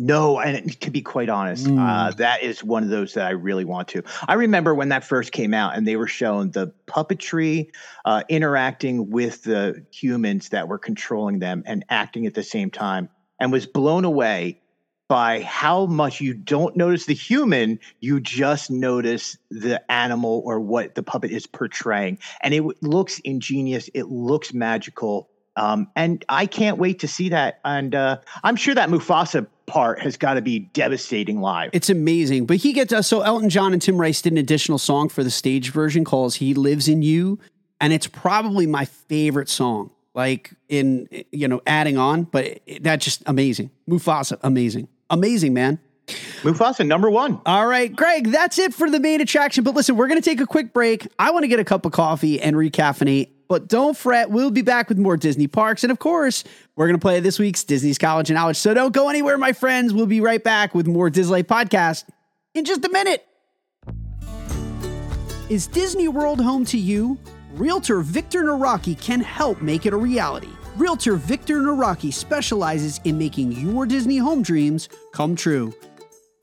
No, 0.00 0.38
and 0.38 0.80
to 0.80 0.90
be 0.92 1.02
quite 1.02 1.28
honest, 1.28 1.66
mm. 1.66 1.78
uh, 1.78 2.12
that 2.12 2.44
is 2.44 2.62
one 2.62 2.84
of 2.84 2.88
those 2.88 3.14
that 3.14 3.26
I 3.26 3.30
really 3.30 3.64
want 3.64 3.88
to. 3.88 4.04
I 4.28 4.34
remember 4.34 4.72
when 4.72 4.90
that 4.90 5.02
first 5.02 5.32
came 5.32 5.52
out, 5.52 5.76
and 5.76 5.88
they 5.88 5.96
were 5.96 6.06
shown 6.06 6.52
the 6.52 6.72
puppetry 6.86 7.70
uh, 8.04 8.22
interacting 8.28 9.10
with 9.10 9.42
the 9.42 9.84
humans 9.90 10.50
that 10.50 10.68
were 10.68 10.78
controlling 10.78 11.40
them 11.40 11.64
and 11.66 11.84
acting 11.88 12.26
at 12.26 12.34
the 12.34 12.44
same 12.44 12.70
time, 12.70 13.08
and 13.40 13.50
was 13.50 13.66
blown 13.66 14.04
away 14.04 14.60
by 15.08 15.40
how 15.40 15.86
much 15.86 16.20
you 16.20 16.32
don't 16.34 16.76
notice 16.76 17.06
the 17.06 17.14
human, 17.14 17.80
you 17.98 18.20
just 18.20 18.70
notice 18.70 19.36
the 19.50 19.82
animal 19.90 20.42
or 20.44 20.60
what 20.60 20.94
the 20.94 21.02
puppet 21.02 21.32
is 21.32 21.46
portraying, 21.46 22.18
and 22.40 22.54
it 22.54 22.62
looks 22.82 23.18
ingenious. 23.20 23.90
It 23.94 24.04
looks 24.04 24.54
magical. 24.54 25.28
Um, 25.58 25.88
and 25.96 26.24
I 26.28 26.46
can't 26.46 26.78
wait 26.78 27.00
to 27.00 27.08
see 27.08 27.28
that. 27.30 27.60
And 27.64 27.94
uh, 27.94 28.18
I'm 28.44 28.56
sure 28.56 28.74
that 28.74 28.88
Mufasa 28.88 29.46
part 29.66 30.00
has 30.00 30.16
got 30.16 30.34
to 30.34 30.42
be 30.42 30.60
devastating 30.60 31.40
live. 31.40 31.70
It's 31.72 31.90
amazing. 31.90 32.46
But 32.46 32.58
he 32.58 32.72
gets 32.72 32.92
uh, 32.92 33.02
so 33.02 33.20
Elton 33.22 33.50
John 33.50 33.72
and 33.72 33.82
Tim 33.82 34.00
Rice 34.00 34.22
did 34.22 34.32
an 34.32 34.38
additional 34.38 34.78
song 34.78 35.08
for 35.08 35.22
the 35.22 35.30
stage 35.30 35.70
version 35.70 36.04
called 36.04 36.36
He 36.36 36.54
Lives 36.54 36.88
in 36.88 37.02
You. 37.02 37.38
And 37.80 37.92
it's 37.92 38.06
probably 38.06 38.66
my 38.66 38.84
favorite 38.84 39.48
song, 39.48 39.90
like 40.14 40.52
in, 40.68 41.08
you 41.30 41.46
know, 41.46 41.60
adding 41.66 41.98
on, 41.98 42.24
but 42.24 42.60
it, 42.66 42.82
that's 42.82 43.04
just 43.04 43.22
amazing. 43.26 43.70
Mufasa, 43.88 44.38
amazing. 44.42 44.88
Amazing, 45.10 45.54
man. 45.54 45.78
Mufasa, 46.42 46.86
number 46.86 47.10
one. 47.10 47.40
All 47.46 47.66
right, 47.66 47.94
Greg, 47.94 48.28
that's 48.28 48.58
it 48.58 48.74
for 48.74 48.90
the 48.90 48.98
main 48.98 49.20
attraction. 49.20 49.62
But 49.62 49.74
listen, 49.74 49.96
we're 49.96 50.08
going 50.08 50.20
to 50.20 50.28
take 50.28 50.40
a 50.40 50.46
quick 50.46 50.72
break. 50.72 51.06
I 51.18 51.30
want 51.30 51.44
to 51.44 51.48
get 51.48 51.60
a 51.60 51.64
cup 51.64 51.84
of 51.84 51.92
coffee 51.92 52.40
and 52.40 52.56
recaffeinate. 52.56 53.28
But 53.48 53.66
don't 53.66 53.96
fret, 53.96 54.30
we'll 54.30 54.50
be 54.50 54.62
back 54.62 54.90
with 54.90 54.98
more 54.98 55.16
Disney 55.16 55.46
parks. 55.46 55.82
And 55.82 55.90
of 55.90 55.98
course, 55.98 56.44
we're 56.76 56.86
going 56.86 56.98
to 56.98 57.02
play 57.02 57.18
this 57.20 57.38
week's 57.38 57.64
Disney's 57.64 57.96
College 57.96 58.30
of 58.30 58.34
Knowledge. 58.34 58.58
So 58.58 58.74
don't 58.74 58.92
go 58.92 59.08
anywhere, 59.08 59.38
my 59.38 59.54
friends. 59.54 59.94
We'll 59.94 60.06
be 60.06 60.20
right 60.20 60.42
back 60.42 60.74
with 60.74 60.86
more 60.86 61.08
Disney 61.08 61.42
podcast 61.42 62.04
in 62.54 62.66
just 62.66 62.84
a 62.84 62.90
minute. 62.90 63.24
Is 65.48 65.66
Disney 65.66 66.08
World 66.08 66.42
home 66.42 66.66
to 66.66 66.78
you? 66.78 67.18
Realtor 67.54 68.00
Victor 68.00 68.42
Nawrocki 68.44 69.00
can 69.00 69.20
help 69.20 69.62
make 69.62 69.86
it 69.86 69.94
a 69.94 69.96
reality. 69.96 70.50
Realtor 70.76 71.16
Victor 71.16 71.60
Nawrocki 71.60 72.12
specializes 72.12 73.00
in 73.04 73.16
making 73.16 73.52
your 73.52 73.86
Disney 73.86 74.18
home 74.18 74.42
dreams 74.42 74.90
come 75.12 75.34
true. 75.34 75.72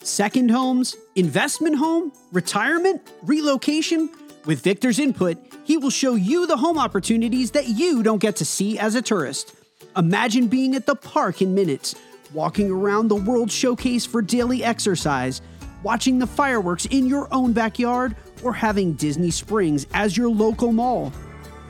Second 0.02 0.50
homes, 0.50 0.96
investment 1.16 1.76
home, 1.78 2.12
retirement, 2.32 3.02
relocation. 3.24 4.10
With 4.46 4.62
Victor's 4.62 5.00
input, 5.00 5.38
he 5.64 5.76
will 5.76 5.90
show 5.90 6.14
you 6.14 6.46
the 6.46 6.58
home 6.58 6.78
opportunities 6.78 7.50
that 7.52 7.68
you 7.68 8.04
don't 8.04 8.22
get 8.22 8.36
to 8.38 8.46
see 8.46 8.78
as 8.78 8.94
a 8.94 9.02
tourist. 9.02 9.56
Imagine 9.98 10.48
being 10.48 10.76
at 10.76 10.86
the 10.86 10.94
park 10.94 11.42
in 11.42 11.56
minutes, 11.56 11.96
walking 12.32 12.70
around 12.70 13.08
the 13.08 13.16
World 13.16 13.52
Showcase 13.52 14.06
for 14.06 14.22
daily 14.22 14.64
exercise, 14.64 15.42
watching 15.82 16.20
the 16.20 16.28
fireworks 16.28 16.86
in 16.86 17.08
your 17.08 17.28
own 17.34 17.54
backyard, 17.54 18.16
or 18.44 18.54
having 18.54 18.94
Disney 18.94 19.32
Springs 19.32 19.88
as 19.96 20.16
your 20.16 20.30
local 20.30 20.72
mall. 20.72 21.12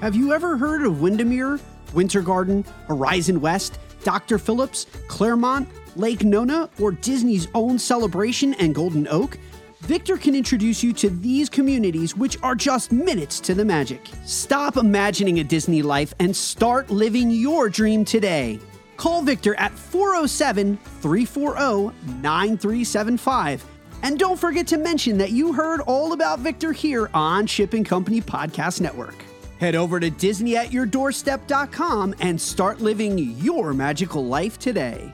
Have 0.01 0.15
you 0.15 0.34
ever 0.34 0.57
heard 0.57 0.86
of 0.86 1.01
Windermere, 1.01 1.61
Winter 1.93 2.21
Garden, 2.21 2.65
Horizon 2.89 3.39
West, 3.39 3.80
Dr. 4.03 4.38
Phillips, 4.38 4.86
Claremont, 5.07 5.69
Lake 5.95 6.26
Nona, 6.26 6.69
or 6.78 6.91
Disney's 6.91 7.47
own 7.53 7.80
Celebration 7.80 8.53
and 8.55 8.76
Golden 8.76 9.07
Oak? 9.07 9.38
Victor 9.82 10.17
can 10.17 10.36
introduce 10.36 10.84
you 10.84 10.93
to 10.93 11.09
these 11.09 11.49
communities, 11.49 12.15
which 12.15 12.38
are 12.41 12.55
just 12.55 12.91
minutes 12.91 13.39
to 13.41 13.53
the 13.53 13.65
magic. 13.65 14.01
Stop 14.26 14.78
imagining 14.78 15.39
a 15.39 15.43
Disney 15.43 15.82
life 15.82 16.13
and 16.19 16.36
start 16.36 16.89
living 16.89 17.30
your 17.30 17.69
dream 17.69 18.05
today. 18.05 18.59
Call 18.97 19.21
Victor 19.21 19.55
at 19.55 19.71
407 19.71 20.78
340 20.78 21.95
9375. 22.21 23.65
And 24.03 24.17
don't 24.17 24.39
forget 24.39 24.67
to 24.67 24.78
mention 24.78 25.17
that 25.17 25.32
you 25.32 25.51
heard 25.53 25.82
all 25.82 26.13
about 26.13 26.39
Victor 26.39 26.71
here 26.71 27.09
on 27.13 27.45
Shipping 27.47 27.84
Company 27.84 28.21
Podcast 28.21 28.80
Network. 28.82 29.15
Head 29.59 29.76
over 29.76 29.99
to 29.99 30.09
DisneyAtYourDoorstep.com 30.11 32.15
and 32.19 32.39
start 32.39 32.82
living 32.82 33.17
your 33.17 33.73
magical 33.73 34.26
life 34.26 34.59
today. 34.59 35.11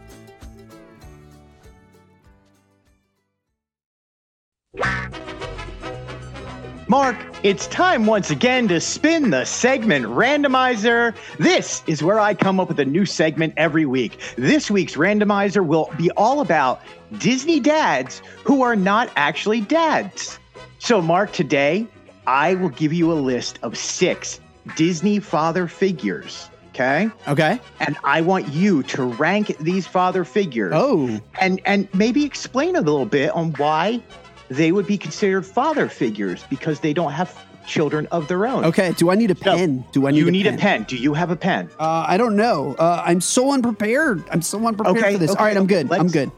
Mark, 6.92 7.16
it's 7.42 7.68
time 7.68 8.06
once 8.06 8.32
again 8.32 8.68
to 8.68 8.82
spin 8.82 9.30
the 9.30 9.46
segment 9.46 10.06
randomizer. 10.08 11.16
This 11.38 11.84
is 11.88 12.04
where 12.04 12.20
I 12.20 12.34
come 12.34 12.60
up 12.60 12.68
with 12.68 12.82
a 12.82 12.86
new 12.86 13.06
segment 13.06 13.54
every 13.56 13.86
week. 13.86 14.20
This 14.36 14.70
week's 14.70 14.96
randomizer 14.96 15.66
will 15.66 15.90
be 15.96 16.12
all 16.18 16.42
about 16.42 16.82
Disney 17.18 17.62
dads 17.62 18.22
who 18.44 18.62
are 18.62 18.76
not 18.76 19.10
actually 19.16 19.62
dads. 19.62 20.38
So, 20.80 21.02
Mark, 21.02 21.32
today 21.32 21.88
I 22.28 22.56
will 22.56 22.68
give 22.68 22.92
you 22.92 23.10
a 23.10 23.16
list 23.16 23.58
of 23.64 23.78
six 23.78 24.42
Disney 24.76 25.22
father 25.22 25.70
figures. 25.70 26.50
Okay. 26.72 27.10
Okay. 27.26 27.62
And 27.80 27.96
I 28.04 28.20
want 28.20 28.50
you 28.50 28.84
to 28.84 29.04
rank 29.04 29.58
these 29.60 29.88
father 29.88 30.26
figures. 30.26 30.74
Oh. 30.76 31.22
And 31.40 31.62
and 31.66 31.88
maybe 31.94 32.26
explain 32.26 32.76
a 32.76 32.82
little 32.82 33.06
bit 33.06 33.32
on 33.32 33.54
why 33.54 34.04
they 34.52 34.74
would 34.74 34.86
be 34.86 34.98
considered 34.98 35.46
father 35.46 35.88
figures 35.88 36.44
because 36.50 36.82
they 36.82 36.92
don't 36.94 37.14
have 37.14 37.34
children 37.66 38.06
of 38.08 38.28
their 38.28 38.46
own. 38.46 38.66
Okay. 38.66 38.92
Do 38.92 39.10
I 39.10 39.16
need 39.16 39.32
a 39.32 39.36
pen? 39.36 39.86
Do 39.94 40.08
I 40.08 40.12
need? 40.12 40.18
You 40.20 40.28
a 40.28 40.32
need 40.32 40.46
pen? 40.46 40.56
a 40.56 40.58
pen. 40.58 40.84
Do 40.84 40.98
you 40.98 41.14
have 41.14 41.32
a 41.32 41.38
pen? 41.38 41.70
Uh, 41.80 42.06
I 42.06 42.18
don't 42.18 42.36
know. 42.36 42.76
Uh, 42.78 43.02
I'm 43.06 43.22
so 43.22 43.54
unprepared. 43.54 44.24
I'm 44.30 44.42
so 44.42 44.66
unprepared 44.68 44.98
okay, 44.98 45.14
for 45.14 45.20
this. 45.20 45.32
Okay, 45.32 45.40
All 45.40 45.46
right, 45.46 45.56
I'm 45.56 45.68
good. 45.68 45.90
I'm 45.94 46.08
good. 46.08 46.32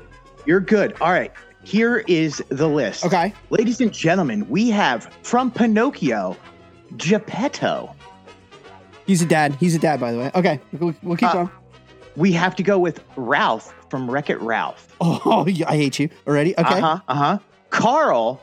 You're 0.45 0.59
good. 0.59 0.95
All 1.01 1.11
right. 1.11 1.32
Here 1.64 2.03
is 2.07 2.43
the 2.49 2.70
list. 2.70 3.03
Okay. 3.03 3.34
Ladies 3.49 3.82
and 3.82 3.91
gentlemen, 3.91 4.47
we 4.47 4.70
have 4.70 5.11
from 5.24 5.49
Pinocchio, 5.49 6.38
Geppetto. 6.97 7.95
He's 9.07 9.24
a 9.24 9.26
dad. 9.26 9.55
He's 9.55 9.74
a 9.74 9.80
dad, 9.80 9.99
by 9.99 10.11
the 10.11 10.20
way. 10.20 10.32
Okay, 10.36 10.59
we'll, 10.74 10.93
we'll 11.01 11.18
keep 11.18 11.30
Uh, 11.30 11.34
going. 11.34 11.49
We 12.16 12.32
have 12.34 12.55
to 12.57 12.64
go 12.64 12.78
with 12.78 13.03
Ralph 13.16 13.74
from 13.89 14.11
Wreck 14.11 14.30
It 14.30 14.39
Ralph. 14.39 14.95
Oh, 15.01 15.45
I 15.68 15.76
hate 15.78 15.99
you 15.99 16.09
already. 16.28 16.53
Okay. 16.57 16.80
Uh 16.80 16.82
huh. 16.82 16.99
Uh 17.07 17.16
huh. 17.16 17.39
Carl 17.74 18.39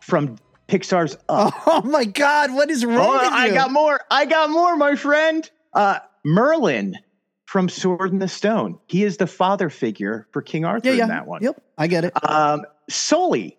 from 0.00 0.36
Pixar's 0.68 1.16
Up. 1.28 1.54
Oh 1.66 1.82
my 1.82 2.04
God, 2.04 2.52
what 2.52 2.70
is 2.70 2.84
wrong 2.84 2.98
Oh, 2.98 3.12
with 3.22 3.32
I 3.32 3.50
got 3.50 3.70
more. 3.70 4.00
I 4.10 4.26
got 4.26 4.50
more, 4.50 4.76
my 4.76 4.96
friend. 4.96 5.48
Uh, 5.72 6.00
Merlin 6.24 6.98
from 7.46 7.68
Sword 7.68 8.10
in 8.12 8.18
the 8.18 8.28
Stone. 8.28 8.78
He 8.88 9.04
is 9.04 9.16
the 9.18 9.26
father 9.26 9.70
figure 9.70 10.26
for 10.32 10.42
King 10.42 10.64
Arthur 10.64 10.88
Yeah, 10.88 10.94
yeah. 10.94 11.02
in 11.04 11.08
that 11.10 11.26
one. 11.26 11.42
Yep, 11.42 11.62
I 11.78 11.86
get 11.86 12.04
it. 12.04 12.12
Um, 12.28 12.64
Sully. 12.90 13.56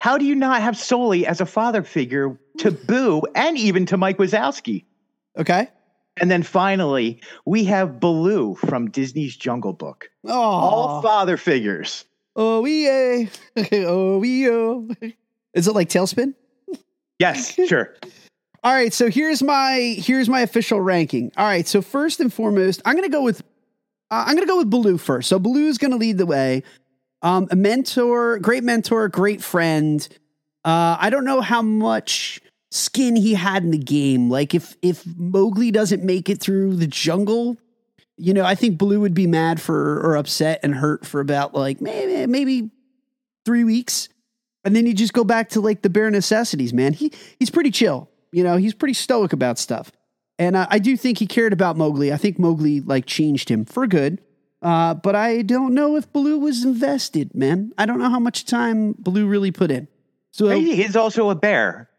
How 0.00 0.16
do 0.16 0.24
you 0.24 0.34
not 0.34 0.62
have 0.62 0.76
Sully 0.78 1.26
as 1.26 1.40
a 1.40 1.46
father 1.46 1.82
figure 1.82 2.38
to 2.58 2.70
Boo 2.88 3.22
and 3.34 3.58
even 3.58 3.86
to 3.86 3.96
Mike 3.96 4.18
Wazowski? 4.18 4.84
Okay. 5.36 5.68
And 6.20 6.30
then 6.30 6.42
finally, 6.42 7.20
we 7.44 7.64
have 7.64 7.98
Baloo 8.00 8.54
from 8.54 8.90
Disney's 8.90 9.36
Jungle 9.36 9.72
Book. 9.72 10.10
Oh, 10.26 10.32
All 10.32 11.02
father 11.02 11.36
figures. 11.36 12.04
Oh, 12.36 12.64
yeah. 12.64 13.26
oh, 13.72 14.22
yeah. 14.22 15.10
Is 15.54 15.66
it 15.66 15.74
like 15.74 15.88
TaleSpin? 15.88 16.34
Yes, 17.18 17.54
sure. 17.68 17.94
All 18.62 18.72
right, 18.72 18.92
so 18.92 19.08
here's 19.08 19.42
my 19.42 19.94
here's 19.98 20.28
my 20.28 20.40
official 20.40 20.80
ranking. 20.80 21.32
All 21.36 21.46
right, 21.46 21.66
so 21.66 21.80
first 21.80 22.20
and 22.20 22.32
foremost, 22.32 22.82
I'm 22.84 22.94
gonna 22.94 23.08
go 23.08 23.22
with 23.22 23.40
uh, 24.10 24.24
I'm 24.26 24.34
gonna 24.34 24.46
go 24.46 24.58
with 24.58 24.68
Baloo 24.68 24.98
first. 24.98 25.28
So 25.28 25.38
Baloo's 25.38 25.78
gonna 25.78 25.96
lead 25.96 26.18
the 26.18 26.26
way. 26.26 26.62
Um, 27.22 27.48
a 27.50 27.56
mentor, 27.56 28.38
great 28.38 28.64
mentor, 28.64 29.08
great 29.08 29.42
friend. 29.42 30.06
Uh, 30.64 30.96
I 30.98 31.08
don't 31.10 31.24
know 31.24 31.40
how 31.40 31.62
much 31.62 32.40
skin 32.70 33.16
he 33.16 33.34
had 33.34 33.62
in 33.62 33.70
the 33.70 33.78
game. 33.78 34.30
Like 34.30 34.54
if 34.54 34.76
if 34.82 35.04
Mowgli 35.16 35.70
doesn't 35.70 36.04
make 36.04 36.28
it 36.28 36.40
through 36.40 36.76
the 36.76 36.86
jungle, 36.86 37.56
you 38.20 38.34
know, 38.34 38.44
I 38.44 38.54
think 38.54 38.78
Baloo 38.78 39.00
would 39.00 39.14
be 39.14 39.26
mad 39.26 39.60
for 39.60 40.00
or 40.00 40.16
upset 40.16 40.60
and 40.62 40.74
hurt 40.74 41.06
for 41.06 41.20
about 41.20 41.54
like 41.54 41.80
maybe 41.80 42.26
maybe 42.26 42.70
three 43.44 43.64
weeks, 43.64 44.08
and 44.64 44.76
then 44.76 44.86
you 44.86 44.94
just 44.94 45.12
go 45.12 45.24
back 45.24 45.50
to 45.50 45.60
like 45.60 45.82
the 45.82 45.90
bare 45.90 46.10
necessities. 46.10 46.72
Man, 46.72 46.92
he 46.92 47.12
he's 47.38 47.50
pretty 47.50 47.70
chill. 47.70 48.08
You 48.32 48.44
know, 48.44 48.56
he's 48.56 48.74
pretty 48.74 48.94
stoic 48.94 49.32
about 49.32 49.58
stuff. 49.58 49.90
And 50.38 50.56
I 50.56 50.78
do 50.78 50.96
think 50.96 51.18
he 51.18 51.26
cared 51.26 51.52
about 51.52 51.76
Mowgli. 51.76 52.14
I 52.14 52.16
think 52.16 52.38
Mowgli 52.38 52.80
like 52.80 53.04
changed 53.04 53.50
him 53.50 53.66
for 53.66 53.86
good. 53.86 54.22
Uh, 54.62 54.94
but 54.94 55.14
I 55.14 55.42
don't 55.42 55.74
know 55.74 55.96
if 55.96 56.10
Baloo 56.14 56.38
was 56.38 56.64
invested, 56.64 57.34
man. 57.34 57.72
I 57.76 57.84
don't 57.84 57.98
know 57.98 58.08
how 58.08 58.18
much 58.18 58.46
time 58.46 58.94
Baloo 58.98 59.26
really 59.26 59.50
put 59.50 59.70
in. 59.70 59.86
So 60.32 60.48
he's 60.48 60.96
also 60.96 61.28
a 61.28 61.34
bear. 61.34 61.89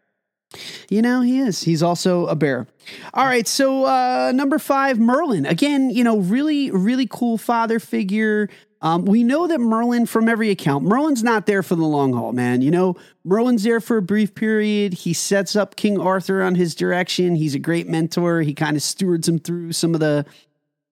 You 0.88 1.02
know, 1.02 1.20
he 1.20 1.40
is. 1.40 1.62
He's 1.62 1.82
also 1.82 2.26
a 2.26 2.34
bear. 2.34 2.66
All 3.14 3.24
right. 3.24 3.46
So, 3.46 3.84
uh, 3.86 4.32
number 4.34 4.58
five, 4.58 4.98
Merlin. 4.98 5.46
Again, 5.46 5.90
you 5.90 6.04
know, 6.04 6.18
really, 6.18 6.70
really 6.70 7.06
cool 7.06 7.38
father 7.38 7.78
figure. 7.78 8.48
Um, 8.82 9.04
we 9.04 9.22
know 9.22 9.46
that 9.46 9.60
Merlin, 9.60 10.06
from 10.06 10.28
every 10.28 10.50
account, 10.50 10.84
Merlin's 10.84 11.22
not 11.22 11.46
there 11.46 11.62
for 11.62 11.76
the 11.76 11.84
long 11.84 12.12
haul, 12.12 12.32
man. 12.32 12.62
You 12.62 12.72
know, 12.72 12.96
Merlin's 13.24 13.62
there 13.62 13.80
for 13.80 13.96
a 13.96 14.02
brief 14.02 14.34
period. 14.34 14.92
He 14.92 15.12
sets 15.12 15.54
up 15.54 15.76
King 15.76 16.00
Arthur 16.00 16.42
on 16.42 16.56
his 16.56 16.74
direction. 16.74 17.36
He's 17.36 17.54
a 17.54 17.60
great 17.60 17.88
mentor. 17.88 18.40
He 18.40 18.54
kind 18.54 18.76
of 18.76 18.82
stewards 18.82 19.28
him 19.28 19.38
through 19.38 19.72
some 19.72 19.94
of 19.94 20.00
the 20.00 20.26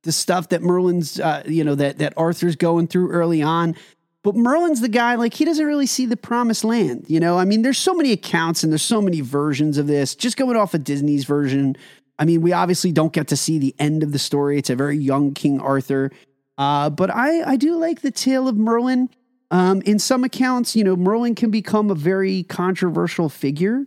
the 0.02 0.12
stuff 0.12 0.48
that 0.48 0.62
Merlin's, 0.62 1.20
uh, 1.20 1.42
you 1.44 1.62
know, 1.62 1.74
that 1.74 1.98
that 1.98 2.14
Arthur's 2.16 2.56
going 2.56 2.86
through 2.86 3.10
early 3.10 3.42
on. 3.42 3.74
But 4.22 4.36
Merlin's 4.36 4.80
the 4.80 4.88
guy, 4.88 5.14
like, 5.14 5.32
he 5.32 5.44
doesn't 5.44 5.64
really 5.64 5.86
see 5.86 6.04
the 6.04 6.16
promised 6.16 6.62
land. 6.62 7.06
You 7.08 7.20
know, 7.20 7.38
I 7.38 7.44
mean, 7.44 7.62
there's 7.62 7.78
so 7.78 7.94
many 7.94 8.12
accounts 8.12 8.62
and 8.62 8.70
there's 8.70 8.82
so 8.82 9.00
many 9.00 9.22
versions 9.22 9.78
of 9.78 9.86
this. 9.86 10.14
Just 10.14 10.36
going 10.36 10.56
off 10.56 10.74
of 10.74 10.84
Disney's 10.84 11.24
version, 11.24 11.76
I 12.18 12.26
mean, 12.26 12.42
we 12.42 12.52
obviously 12.52 12.92
don't 12.92 13.14
get 13.14 13.28
to 13.28 13.36
see 13.36 13.58
the 13.58 13.74
end 13.78 14.02
of 14.02 14.12
the 14.12 14.18
story. 14.18 14.58
It's 14.58 14.68
a 14.68 14.76
very 14.76 14.98
young 14.98 15.32
King 15.32 15.58
Arthur. 15.58 16.10
Uh, 16.58 16.90
but 16.90 17.08
I, 17.10 17.52
I 17.52 17.56
do 17.56 17.76
like 17.76 18.02
the 18.02 18.10
tale 18.10 18.46
of 18.46 18.56
Merlin. 18.56 19.08
Um, 19.50 19.80
in 19.82 19.98
some 19.98 20.22
accounts, 20.22 20.76
you 20.76 20.84
know, 20.84 20.96
Merlin 20.96 21.34
can 21.34 21.50
become 21.50 21.90
a 21.90 21.94
very 21.94 22.42
controversial 22.44 23.28
figure 23.28 23.86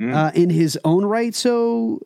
uh, 0.00 0.30
in 0.34 0.50
his 0.50 0.78
own 0.84 1.04
right. 1.04 1.34
So, 1.34 2.00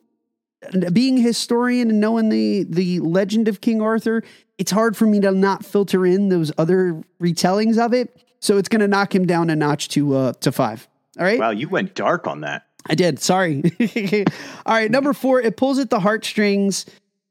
being 0.93 1.19
a 1.19 1.23
historian 1.23 1.91
and 1.91 2.01
knowing 2.01 2.31
the 2.31 2.65
the 2.65 3.01
legend 3.01 3.47
of 3.49 3.61
King 3.61 3.83
Arthur, 3.83 4.23
it's 4.59 4.71
hard 4.71 4.97
for 4.97 5.07
me 5.07 5.21
to 5.21 5.33
not 5.33 5.65
filter 5.65 6.07
in 6.07 6.29
those 6.29 6.53
other 6.59 7.03
retellings 7.21 7.79
of 7.79 7.93
it. 7.93 8.21
So 8.41 8.59
it's 8.59 8.69
going 8.69 8.81
to 8.81 8.89
knock 8.89 9.15
him 9.15 9.27
down 9.27 9.51
a 9.51 9.57
notch 9.57 9.89
to 9.91 10.15
uh, 10.15 10.33
to 10.41 10.53
five. 10.53 10.87
All 11.19 11.25
right. 11.25 11.39
Wow, 11.39 11.51
you 11.51 11.69
went 11.69 11.95
dark 11.95 12.27
on 12.27 12.41
that. 12.41 12.67
I 12.87 12.95
did. 12.95 13.19
Sorry. 13.19 13.63
All 14.67 14.75
right. 14.75 14.91
Number 14.91 15.13
four, 15.13 15.41
it 15.41 15.57
pulls 15.57 15.79
at 15.79 15.91
the 15.91 16.01
heartstrings, 16.01 16.85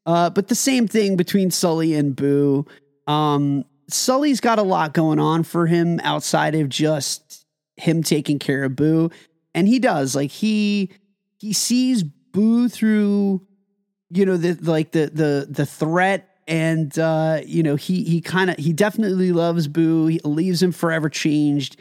uh, 0.05 0.30
but 0.32 0.47
the 0.47 0.55
same 0.55 0.88
thing 0.88 1.15
between 1.15 1.51
Sully 1.51 1.93
and 1.93 2.15
Boo. 2.15 2.65
Um, 3.05 3.65
Sully's 3.89 4.39
got 4.39 4.57
a 4.59 4.63
lot 4.63 4.93
going 4.93 5.19
on 5.19 5.43
for 5.43 5.67
him 5.67 5.99
outside 5.99 6.55
of 6.55 6.69
just 6.69 7.45
him 7.76 8.01
taking 8.01 8.39
care 8.39 8.63
of 8.63 8.76
Boo, 8.76 9.11
and 9.53 9.67
he 9.67 9.80
does. 9.80 10.15
Like 10.15 10.32
he 10.32 10.91
he 11.38 11.53
sees 11.53 12.03
Boo 12.03 12.69
through, 12.69 13.45
you 14.09 14.26
know, 14.26 14.38
the 14.38 14.53
like 14.61 14.91
the 14.91 15.11
the 15.13 15.47
the 15.49 15.65
threat. 15.65 16.30
And 16.48 16.98
uh, 17.00 17.41
you 17.46 17.64
know, 17.64 17.76
he 17.76 18.04
he 18.04 18.22
kind 18.22 18.50
of 18.50 18.58
he 18.58 18.74
definitely 18.74 19.32
loves 19.32 19.68
Boo. 19.68 20.08
He 20.08 20.20
leaves 20.24 20.62
him 20.62 20.72
forever 20.72 21.10
changed. 21.10 21.78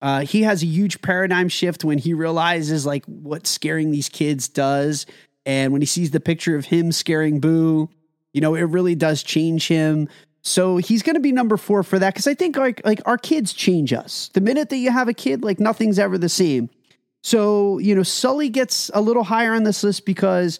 Uh, 0.00 0.20
he 0.20 0.42
has 0.42 0.62
a 0.62 0.66
huge 0.66 1.00
paradigm 1.02 1.48
shift 1.48 1.84
when 1.84 1.98
he 1.98 2.12
realizes 2.12 2.84
like 2.84 3.04
what 3.06 3.46
scaring 3.46 3.90
these 3.90 4.08
kids 4.08 4.48
does, 4.48 5.06
and 5.46 5.72
when 5.72 5.82
he 5.82 5.86
sees 5.86 6.10
the 6.10 6.20
picture 6.20 6.56
of 6.56 6.64
him 6.64 6.90
scaring 6.90 7.38
Boo, 7.38 7.88
you 8.32 8.40
know, 8.40 8.54
it 8.54 8.62
really 8.62 8.94
does 8.94 9.22
change 9.22 9.68
him. 9.68 10.08
So 10.42 10.78
he's 10.78 11.02
going 11.02 11.14
to 11.14 11.20
be 11.20 11.30
number 11.30 11.56
four 11.56 11.84
for 11.84 11.98
that 12.00 12.14
because 12.14 12.26
I 12.26 12.34
think 12.34 12.56
like 12.56 12.84
like 12.84 13.00
our 13.06 13.18
kids 13.18 13.52
change 13.52 13.92
us. 13.92 14.30
The 14.34 14.40
minute 14.40 14.70
that 14.70 14.78
you 14.78 14.90
have 14.90 15.08
a 15.08 15.14
kid, 15.14 15.44
like 15.44 15.60
nothing's 15.60 15.98
ever 15.98 16.18
the 16.18 16.28
same. 16.28 16.68
So 17.22 17.78
you 17.78 17.94
know, 17.94 18.02
Sully 18.02 18.48
gets 18.48 18.90
a 18.94 19.00
little 19.00 19.22
higher 19.22 19.54
on 19.54 19.62
this 19.62 19.84
list 19.84 20.04
because 20.04 20.58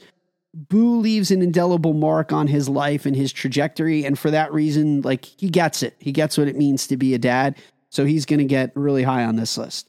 Boo 0.54 0.98
leaves 0.98 1.30
an 1.30 1.40
indelible 1.40 1.94
mark 1.94 2.32
on 2.32 2.46
his 2.46 2.68
life 2.68 3.06
and 3.06 3.16
his 3.16 3.32
trajectory, 3.32 4.04
and 4.04 4.18
for 4.18 4.30
that 4.30 4.52
reason, 4.52 5.00
like 5.00 5.24
he 5.24 5.48
gets 5.48 5.82
it. 5.82 5.96
He 5.98 6.12
gets 6.12 6.36
what 6.36 6.48
it 6.48 6.56
means 6.56 6.86
to 6.88 6.96
be 6.96 7.14
a 7.14 7.18
dad. 7.18 7.56
So 7.90 8.04
he's 8.04 8.26
going 8.26 8.38
to 8.38 8.44
get 8.46 8.72
really 8.74 9.02
high 9.02 9.24
on 9.24 9.36
this 9.36 9.56
list. 9.58 9.88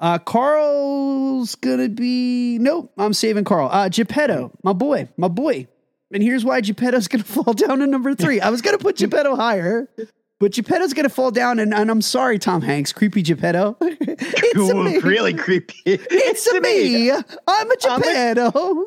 Uh, 0.00 0.18
Carl's 0.18 1.54
gonna 1.56 1.90
be 1.90 2.58
nope. 2.58 2.90
I'm 2.96 3.12
saving 3.12 3.44
Carl. 3.44 3.68
Uh, 3.70 3.90
Geppetto, 3.90 4.50
my 4.62 4.72
boy, 4.72 5.08
my 5.18 5.28
boy. 5.28 5.66
And 6.12 6.22
here's 6.22 6.42
why 6.44 6.62
Geppetto's 6.62 7.06
gonna 7.06 7.24
fall 7.44 7.52
down 7.52 7.80
to 7.80 7.86
number 7.86 8.14
three. 8.14 8.40
I 8.40 8.48
was 8.48 8.62
gonna 8.62 8.78
put 8.78 8.96
Geppetto 8.96 9.36
higher, 9.36 9.90
but 10.38 10.52
Geppetto's 10.52 10.94
gonna 10.94 11.10
fall 11.10 11.30
down. 11.30 11.58
And, 11.58 11.74
and 11.74 11.90
I'm 11.90 12.00
sorry, 12.00 12.38
Tom 12.38 12.62
Hanks, 12.62 12.94
creepy 12.94 13.20
Geppetto. 13.20 13.76
it's 13.82 14.56
Ooh, 14.58 14.82
me. 14.82 14.98
really 15.00 15.34
creepy. 15.34 15.74
It's 15.84 16.46
a 16.46 16.60
me. 16.62 17.10
I'm 17.10 17.70
a 17.70 17.76
Geppetto. 17.76 18.86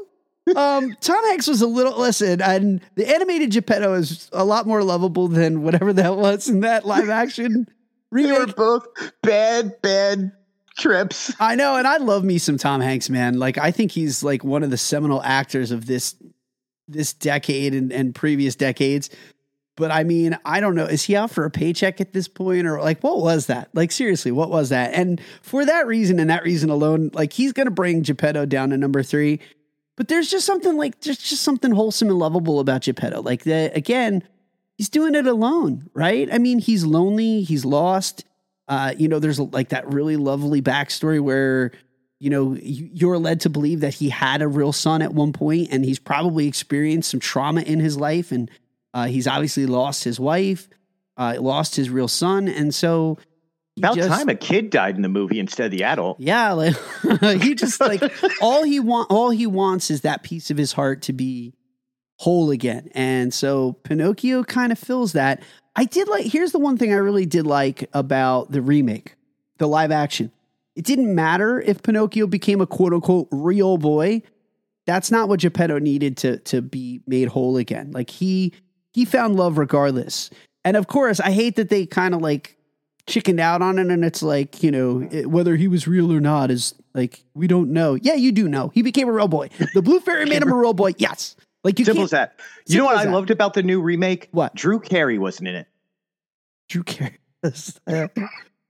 Um, 0.55 0.95
Tom 0.99 1.23
Hanks 1.25 1.47
was 1.47 1.61
a 1.61 1.67
little 1.67 1.97
listen, 1.99 2.41
and 2.41 2.81
the 2.95 3.07
animated 3.07 3.51
Geppetto 3.51 3.93
is 3.93 4.29
a 4.33 4.43
lot 4.43 4.67
more 4.67 4.83
lovable 4.83 5.27
than 5.27 5.63
whatever 5.63 5.93
that 5.93 6.17
was 6.17 6.49
in 6.49 6.61
that 6.61 6.85
live 6.85 7.09
action 7.09 7.67
They 8.11 8.31
were 8.31 8.39
remake. 8.41 8.55
both 8.55 8.85
bad, 9.23 9.81
bad 9.81 10.31
trips. 10.77 11.33
I 11.39 11.55
know, 11.55 11.77
and 11.77 11.87
I 11.87 11.97
love 11.97 12.23
me 12.23 12.37
some 12.37 12.57
Tom 12.57 12.81
Hanks, 12.81 13.09
man. 13.09 13.39
Like 13.39 13.57
I 13.57 13.71
think 13.71 13.91
he's 13.91 14.23
like 14.23 14.43
one 14.43 14.63
of 14.63 14.69
the 14.69 14.77
seminal 14.77 15.21
actors 15.23 15.71
of 15.71 15.85
this 15.85 16.15
this 16.87 17.13
decade 17.13 17.73
and, 17.73 17.91
and 17.91 18.13
previous 18.13 18.55
decades. 18.55 19.09
But 19.75 19.89
I 19.89 20.03
mean, 20.03 20.37
I 20.45 20.59
don't 20.59 20.75
know. 20.75 20.85
Is 20.85 21.03
he 21.03 21.15
out 21.15 21.31
for 21.31 21.45
a 21.45 21.49
paycheck 21.49 21.99
at 21.99 22.13
this 22.13 22.27
point, 22.27 22.67
or 22.67 22.79
like 22.79 23.01
what 23.01 23.19
was 23.19 23.47
that? 23.47 23.69
Like 23.73 23.91
seriously, 23.91 24.31
what 24.31 24.49
was 24.51 24.69
that? 24.69 24.93
And 24.93 25.19
for 25.41 25.65
that 25.65 25.87
reason 25.87 26.19
and 26.19 26.29
that 26.29 26.43
reason 26.43 26.69
alone, 26.69 27.09
like 27.13 27.33
he's 27.33 27.53
gonna 27.53 27.71
bring 27.71 28.03
Geppetto 28.03 28.45
down 28.45 28.69
to 28.69 28.77
number 28.77 29.01
three. 29.01 29.39
But 29.95 30.07
there's 30.07 30.29
just 30.29 30.45
something 30.45 30.75
like 30.77 31.01
there's 31.01 31.17
just 31.17 31.43
something 31.43 31.71
wholesome 31.71 32.09
and 32.09 32.17
lovable 32.17 32.59
about 32.59 32.81
Geppetto. 32.81 33.21
Like 33.21 33.45
again, 33.45 34.23
he's 34.77 34.89
doing 34.89 35.13
it 35.15 35.27
alone, 35.27 35.89
right? 35.93 36.27
I 36.31 36.37
mean, 36.39 36.59
he's 36.59 36.83
lonely, 36.83 37.41
he's 37.43 37.63
lost. 37.65 38.25
Uh, 38.67 38.93
you 38.97 39.07
know, 39.07 39.19
there's 39.19 39.39
like 39.39 39.69
that 39.69 39.87
really 39.93 40.15
lovely 40.17 40.61
backstory 40.61 41.19
where 41.21 41.71
you 42.19 42.29
know 42.29 42.53
you- 42.55 42.89
you're 42.93 43.17
led 43.19 43.41
to 43.41 43.49
believe 43.49 43.81
that 43.81 43.95
he 43.95 44.09
had 44.09 44.41
a 44.41 44.47
real 44.47 44.71
son 44.73 45.01
at 45.01 45.13
one 45.13 45.33
point, 45.33 45.67
and 45.71 45.83
he's 45.85 45.99
probably 45.99 46.47
experienced 46.47 47.11
some 47.11 47.19
trauma 47.19 47.61
in 47.61 47.79
his 47.79 47.97
life, 47.97 48.31
and 48.31 48.49
uh, 48.93 49.05
he's 49.07 49.27
obviously 49.27 49.65
lost 49.65 50.03
his 50.05 50.19
wife, 50.19 50.69
uh, 51.17 51.35
lost 51.39 51.75
his 51.75 51.89
real 51.89 52.07
son, 52.07 52.47
and 52.47 52.73
so 52.73 53.17
About 53.77 53.95
just- 53.95 54.09
time 54.09 54.29
a 54.29 54.35
kid 54.35 54.69
died 54.69 54.95
in 54.95 55.01
the 55.01 55.09
movie 55.09 55.39
instead 55.39 55.65
of 55.65 55.71
the 55.71 55.83
adult. 55.83 56.19
yeah, 56.19 56.51
like 56.51 56.75
he 57.41 57.55
just 57.55 57.79
like 57.79 58.01
all 58.41 58.63
he 58.63 58.79
want 58.79 59.09
all 59.09 59.29
he 59.31 59.47
wants 59.47 59.89
is 59.89 60.01
that 60.01 60.23
piece 60.23 60.51
of 60.51 60.57
his 60.57 60.73
heart 60.73 61.01
to 61.03 61.13
be 61.13 61.53
whole 62.19 62.51
again. 62.51 62.89
And 62.93 63.33
so 63.33 63.73
Pinocchio 63.83 64.43
kind 64.43 64.71
of 64.71 64.79
fills 64.79 65.13
that. 65.13 65.41
I 65.75 65.85
did 65.85 66.07
like 66.07 66.25
here's 66.25 66.51
the 66.51 66.59
one 66.59 66.77
thing 66.77 66.93
I 66.93 66.97
really 66.97 67.25
did 67.25 67.47
like 67.47 67.89
about 67.93 68.51
the 68.51 68.61
remake, 68.61 69.15
the 69.57 69.67
live 69.67 69.91
action. 69.91 70.31
It 70.75 70.85
didn't 70.85 71.13
matter 71.13 71.59
if 71.59 71.81
Pinocchio 71.81 72.27
became 72.27 72.61
a 72.61 72.67
quote 72.67 72.93
unquote 72.93 73.27
real 73.31 73.77
boy. 73.77 74.21
That's 74.85 75.09
not 75.11 75.29
what 75.29 75.39
Geppetto 75.39 75.79
needed 75.79 76.17
to 76.17 76.37
to 76.39 76.61
be 76.61 77.01
made 77.07 77.29
whole 77.29 77.57
again. 77.57 77.91
Like 77.91 78.11
he 78.11 78.53
he 78.91 79.03
found 79.05 79.35
love 79.35 79.57
regardless. 79.57 80.29
And 80.63 80.77
of 80.77 80.85
course, 80.87 81.19
I 81.19 81.31
hate 81.31 81.55
that 81.55 81.69
they 81.69 81.87
kind 81.87 82.13
of 82.13 82.21
like 82.21 82.55
chickened 83.07 83.39
out 83.39 83.61
on 83.61 83.79
it, 83.79 83.87
and 83.87 84.03
it's 84.03 84.23
like 84.23 84.63
you 84.63 84.71
know 84.71 85.07
it, 85.11 85.29
whether 85.29 85.55
he 85.55 85.67
was 85.67 85.87
real 85.87 86.11
or 86.11 86.19
not 86.19 86.51
is 86.51 86.73
like 86.93 87.23
we 87.33 87.47
don't 87.47 87.71
know. 87.71 87.95
Yeah, 87.95 88.15
you 88.15 88.31
do 88.31 88.47
know. 88.47 88.69
He 88.73 88.81
became 88.81 89.07
a 89.07 89.11
real 89.11 89.27
boy. 89.27 89.49
The 89.73 89.81
Blue 89.81 89.99
Fairy 89.99 90.25
made 90.25 90.41
him 90.41 90.51
a 90.51 90.55
real 90.55 90.73
boy. 90.73 90.93
Yes, 90.97 91.35
like 91.63 91.79
you 91.79 91.85
Simple 91.85 92.03
as 92.03 92.11
that. 92.11 92.39
You 92.65 92.77
know 92.77 92.85
what 92.85 92.97
I 92.97 93.05
that. 93.05 93.11
loved 93.11 93.31
about 93.31 93.53
the 93.53 93.63
new 93.63 93.81
remake? 93.81 94.29
What? 94.31 94.55
Drew 94.55 94.79
Carey 94.79 95.17
wasn't 95.17 95.49
in 95.49 95.55
it. 95.55 95.67
Drew 96.69 96.83
Carey. 96.83 97.17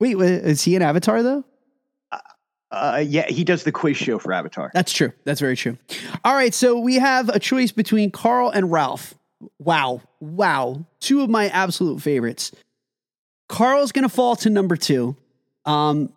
Wait, 0.00 0.16
wait, 0.16 0.30
is 0.44 0.62
he 0.62 0.74
an 0.74 0.82
Avatar 0.82 1.22
though? 1.22 1.44
Uh, 2.74 3.04
yeah, 3.06 3.24
he 3.28 3.44
does 3.44 3.62
the 3.62 3.70
quiz 3.70 3.96
show 3.96 4.18
for 4.18 4.32
Avatar. 4.32 4.72
That's 4.74 4.92
true. 4.92 5.12
That's 5.22 5.40
very 5.40 5.56
true. 5.56 5.78
All 6.24 6.34
right, 6.34 6.52
so 6.52 6.76
we 6.78 6.96
have 6.96 7.28
a 7.28 7.38
choice 7.38 7.70
between 7.70 8.10
Carl 8.10 8.50
and 8.50 8.72
Ralph. 8.72 9.14
Wow, 9.60 10.00
wow, 10.20 10.84
two 10.98 11.22
of 11.22 11.30
my 11.30 11.48
absolute 11.50 12.02
favorites. 12.02 12.50
Carl's 13.48 13.92
gonna 13.92 14.08
fall 14.08 14.36
to 14.36 14.50
number 14.50 14.76
two. 14.76 15.16
Um, 15.64 16.12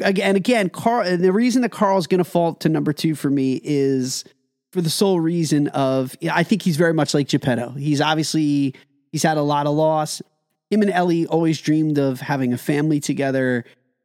again, 0.00 0.36
again, 0.36 0.68
Carl. 0.70 1.16
The 1.16 1.32
reason 1.32 1.62
that 1.62 1.70
Carl's 1.70 2.06
gonna 2.06 2.24
fall 2.24 2.54
to 2.56 2.68
number 2.68 2.92
two 2.92 3.14
for 3.14 3.30
me 3.30 3.60
is 3.62 4.24
for 4.72 4.80
the 4.80 4.90
sole 4.90 5.20
reason 5.20 5.68
of 5.68 6.16
I 6.30 6.42
think 6.42 6.62
he's 6.62 6.76
very 6.76 6.94
much 6.94 7.14
like 7.14 7.28
Geppetto. 7.28 7.70
He's 7.70 8.00
obviously 8.00 8.74
he's 9.10 9.22
had 9.22 9.36
a 9.36 9.42
lot 9.42 9.66
of 9.66 9.74
loss. 9.74 10.22
Him 10.70 10.82
and 10.82 10.90
Ellie 10.90 11.26
always 11.26 11.60
dreamed 11.60 11.98
of 11.98 12.20
having 12.20 12.54
a 12.54 12.58
family 12.58 12.98
together, 12.98 13.64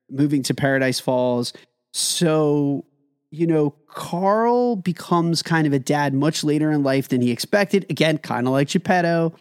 moving 0.09 0.43
to 0.43 0.53
Paradise 0.53 0.99
Falls. 0.99 1.53
So, 1.93 2.85
you 3.31 3.47
know, 3.47 3.73
Carl 3.87 4.75
becomes 4.75 5.41
kind 5.41 5.65
of 5.65 5.71
a 5.71 5.79
dad 5.79 6.13
much 6.13 6.43
later 6.43 6.69
in 6.71 6.83
life 6.83 7.07
than 7.07 7.21
he 7.21 7.31
expected. 7.31 7.85
Again, 7.89 8.17
kind 8.17 8.47
of 8.47 8.53
like 8.53 8.67
Geppetto. 8.67 9.33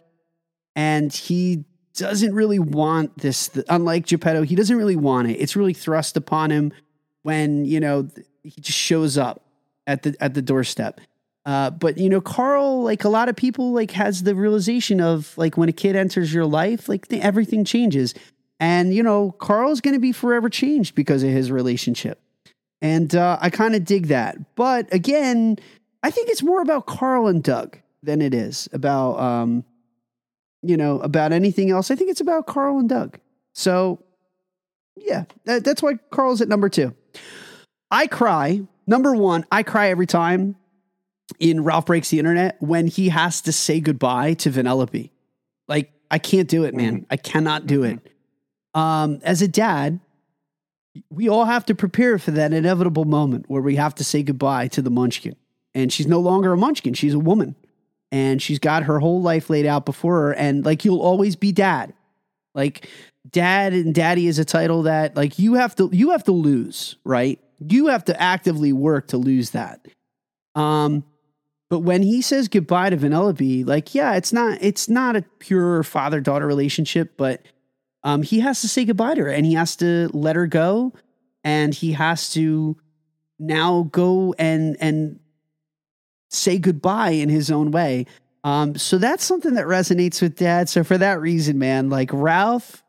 And 0.73 1.11
he 1.11 1.65
doesn't 1.97 2.33
really 2.33 2.59
want 2.59 3.17
this, 3.17 3.49
unlike 3.67 4.05
Geppetto, 4.07 4.43
he 4.43 4.55
doesn't 4.55 4.77
really 4.77 4.95
want 4.95 5.29
it. 5.29 5.33
It's 5.33 5.55
really 5.55 5.73
thrust 5.73 6.15
upon 6.15 6.51
him 6.51 6.71
when, 7.23 7.65
you 7.65 7.79
know, 7.79 8.09
he 8.43 8.61
just 8.61 8.77
shows 8.77 9.17
up 9.17 9.43
at 9.85 10.03
the 10.03 10.15
at 10.19 10.33
the 10.33 10.41
doorstep. 10.41 11.01
Uh, 11.45 11.69
but 11.69 11.97
you 11.97 12.09
know, 12.09 12.21
Carl, 12.21 12.83
like 12.83 13.03
a 13.03 13.09
lot 13.09 13.29
of 13.29 13.35
people, 13.35 13.71
like 13.71 13.91
has 13.91 14.23
the 14.23 14.35
realization 14.35 14.99
of 14.99 15.37
like 15.37 15.57
when 15.57 15.69
a 15.69 15.73
kid 15.73 15.95
enters 15.95 16.33
your 16.33 16.45
life, 16.45 16.89
like 16.89 17.07
th- 17.07 17.23
everything 17.23 17.63
changes, 17.63 18.13
and 18.59 18.93
you 18.93 19.01
know, 19.01 19.31
Carl's 19.39 19.79
going 19.79 19.93
to 19.93 19.99
be 19.99 20.11
forever 20.11 20.49
changed 20.49 20.93
because 20.93 21.23
of 21.23 21.29
his 21.29 21.49
relationship, 21.49 22.19
and 22.81 23.15
uh, 23.15 23.37
I 23.39 23.49
kind 23.49 23.75
of 23.75 23.85
dig 23.85 24.07
that. 24.07 24.55
But 24.55 24.93
again, 24.93 25.57
I 26.03 26.11
think 26.11 26.29
it's 26.29 26.43
more 26.43 26.61
about 26.61 26.85
Carl 26.85 27.27
and 27.27 27.41
Dug 27.41 27.77
than 28.03 28.21
it 28.21 28.33
is 28.33 28.67
about, 28.73 29.17
um, 29.19 29.63
you 30.61 30.77
know, 30.77 30.99
about 30.99 31.31
anything 31.31 31.71
else. 31.71 31.91
I 31.91 31.95
think 31.95 32.09
it's 32.09 32.21
about 32.21 32.47
Carl 32.47 32.79
and 32.79 32.89
Dug. 32.89 33.19
So, 33.53 34.03
yeah, 34.95 35.25
that, 35.45 35.63
that's 35.63 35.81
why 35.81 35.93
Carl's 36.11 36.41
at 36.41 36.47
number 36.47 36.69
two. 36.69 36.95
I 37.91 38.07
cry. 38.07 38.61
Number 38.85 39.15
one, 39.15 39.45
I 39.51 39.63
cry 39.63 39.89
every 39.89 40.07
time 40.07 40.55
in 41.39 41.63
Ralph 41.63 41.85
Breaks 41.85 42.09
the 42.09 42.19
Internet 42.19 42.57
when 42.61 42.87
he 42.87 43.09
has 43.09 43.41
to 43.41 43.51
say 43.51 43.79
goodbye 43.79 44.33
to 44.35 44.49
Vanellope. 44.49 45.09
Like, 45.67 45.91
I 46.09 46.19
can't 46.19 46.47
do 46.47 46.63
it, 46.63 46.73
man. 46.73 47.05
I 47.09 47.17
cannot 47.17 47.67
do 47.67 47.83
it. 47.83 47.99
Um, 48.73 49.19
as 49.23 49.41
a 49.41 49.47
dad, 49.47 49.99
we 51.09 51.27
all 51.27 51.45
have 51.45 51.65
to 51.65 51.75
prepare 51.75 52.17
for 52.17 52.31
that 52.31 52.53
inevitable 52.53 53.05
moment 53.05 53.45
where 53.49 53.61
we 53.61 53.75
have 53.75 53.95
to 53.95 54.03
say 54.03 54.23
goodbye 54.23 54.67
to 54.69 54.81
the 54.81 54.89
munchkin. 54.89 55.35
And 55.73 55.91
she's 55.91 56.07
no 56.07 56.19
longer 56.19 56.53
a 56.53 56.57
munchkin, 56.57 56.93
she's 56.93 57.13
a 57.13 57.19
woman. 57.19 57.55
And 58.11 58.41
she's 58.41 58.59
got 58.59 58.83
her 58.83 58.99
whole 58.99 59.21
life 59.21 59.49
laid 59.49 59.65
out 59.65 59.85
before 59.85 60.21
her. 60.21 60.33
And 60.33 60.63
like, 60.63 60.85
you'll 60.85 61.01
always 61.01 61.35
be 61.35 61.51
dad. 61.51 61.93
Like, 62.55 62.89
dad 63.31 63.73
and 63.73 63.93
daddy 63.93 64.27
is 64.27 64.39
a 64.39 64.45
title 64.45 64.83
that 64.83 65.15
like 65.15 65.39
you 65.39 65.55
have 65.55 65.75
to 65.75 65.89
you 65.91 66.11
have 66.11 66.23
to 66.25 66.31
lose, 66.31 66.95
right? 67.03 67.39
You 67.59 67.87
have 67.87 68.05
to 68.05 68.21
actively 68.21 68.73
work 68.73 69.07
to 69.07 69.17
lose 69.17 69.51
that. 69.51 69.85
Um, 70.55 71.03
but 71.69 71.79
when 71.79 72.01
he 72.01 72.21
says 72.21 72.47
goodbye 72.47 72.91
to 72.91 72.97
Vanellope, 72.97 73.65
like, 73.67 73.93
yeah, 73.93 74.15
it's 74.15 74.31
not 74.31 74.59
it's 74.61 74.87
not 74.87 75.15
a 75.15 75.25
pure 75.39 75.83
father 75.83 76.21
daughter 76.21 76.47
relationship, 76.47 77.13
but 77.17 77.41
um, 78.03 78.21
he 78.21 78.39
has 78.39 78.61
to 78.61 78.69
say 78.69 78.85
goodbye 78.85 79.15
to 79.15 79.21
her 79.21 79.29
and 79.29 79.45
he 79.45 79.53
has 79.53 79.75
to 79.77 80.09
let 80.13 80.35
her 80.35 80.47
go, 80.47 80.93
and 81.43 81.73
he 81.73 81.91
has 81.93 82.31
to 82.33 82.77
now 83.39 83.89
go 83.91 84.33
and 84.39 84.77
and 84.79 85.19
say 86.29 86.57
goodbye 86.57 87.11
in 87.11 87.29
his 87.29 87.51
own 87.51 87.71
way. 87.71 88.05
Um, 88.43 88.77
so 88.77 88.97
that's 88.97 89.23
something 89.23 89.55
that 89.55 89.65
resonates 89.65 90.21
with 90.21 90.35
dad. 90.35 90.69
So 90.69 90.83
for 90.83 90.97
that 90.97 91.19
reason, 91.19 91.59
man, 91.59 91.89
like 91.89 92.09
Ralph 92.13 92.83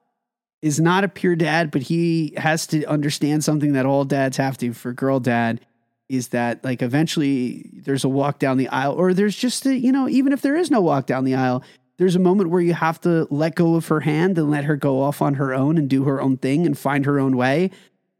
is 0.62 0.80
not 0.80 1.04
a 1.04 1.08
pure 1.08 1.36
dad, 1.36 1.70
but 1.70 1.82
he 1.82 2.34
has 2.36 2.66
to 2.68 2.84
understand 2.84 3.44
something 3.44 3.72
that 3.72 3.86
all 3.86 4.04
dads 4.04 4.36
have 4.36 4.58
to 4.58 4.72
for 4.72 4.92
girl 4.92 5.20
dad 5.20 5.60
is 6.08 6.28
that 6.28 6.64
like 6.64 6.82
eventually 6.82 7.70
there's 7.84 8.04
a 8.04 8.08
walk 8.08 8.38
down 8.38 8.56
the 8.56 8.68
aisle 8.68 8.94
or 8.94 9.12
there's 9.12 9.36
just 9.36 9.66
a, 9.66 9.76
you 9.76 9.92
know 9.92 10.08
even 10.08 10.32
if 10.32 10.40
there 10.40 10.56
is 10.56 10.70
no 10.70 10.80
walk 10.80 11.06
down 11.06 11.24
the 11.24 11.34
aisle 11.34 11.62
there's 11.98 12.16
a 12.16 12.20
moment 12.20 12.50
where 12.50 12.60
you 12.60 12.72
have 12.72 13.00
to 13.00 13.26
let 13.30 13.54
go 13.54 13.74
of 13.74 13.86
her 13.88 14.00
hand 14.00 14.38
and 14.38 14.50
let 14.50 14.64
her 14.64 14.76
go 14.76 15.02
off 15.02 15.20
on 15.20 15.34
her 15.34 15.52
own 15.52 15.76
and 15.76 15.90
do 15.90 16.04
her 16.04 16.20
own 16.20 16.36
thing 16.36 16.64
and 16.64 16.78
find 16.78 17.04
her 17.04 17.18
own 17.18 17.36
way 17.36 17.70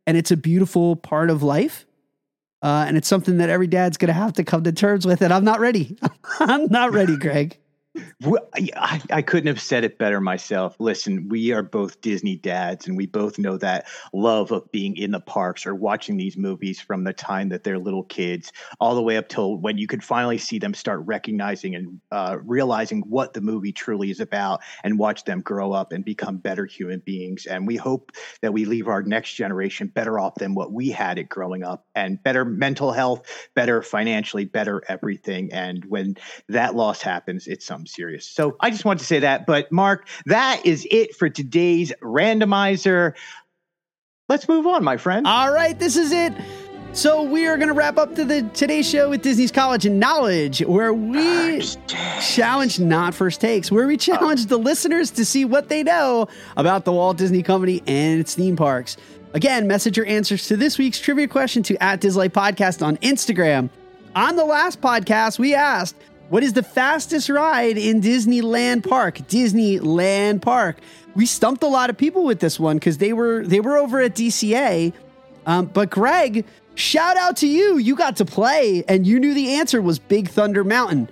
and 0.07 0.17
it's 0.17 0.31
a 0.31 0.37
beautiful 0.37 0.97
part 0.97 1.31
of 1.31 1.43
life 1.43 1.87
uh, 2.63 2.85
and 2.87 2.97
it's 2.97 3.09
something 3.09 3.39
that 3.39 3.51
every 3.51 3.67
dad's 3.67 3.97
gonna 3.97 4.13
have 4.13 4.33
to 4.35 4.45
come 4.45 4.65
to 4.65 4.73
terms 4.73 5.07
with 5.07 5.23
and 5.23 5.33
i'm 5.33 5.45
not 5.45 5.61
ready. 5.61 5.97
I'm 6.41 6.67
not 6.69 6.93
ready 6.93 7.17
greg 7.17 7.59
I, 8.77 9.01
I 9.11 9.23
couldn't 9.23 9.47
have 9.47 9.61
said 9.61 9.85
it 9.85 9.99
better 9.99 10.21
myself. 10.21 10.77
Listen, 10.79 11.29
we 11.29 11.53
are 11.53 11.63
both 11.63 12.01
Disney 12.01 12.37
dads, 12.37 12.87
and 12.87 12.97
we 12.97 13.07
both 13.07 13.39
know 13.39 13.57
that 13.57 13.87
love 14.13 14.53
of 14.53 14.71
being 14.71 14.97
in 14.97 15.11
the 15.11 15.21
parks 15.21 15.67
or 15.67 15.75
watching 15.75 16.17
these 16.17 16.37
movies 16.37 16.81
from 16.81 17.05
the 17.05 17.13
time 17.13 17.49
that 17.49 17.65
they're 17.65 17.79
little 17.79 18.05
kids, 18.05 18.53
all 18.79 18.95
the 18.95 19.03
way 19.03 19.17
up 19.17 19.29
till 19.29 19.57
when 19.57 19.79
you 19.79 19.87
could 19.87 20.05
finally 20.05 20.37
see 20.37 20.59
them 20.59 20.75
start 20.75 21.01
recognizing 21.07 21.75
and 21.75 22.01
uh, 22.13 22.37
realizing 22.45 23.01
what 23.03 23.33
the 23.33 23.41
movie 23.41 23.73
truly 23.73 24.11
is 24.11 24.21
about, 24.21 24.61
and 24.85 24.99
watch 24.99 25.25
them 25.25 25.41
grow 25.41 25.73
up 25.73 25.93
and 25.93 26.05
become 26.05 26.37
better 26.37 26.67
human 26.67 27.01
beings. 27.01 27.47
And 27.47 27.67
we 27.67 27.77
hope 27.77 28.13
that 28.43 28.53
we 28.53 28.65
leave 28.65 28.89
our 28.89 29.03
next 29.03 29.33
generation 29.35 29.87
better 29.89 30.21
off 30.21 30.35
than 30.35 30.55
what 30.55 30.73
we 30.73 30.91
had 30.91 31.19
it 31.19 31.29
growing 31.31 31.65
up, 31.65 31.87
and 31.95 32.23
better 32.23 32.45
mental 32.45 32.93
health, 32.93 33.27
better 33.55 33.83
financially, 33.83 34.45
better 34.45 34.83
everything. 34.89 35.53
And 35.53 35.85
when 35.87 36.17
that 36.49 36.75
loss 36.75 37.01
happens, 37.01 37.47
it's 37.47 37.65
something 37.65 37.87
serious. 37.89 38.27
So 38.27 38.57
I 38.61 38.71
just 38.71 38.85
wanted 38.85 39.01
to 39.01 39.07
say 39.07 39.21
that. 39.21 39.47
But 39.47 39.71
Mark, 39.73 40.09
that 40.27 40.63
is 40.65 40.87
it 40.91 41.15
for 41.17 41.29
today's 41.29 41.93
randomizer. 42.03 43.15
Let's 44.29 44.49
move 44.49 44.67
on, 44.67 44.85
my 44.85 44.97
friend. 44.97 45.27
All 45.27 45.53
right, 45.53 45.79
this 45.79 45.97
is 45.97 46.13
it. 46.13 46.33
So 46.93 47.23
we 47.23 47.47
are 47.47 47.57
going 47.57 47.69
to 47.69 47.75
wrap 47.75 47.99
up 47.99 48.15
to 48.15 48.25
the 48.25 48.43
today's 48.55 48.89
show 48.89 49.11
with 49.11 49.23
Disney's 49.23 49.53
College 49.53 49.85
of 49.85 49.93
Knowledge, 49.93 50.61
where 50.61 50.93
we 50.93 51.63
challenge 52.21 52.81
not 52.81 53.15
first 53.15 53.41
takes, 53.41 53.71
where 53.71 53.87
we 53.87 53.95
oh. 53.95 53.99
challenge 53.99 54.47
the 54.47 54.57
listeners 54.57 55.11
to 55.13 55.25
see 55.25 55.45
what 55.45 55.69
they 55.69 55.83
know 55.83 56.29
about 56.57 56.85
the 56.85 56.93
Walt 56.93 57.19
Disney 57.19 57.43
Company 57.43 57.83
and 57.87 58.21
its 58.21 58.35
theme 58.35 58.57
parks. 58.57 58.97
Again, 59.35 59.67
message 59.67 59.99
your 59.99 60.07
answers 60.07 60.49
to 60.49 60.57
this 60.57 60.79
week's 60.79 60.99
trivia 60.99 61.29
question 61.29 61.63
to 61.65 61.83
at 61.83 62.01
Dislife 62.01 62.31
Podcast 62.31 62.85
on 62.85 62.97
Instagram. 62.99 63.69
On 64.17 64.37
the 64.37 64.45
last 64.45 64.81
podcast, 64.81 65.39
we 65.39 65.55
asked, 65.55 65.95
"What 66.29 66.43
is 66.43 66.53
the 66.53 66.63
fastest 66.63 67.29
ride 67.29 67.79
in 67.79 68.01
Disneyland 68.01 68.89
Park?" 68.89 69.19
Disneyland 69.29 70.43
Park. 70.43 70.79
We 71.15 71.27
stumped 71.27 71.63
a 71.63 71.69
lot 71.69 71.91
of 71.91 71.97
people 71.97 72.25
with 72.25 72.41
this 72.41 72.61
one 72.61 72.77
because 72.77 72.99
they 72.99 73.13
were 73.13 73.45
they 73.47 73.61
were 73.61 73.77
over 73.77 74.01
at 74.01 74.15
DCA. 74.15 74.93
Um, 75.47 75.67
but 75.67 75.91
Greg, 75.91 76.45
shout 76.75 77.17
out 77.17 77.39
to 77.39 77.49
you. 77.49 77.79
You 77.79 77.97
got 77.97 78.17
to 78.17 78.25
play, 78.25 78.85
and 78.87 79.07
you 79.07 79.19
knew 79.19 79.35
the 79.35 79.55
answer 79.55 79.81
was 79.81 79.99
Big 79.99 80.29
Thunder 80.29 80.63
Mountain. 80.65 81.09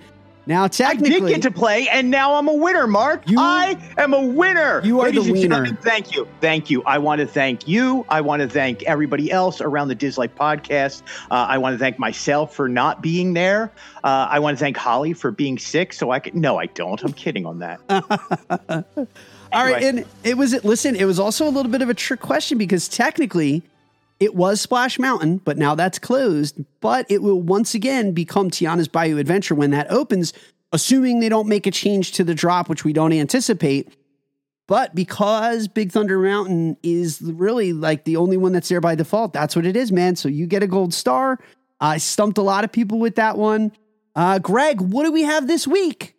Now, 0.47 0.67
technically, 0.67 1.15
I 1.15 1.19
did 1.19 1.27
get 1.27 1.41
to 1.41 1.51
play, 1.51 1.89
and 1.89 2.09
now 2.09 2.35
I'm 2.35 2.47
a 2.47 2.53
winner, 2.53 2.87
Mark. 2.87 3.23
I 3.37 3.77
am 3.97 4.13
a 4.13 4.25
winner. 4.25 4.81
You 4.81 5.01
are 5.01 5.07
Ladies 5.07 5.25
the 5.25 5.33
winner. 5.33 5.65
Thank 5.65 6.15
you. 6.15 6.25
Thank 6.39 6.69
you. 6.69 6.81
I 6.83 6.99
want 6.99 7.19
to 7.19 7.27
thank 7.27 7.67
you. 7.67 8.05
I 8.07 8.21
want 8.21 8.41
to 8.41 8.47
thank 8.47 8.81
everybody 8.83 9.29
else 9.29 9.59
around 9.59 9.89
the 9.89 9.95
Dislife 9.95 10.29
podcast. 10.29 11.01
Uh, 11.29 11.47
I 11.49 11.57
want 11.57 11.73
to 11.73 11.77
thank 11.77 11.99
myself 11.99 12.55
for 12.55 12.69
not 12.69 13.01
being 13.01 13.33
there. 13.33 13.73
Uh, 14.05 14.27
I 14.29 14.39
want 14.39 14.57
to 14.57 14.63
thank 14.63 14.77
Holly 14.77 15.11
for 15.11 15.31
being 15.31 15.57
sick 15.57 15.91
so 15.91 16.11
I 16.11 16.19
could. 16.19 16.33
No, 16.33 16.57
I 16.57 16.67
don't. 16.67 17.03
I'm 17.03 17.11
kidding 17.11 17.45
on 17.45 17.59
that. 17.59 17.81
All 19.51 19.65
right, 19.65 19.83
and 19.83 20.05
it 20.23 20.37
was 20.37 20.63
listen. 20.63 20.95
It 20.95 21.05
was 21.05 21.19
also 21.19 21.45
a 21.45 21.51
little 21.51 21.71
bit 21.71 21.81
of 21.81 21.89
a 21.89 21.93
trick 21.93 22.21
question 22.21 22.57
because 22.57 22.87
technically, 22.87 23.63
it 24.19 24.35
was 24.35 24.61
Splash 24.61 24.97
Mountain, 24.97 25.37
but 25.37 25.57
now 25.57 25.75
that's 25.75 25.99
closed. 25.99 26.59
But 26.79 27.05
it 27.09 27.21
will 27.21 27.41
once 27.41 27.73
again 27.75 28.13
become 28.13 28.49
Tiana's 28.49 28.87
Bayou 28.87 29.17
Adventure 29.17 29.55
when 29.55 29.71
that 29.71 29.91
opens, 29.91 30.33
assuming 30.71 31.19
they 31.19 31.29
don't 31.29 31.47
make 31.47 31.67
a 31.67 31.71
change 31.71 32.13
to 32.13 32.23
the 32.23 32.33
drop, 32.33 32.69
which 32.69 32.83
we 32.83 32.93
don't 32.93 33.13
anticipate. 33.13 33.95
But 34.67 34.93
because 34.93 35.67
Big 35.67 35.91
Thunder 35.91 36.19
Mountain 36.19 36.77
is 36.83 37.21
really 37.21 37.71
like 37.73 38.03
the 38.03 38.17
only 38.17 38.35
one 38.37 38.51
that's 38.51 38.67
there 38.67 38.81
by 38.81 38.95
default, 38.95 39.33
that's 39.33 39.55
what 39.55 39.65
it 39.65 39.77
is, 39.77 39.91
man. 39.91 40.15
So 40.15 40.27
you 40.27 40.45
get 40.45 40.63
a 40.63 40.67
gold 40.67 40.93
star. 40.93 41.39
I 41.79 41.97
stumped 41.97 42.37
a 42.37 42.41
lot 42.41 42.63
of 42.63 42.71
people 42.71 42.99
with 42.99 43.15
that 43.15 43.37
one. 43.37 43.71
Uh, 44.15 44.39
Greg, 44.39 44.81
what 44.81 45.03
do 45.03 45.11
we 45.11 45.23
have 45.23 45.47
this 45.47 45.67
week 45.67 46.16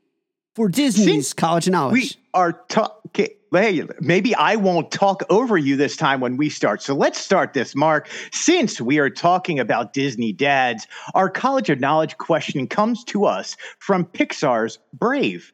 for 0.58 0.68
Disney's 0.68 1.32
College 1.32 1.68
of 1.68 1.72
Knowledge. 1.72 1.92
We 1.92 2.10
are 2.34 2.52
talking. 2.68 3.28
Hey, 3.52 3.82
maybe 4.00 4.34
I 4.34 4.56
won't 4.56 4.90
talk 4.90 5.22
over 5.30 5.56
you 5.56 5.76
this 5.76 5.96
time 5.96 6.20
when 6.20 6.36
we 6.36 6.50
start. 6.50 6.82
So 6.82 6.94
let's 6.94 7.18
start 7.18 7.54
this, 7.54 7.76
Mark. 7.76 8.08
Since 8.32 8.80
we 8.80 8.98
are 8.98 9.08
talking 9.08 9.60
about 9.60 9.92
Disney 9.92 10.32
dads, 10.32 10.88
our 11.14 11.30
College 11.30 11.70
of 11.70 11.78
Knowledge 11.78 12.18
question 12.18 12.66
comes 12.66 13.04
to 13.04 13.24
us 13.24 13.56
from 13.78 14.04
Pixar's 14.04 14.80
Brave. 14.92 15.52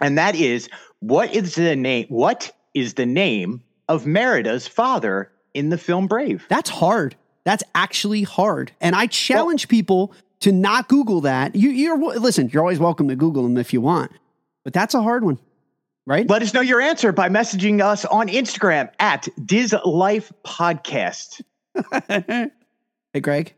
And 0.00 0.18
that 0.18 0.34
is 0.34 0.68
what 1.00 1.34
is 1.34 1.54
the 1.54 1.74
name 1.74 2.06
what 2.08 2.52
is 2.74 2.94
the 2.94 3.06
name 3.06 3.62
of 3.88 4.06
Merida's 4.06 4.68
father 4.68 5.32
in 5.54 5.70
the 5.70 5.78
film 5.78 6.06
Brave? 6.06 6.44
That's 6.50 6.70
hard. 6.70 7.16
That's 7.44 7.64
actually 7.74 8.24
hard. 8.24 8.72
And 8.78 8.94
I 8.94 9.06
challenge 9.06 9.64
well, 9.64 9.70
people 9.70 10.12
to 10.40 10.52
not 10.52 10.88
Google 10.88 11.20
that. 11.22 11.54
You, 11.56 11.70
you're 11.70 11.98
listen. 11.98 12.48
You're 12.52 12.62
always 12.62 12.78
welcome 12.78 13.08
to 13.08 13.16
Google 13.16 13.42
them 13.42 13.56
if 13.56 13.72
you 13.72 13.80
want, 13.80 14.12
but 14.64 14.72
that's 14.72 14.94
a 14.94 15.02
hard 15.02 15.24
one, 15.24 15.38
right? 16.06 16.28
Let 16.28 16.42
us 16.42 16.54
know 16.54 16.60
your 16.60 16.80
answer 16.80 17.12
by 17.12 17.28
messaging 17.28 17.82
us 17.82 18.04
on 18.04 18.28
Instagram 18.28 18.90
at 19.00 19.28
Diz 19.44 19.74
Life 19.84 20.32
Podcast. 20.44 21.42
hey, 23.12 23.20
Greg. 23.20 23.54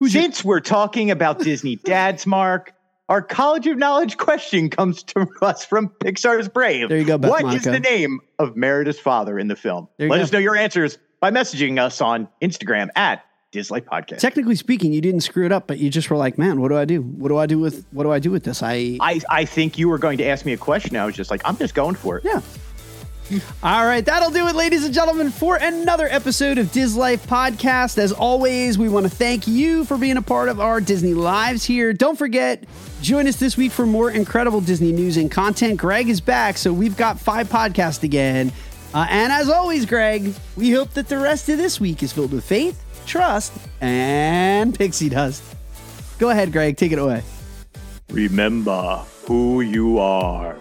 Who's 0.00 0.12
Since 0.12 0.44
your- 0.44 0.50
we're 0.50 0.60
talking 0.60 1.10
about 1.10 1.38
Disney 1.40 1.76
dads, 1.84 2.26
Mark, 2.26 2.72
our 3.08 3.22
College 3.22 3.66
of 3.66 3.76
Knowledge 3.78 4.16
question 4.16 4.70
comes 4.70 5.02
to 5.04 5.26
us 5.42 5.64
from 5.64 5.88
Pixar's 6.00 6.48
Brave. 6.48 6.88
There 6.88 6.98
you 6.98 7.04
go. 7.04 7.18
Beth 7.18 7.30
What 7.30 7.42
Monica. 7.44 7.68
is 7.68 7.72
the 7.74 7.80
name 7.80 8.20
of 8.38 8.56
Merida's 8.56 8.98
father 8.98 9.38
in 9.38 9.48
the 9.48 9.56
film? 9.56 9.88
Let 9.98 10.08
go. 10.08 10.14
us 10.14 10.32
know 10.32 10.38
your 10.38 10.56
answers 10.56 10.98
by 11.20 11.30
messaging 11.30 11.78
us 11.78 12.00
on 12.00 12.28
Instagram 12.42 12.88
at 12.96 13.24
Dislife 13.54 13.84
Podcast. 13.84 14.18
Technically 14.18 14.56
speaking, 14.56 14.92
you 14.92 15.00
didn't 15.00 15.20
screw 15.20 15.46
it 15.46 15.52
up, 15.52 15.66
but 15.66 15.78
you 15.78 15.88
just 15.90 16.10
were 16.10 16.16
like, 16.16 16.36
"Man, 16.36 16.60
what 16.60 16.68
do 16.68 16.76
I 16.76 16.84
do? 16.84 17.02
What 17.02 17.28
do 17.28 17.38
I 17.38 17.46
do 17.46 17.58
with 17.58 17.86
what 17.92 18.02
do 18.02 18.12
I 18.12 18.18
do 18.18 18.30
with 18.30 18.44
this?" 18.44 18.62
I 18.62 18.98
I, 19.00 19.20
I 19.30 19.44
think 19.44 19.78
you 19.78 19.88
were 19.88 19.98
going 19.98 20.18
to 20.18 20.24
ask 20.24 20.44
me 20.44 20.52
a 20.52 20.56
question. 20.56 20.96
I 20.96 21.06
was 21.06 21.14
just 21.14 21.30
like, 21.30 21.42
I'm 21.44 21.56
just 21.56 21.74
going 21.74 21.94
for 21.94 22.18
it. 22.18 22.24
Yeah. 22.24 22.40
All 23.62 23.86
right, 23.86 24.04
that'll 24.04 24.30
do 24.30 24.46
it, 24.48 24.54
ladies 24.54 24.84
and 24.84 24.92
gentlemen, 24.92 25.30
for 25.30 25.56
another 25.56 26.06
episode 26.08 26.58
of 26.58 26.66
Dislife 26.66 27.26
Podcast. 27.26 27.96
As 27.96 28.12
always, 28.12 28.76
we 28.76 28.90
want 28.90 29.06
to 29.06 29.10
thank 29.10 29.48
you 29.48 29.86
for 29.86 29.96
being 29.96 30.18
a 30.18 30.22
part 30.22 30.50
of 30.50 30.60
our 30.60 30.78
Disney 30.78 31.14
lives 31.14 31.64
here. 31.64 31.94
Don't 31.94 32.18
forget, 32.18 32.64
join 33.00 33.26
us 33.26 33.36
this 33.36 33.56
week 33.56 33.72
for 33.72 33.86
more 33.86 34.10
incredible 34.10 34.60
Disney 34.60 34.92
news 34.92 35.16
and 35.16 35.30
content. 35.30 35.78
Greg 35.78 36.10
is 36.10 36.20
back, 36.20 36.58
so 36.58 36.70
we've 36.70 36.98
got 36.98 37.18
five 37.18 37.48
podcasts 37.48 38.02
again. 38.02 38.52
Uh, 38.92 39.06
and 39.08 39.32
as 39.32 39.48
always, 39.48 39.86
Greg, 39.86 40.34
we 40.56 40.70
hope 40.72 40.90
that 40.90 41.08
the 41.08 41.18
rest 41.18 41.48
of 41.48 41.56
this 41.56 41.80
week 41.80 42.02
is 42.02 42.12
filled 42.12 42.32
with 42.32 42.44
faith, 42.44 42.83
trust, 43.06 43.52
and 43.80 44.76
pixie 44.76 45.08
dust. 45.08 45.42
Go 46.18 46.30
ahead, 46.30 46.52
Greg, 46.52 46.76
take 46.76 46.92
it 46.92 46.98
away. 46.98 47.22
Remember 48.10 49.04
who 49.26 49.60
you 49.60 49.98
are. 49.98 50.56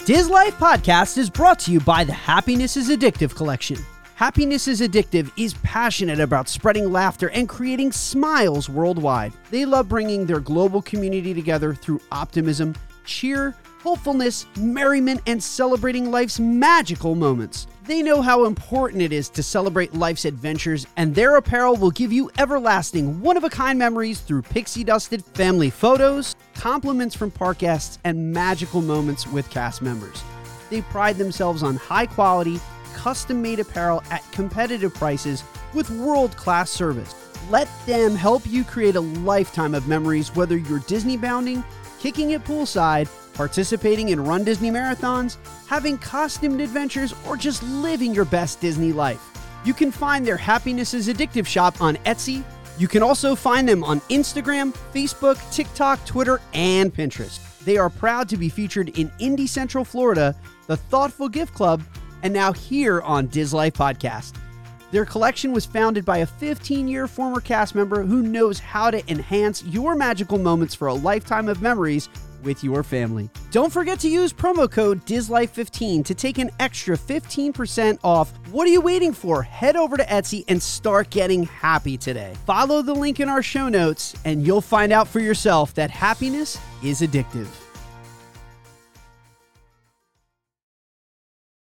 Dislife 0.00 0.52
Podcast 0.52 1.18
is 1.18 1.28
brought 1.28 1.58
to 1.60 1.70
you 1.70 1.80
by 1.80 2.02
the 2.02 2.14
Happiness 2.14 2.78
is 2.78 2.88
Addictive 2.88 3.34
collection. 3.34 3.76
Happiness 4.14 4.66
is 4.66 4.80
Addictive 4.80 5.30
is 5.36 5.52
passionate 5.62 6.18
about 6.18 6.48
spreading 6.48 6.90
laughter 6.90 7.28
and 7.30 7.46
creating 7.46 7.92
smiles 7.92 8.70
worldwide. 8.70 9.34
They 9.50 9.66
love 9.66 9.88
bringing 9.88 10.24
their 10.24 10.40
global 10.40 10.80
community 10.80 11.34
together 11.34 11.74
through 11.74 12.00
optimism, 12.10 12.74
cheer, 13.04 13.54
hopefulness, 13.82 14.46
merriment, 14.56 15.20
and 15.26 15.42
celebrating 15.42 16.10
life's 16.10 16.40
magical 16.40 17.14
moments. 17.14 17.66
They 17.84 18.02
know 18.02 18.20
how 18.20 18.44
important 18.44 19.02
it 19.02 19.12
is 19.12 19.30
to 19.30 19.42
celebrate 19.42 19.94
life's 19.94 20.24
adventures, 20.24 20.86
and 20.96 21.14
their 21.14 21.36
apparel 21.36 21.76
will 21.76 21.90
give 21.90 22.12
you 22.12 22.30
everlasting, 22.38 23.20
one 23.20 23.36
of 23.36 23.44
a 23.44 23.50
kind 23.50 23.78
memories 23.78 24.20
through 24.20 24.42
pixie 24.42 24.84
dusted 24.84 25.24
family 25.24 25.70
photos, 25.70 26.36
compliments 26.54 27.14
from 27.14 27.30
park 27.30 27.58
guests, 27.58 27.98
and 28.04 28.32
magical 28.32 28.82
moments 28.82 29.26
with 29.26 29.48
cast 29.48 29.80
members. 29.80 30.22
They 30.68 30.82
pride 30.82 31.16
themselves 31.16 31.62
on 31.62 31.76
high 31.76 32.06
quality, 32.06 32.60
custom 32.94 33.40
made 33.40 33.60
apparel 33.60 34.02
at 34.10 34.22
competitive 34.32 34.92
prices 34.92 35.42
with 35.72 35.88
world 35.90 36.36
class 36.36 36.70
service. 36.70 37.14
Let 37.48 37.68
them 37.86 38.14
help 38.14 38.46
you 38.46 38.64
create 38.64 38.96
a 38.96 39.00
lifetime 39.00 39.74
of 39.74 39.88
memories, 39.88 40.34
whether 40.34 40.58
you're 40.58 40.80
Disney 40.80 41.16
bounding, 41.16 41.64
kicking 42.00 42.32
it 42.32 42.44
poolside, 42.44 43.08
participating 43.38 44.08
in 44.08 44.22
Run 44.24 44.42
Disney 44.42 44.68
marathons, 44.68 45.36
having 45.68 45.96
costumed 45.96 46.60
adventures, 46.60 47.14
or 47.24 47.36
just 47.36 47.62
living 47.62 48.12
your 48.12 48.24
best 48.24 48.60
Disney 48.60 48.92
life. 48.92 49.22
You 49.64 49.72
can 49.72 49.92
find 49.92 50.26
their 50.26 50.36
Happiness 50.36 50.92
is 50.92 51.06
Addictive 51.06 51.46
shop 51.46 51.80
on 51.80 51.94
Etsy. 51.98 52.42
You 52.78 52.88
can 52.88 53.00
also 53.00 53.36
find 53.36 53.68
them 53.68 53.84
on 53.84 54.00
Instagram, 54.10 54.74
Facebook, 54.92 55.38
TikTok, 55.54 56.04
Twitter, 56.04 56.40
and 56.52 56.92
Pinterest. 56.92 57.38
They 57.60 57.76
are 57.76 57.88
proud 57.88 58.28
to 58.30 58.36
be 58.36 58.48
featured 58.48 58.98
in 58.98 59.12
Indy 59.20 59.46
Central 59.46 59.84
Florida, 59.84 60.34
the 60.66 60.76
Thoughtful 60.76 61.28
Gift 61.28 61.54
Club, 61.54 61.80
and 62.24 62.34
now 62.34 62.52
here 62.52 63.02
on 63.02 63.28
Dislife 63.28 63.74
Podcast. 63.74 64.34
Their 64.90 65.04
collection 65.04 65.52
was 65.52 65.64
founded 65.64 66.04
by 66.04 66.18
a 66.18 66.26
15 66.26 66.88
year 66.88 67.06
former 67.06 67.40
cast 67.40 67.76
member 67.76 68.02
who 68.02 68.22
knows 68.22 68.58
how 68.58 68.90
to 68.90 69.08
enhance 69.08 69.62
your 69.62 69.94
magical 69.94 70.38
moments 70.38 70.74
for 70.74 70.88
a 70.88 70.94
lifetime 70.94 71.48
of 71.48 71.62
memories 71.62 72.08
with 72.48 72.64
your 72.64 72.82
family. 72.82 73.30
Don't 73.52 73.72
forget 73.72 74.00
to 74.00 74.08
use 74.08 74.32
promo 74.32 74.68
code 74.68 75.04
DISLIFE15 75.04 76.04
to 76.06 76.14
take 76.14 76.38
an 76.38 76.50
extra 76.58 76.96
15% 76.96 77.98
off. 78.02 78.32
What 78.50 78.66
are 78.66 78.70
you 78.70 78.80
waiting 78.80 79.12
for? 79.12 79.42
Head 79.42 79.76
over 79.76 79.96
to 79.96 80.04
Etsy 80.04 80.44
and 80.48 80.60
start 80.60 81.10
getting 81.10 81.44
happy 81.44 81.96
today. 81.96 82.34
Follow 82.46 82.82
the 82.82 82.94
link 82.94 83.20
in 83.20 83.28
our 83.28 83.42
show 83.42 83.68
notes 83.68 84.14
and 84.24 84.44
you'll 84.44 84.60
find 84.62 84.92
out 84.92 85.06
for 85.06 85.20
yourself 85.20 85.74
that 85.74 85.90
happiness 85.90 86.58
is 86.82 87.02
addictive. 87.02 87.67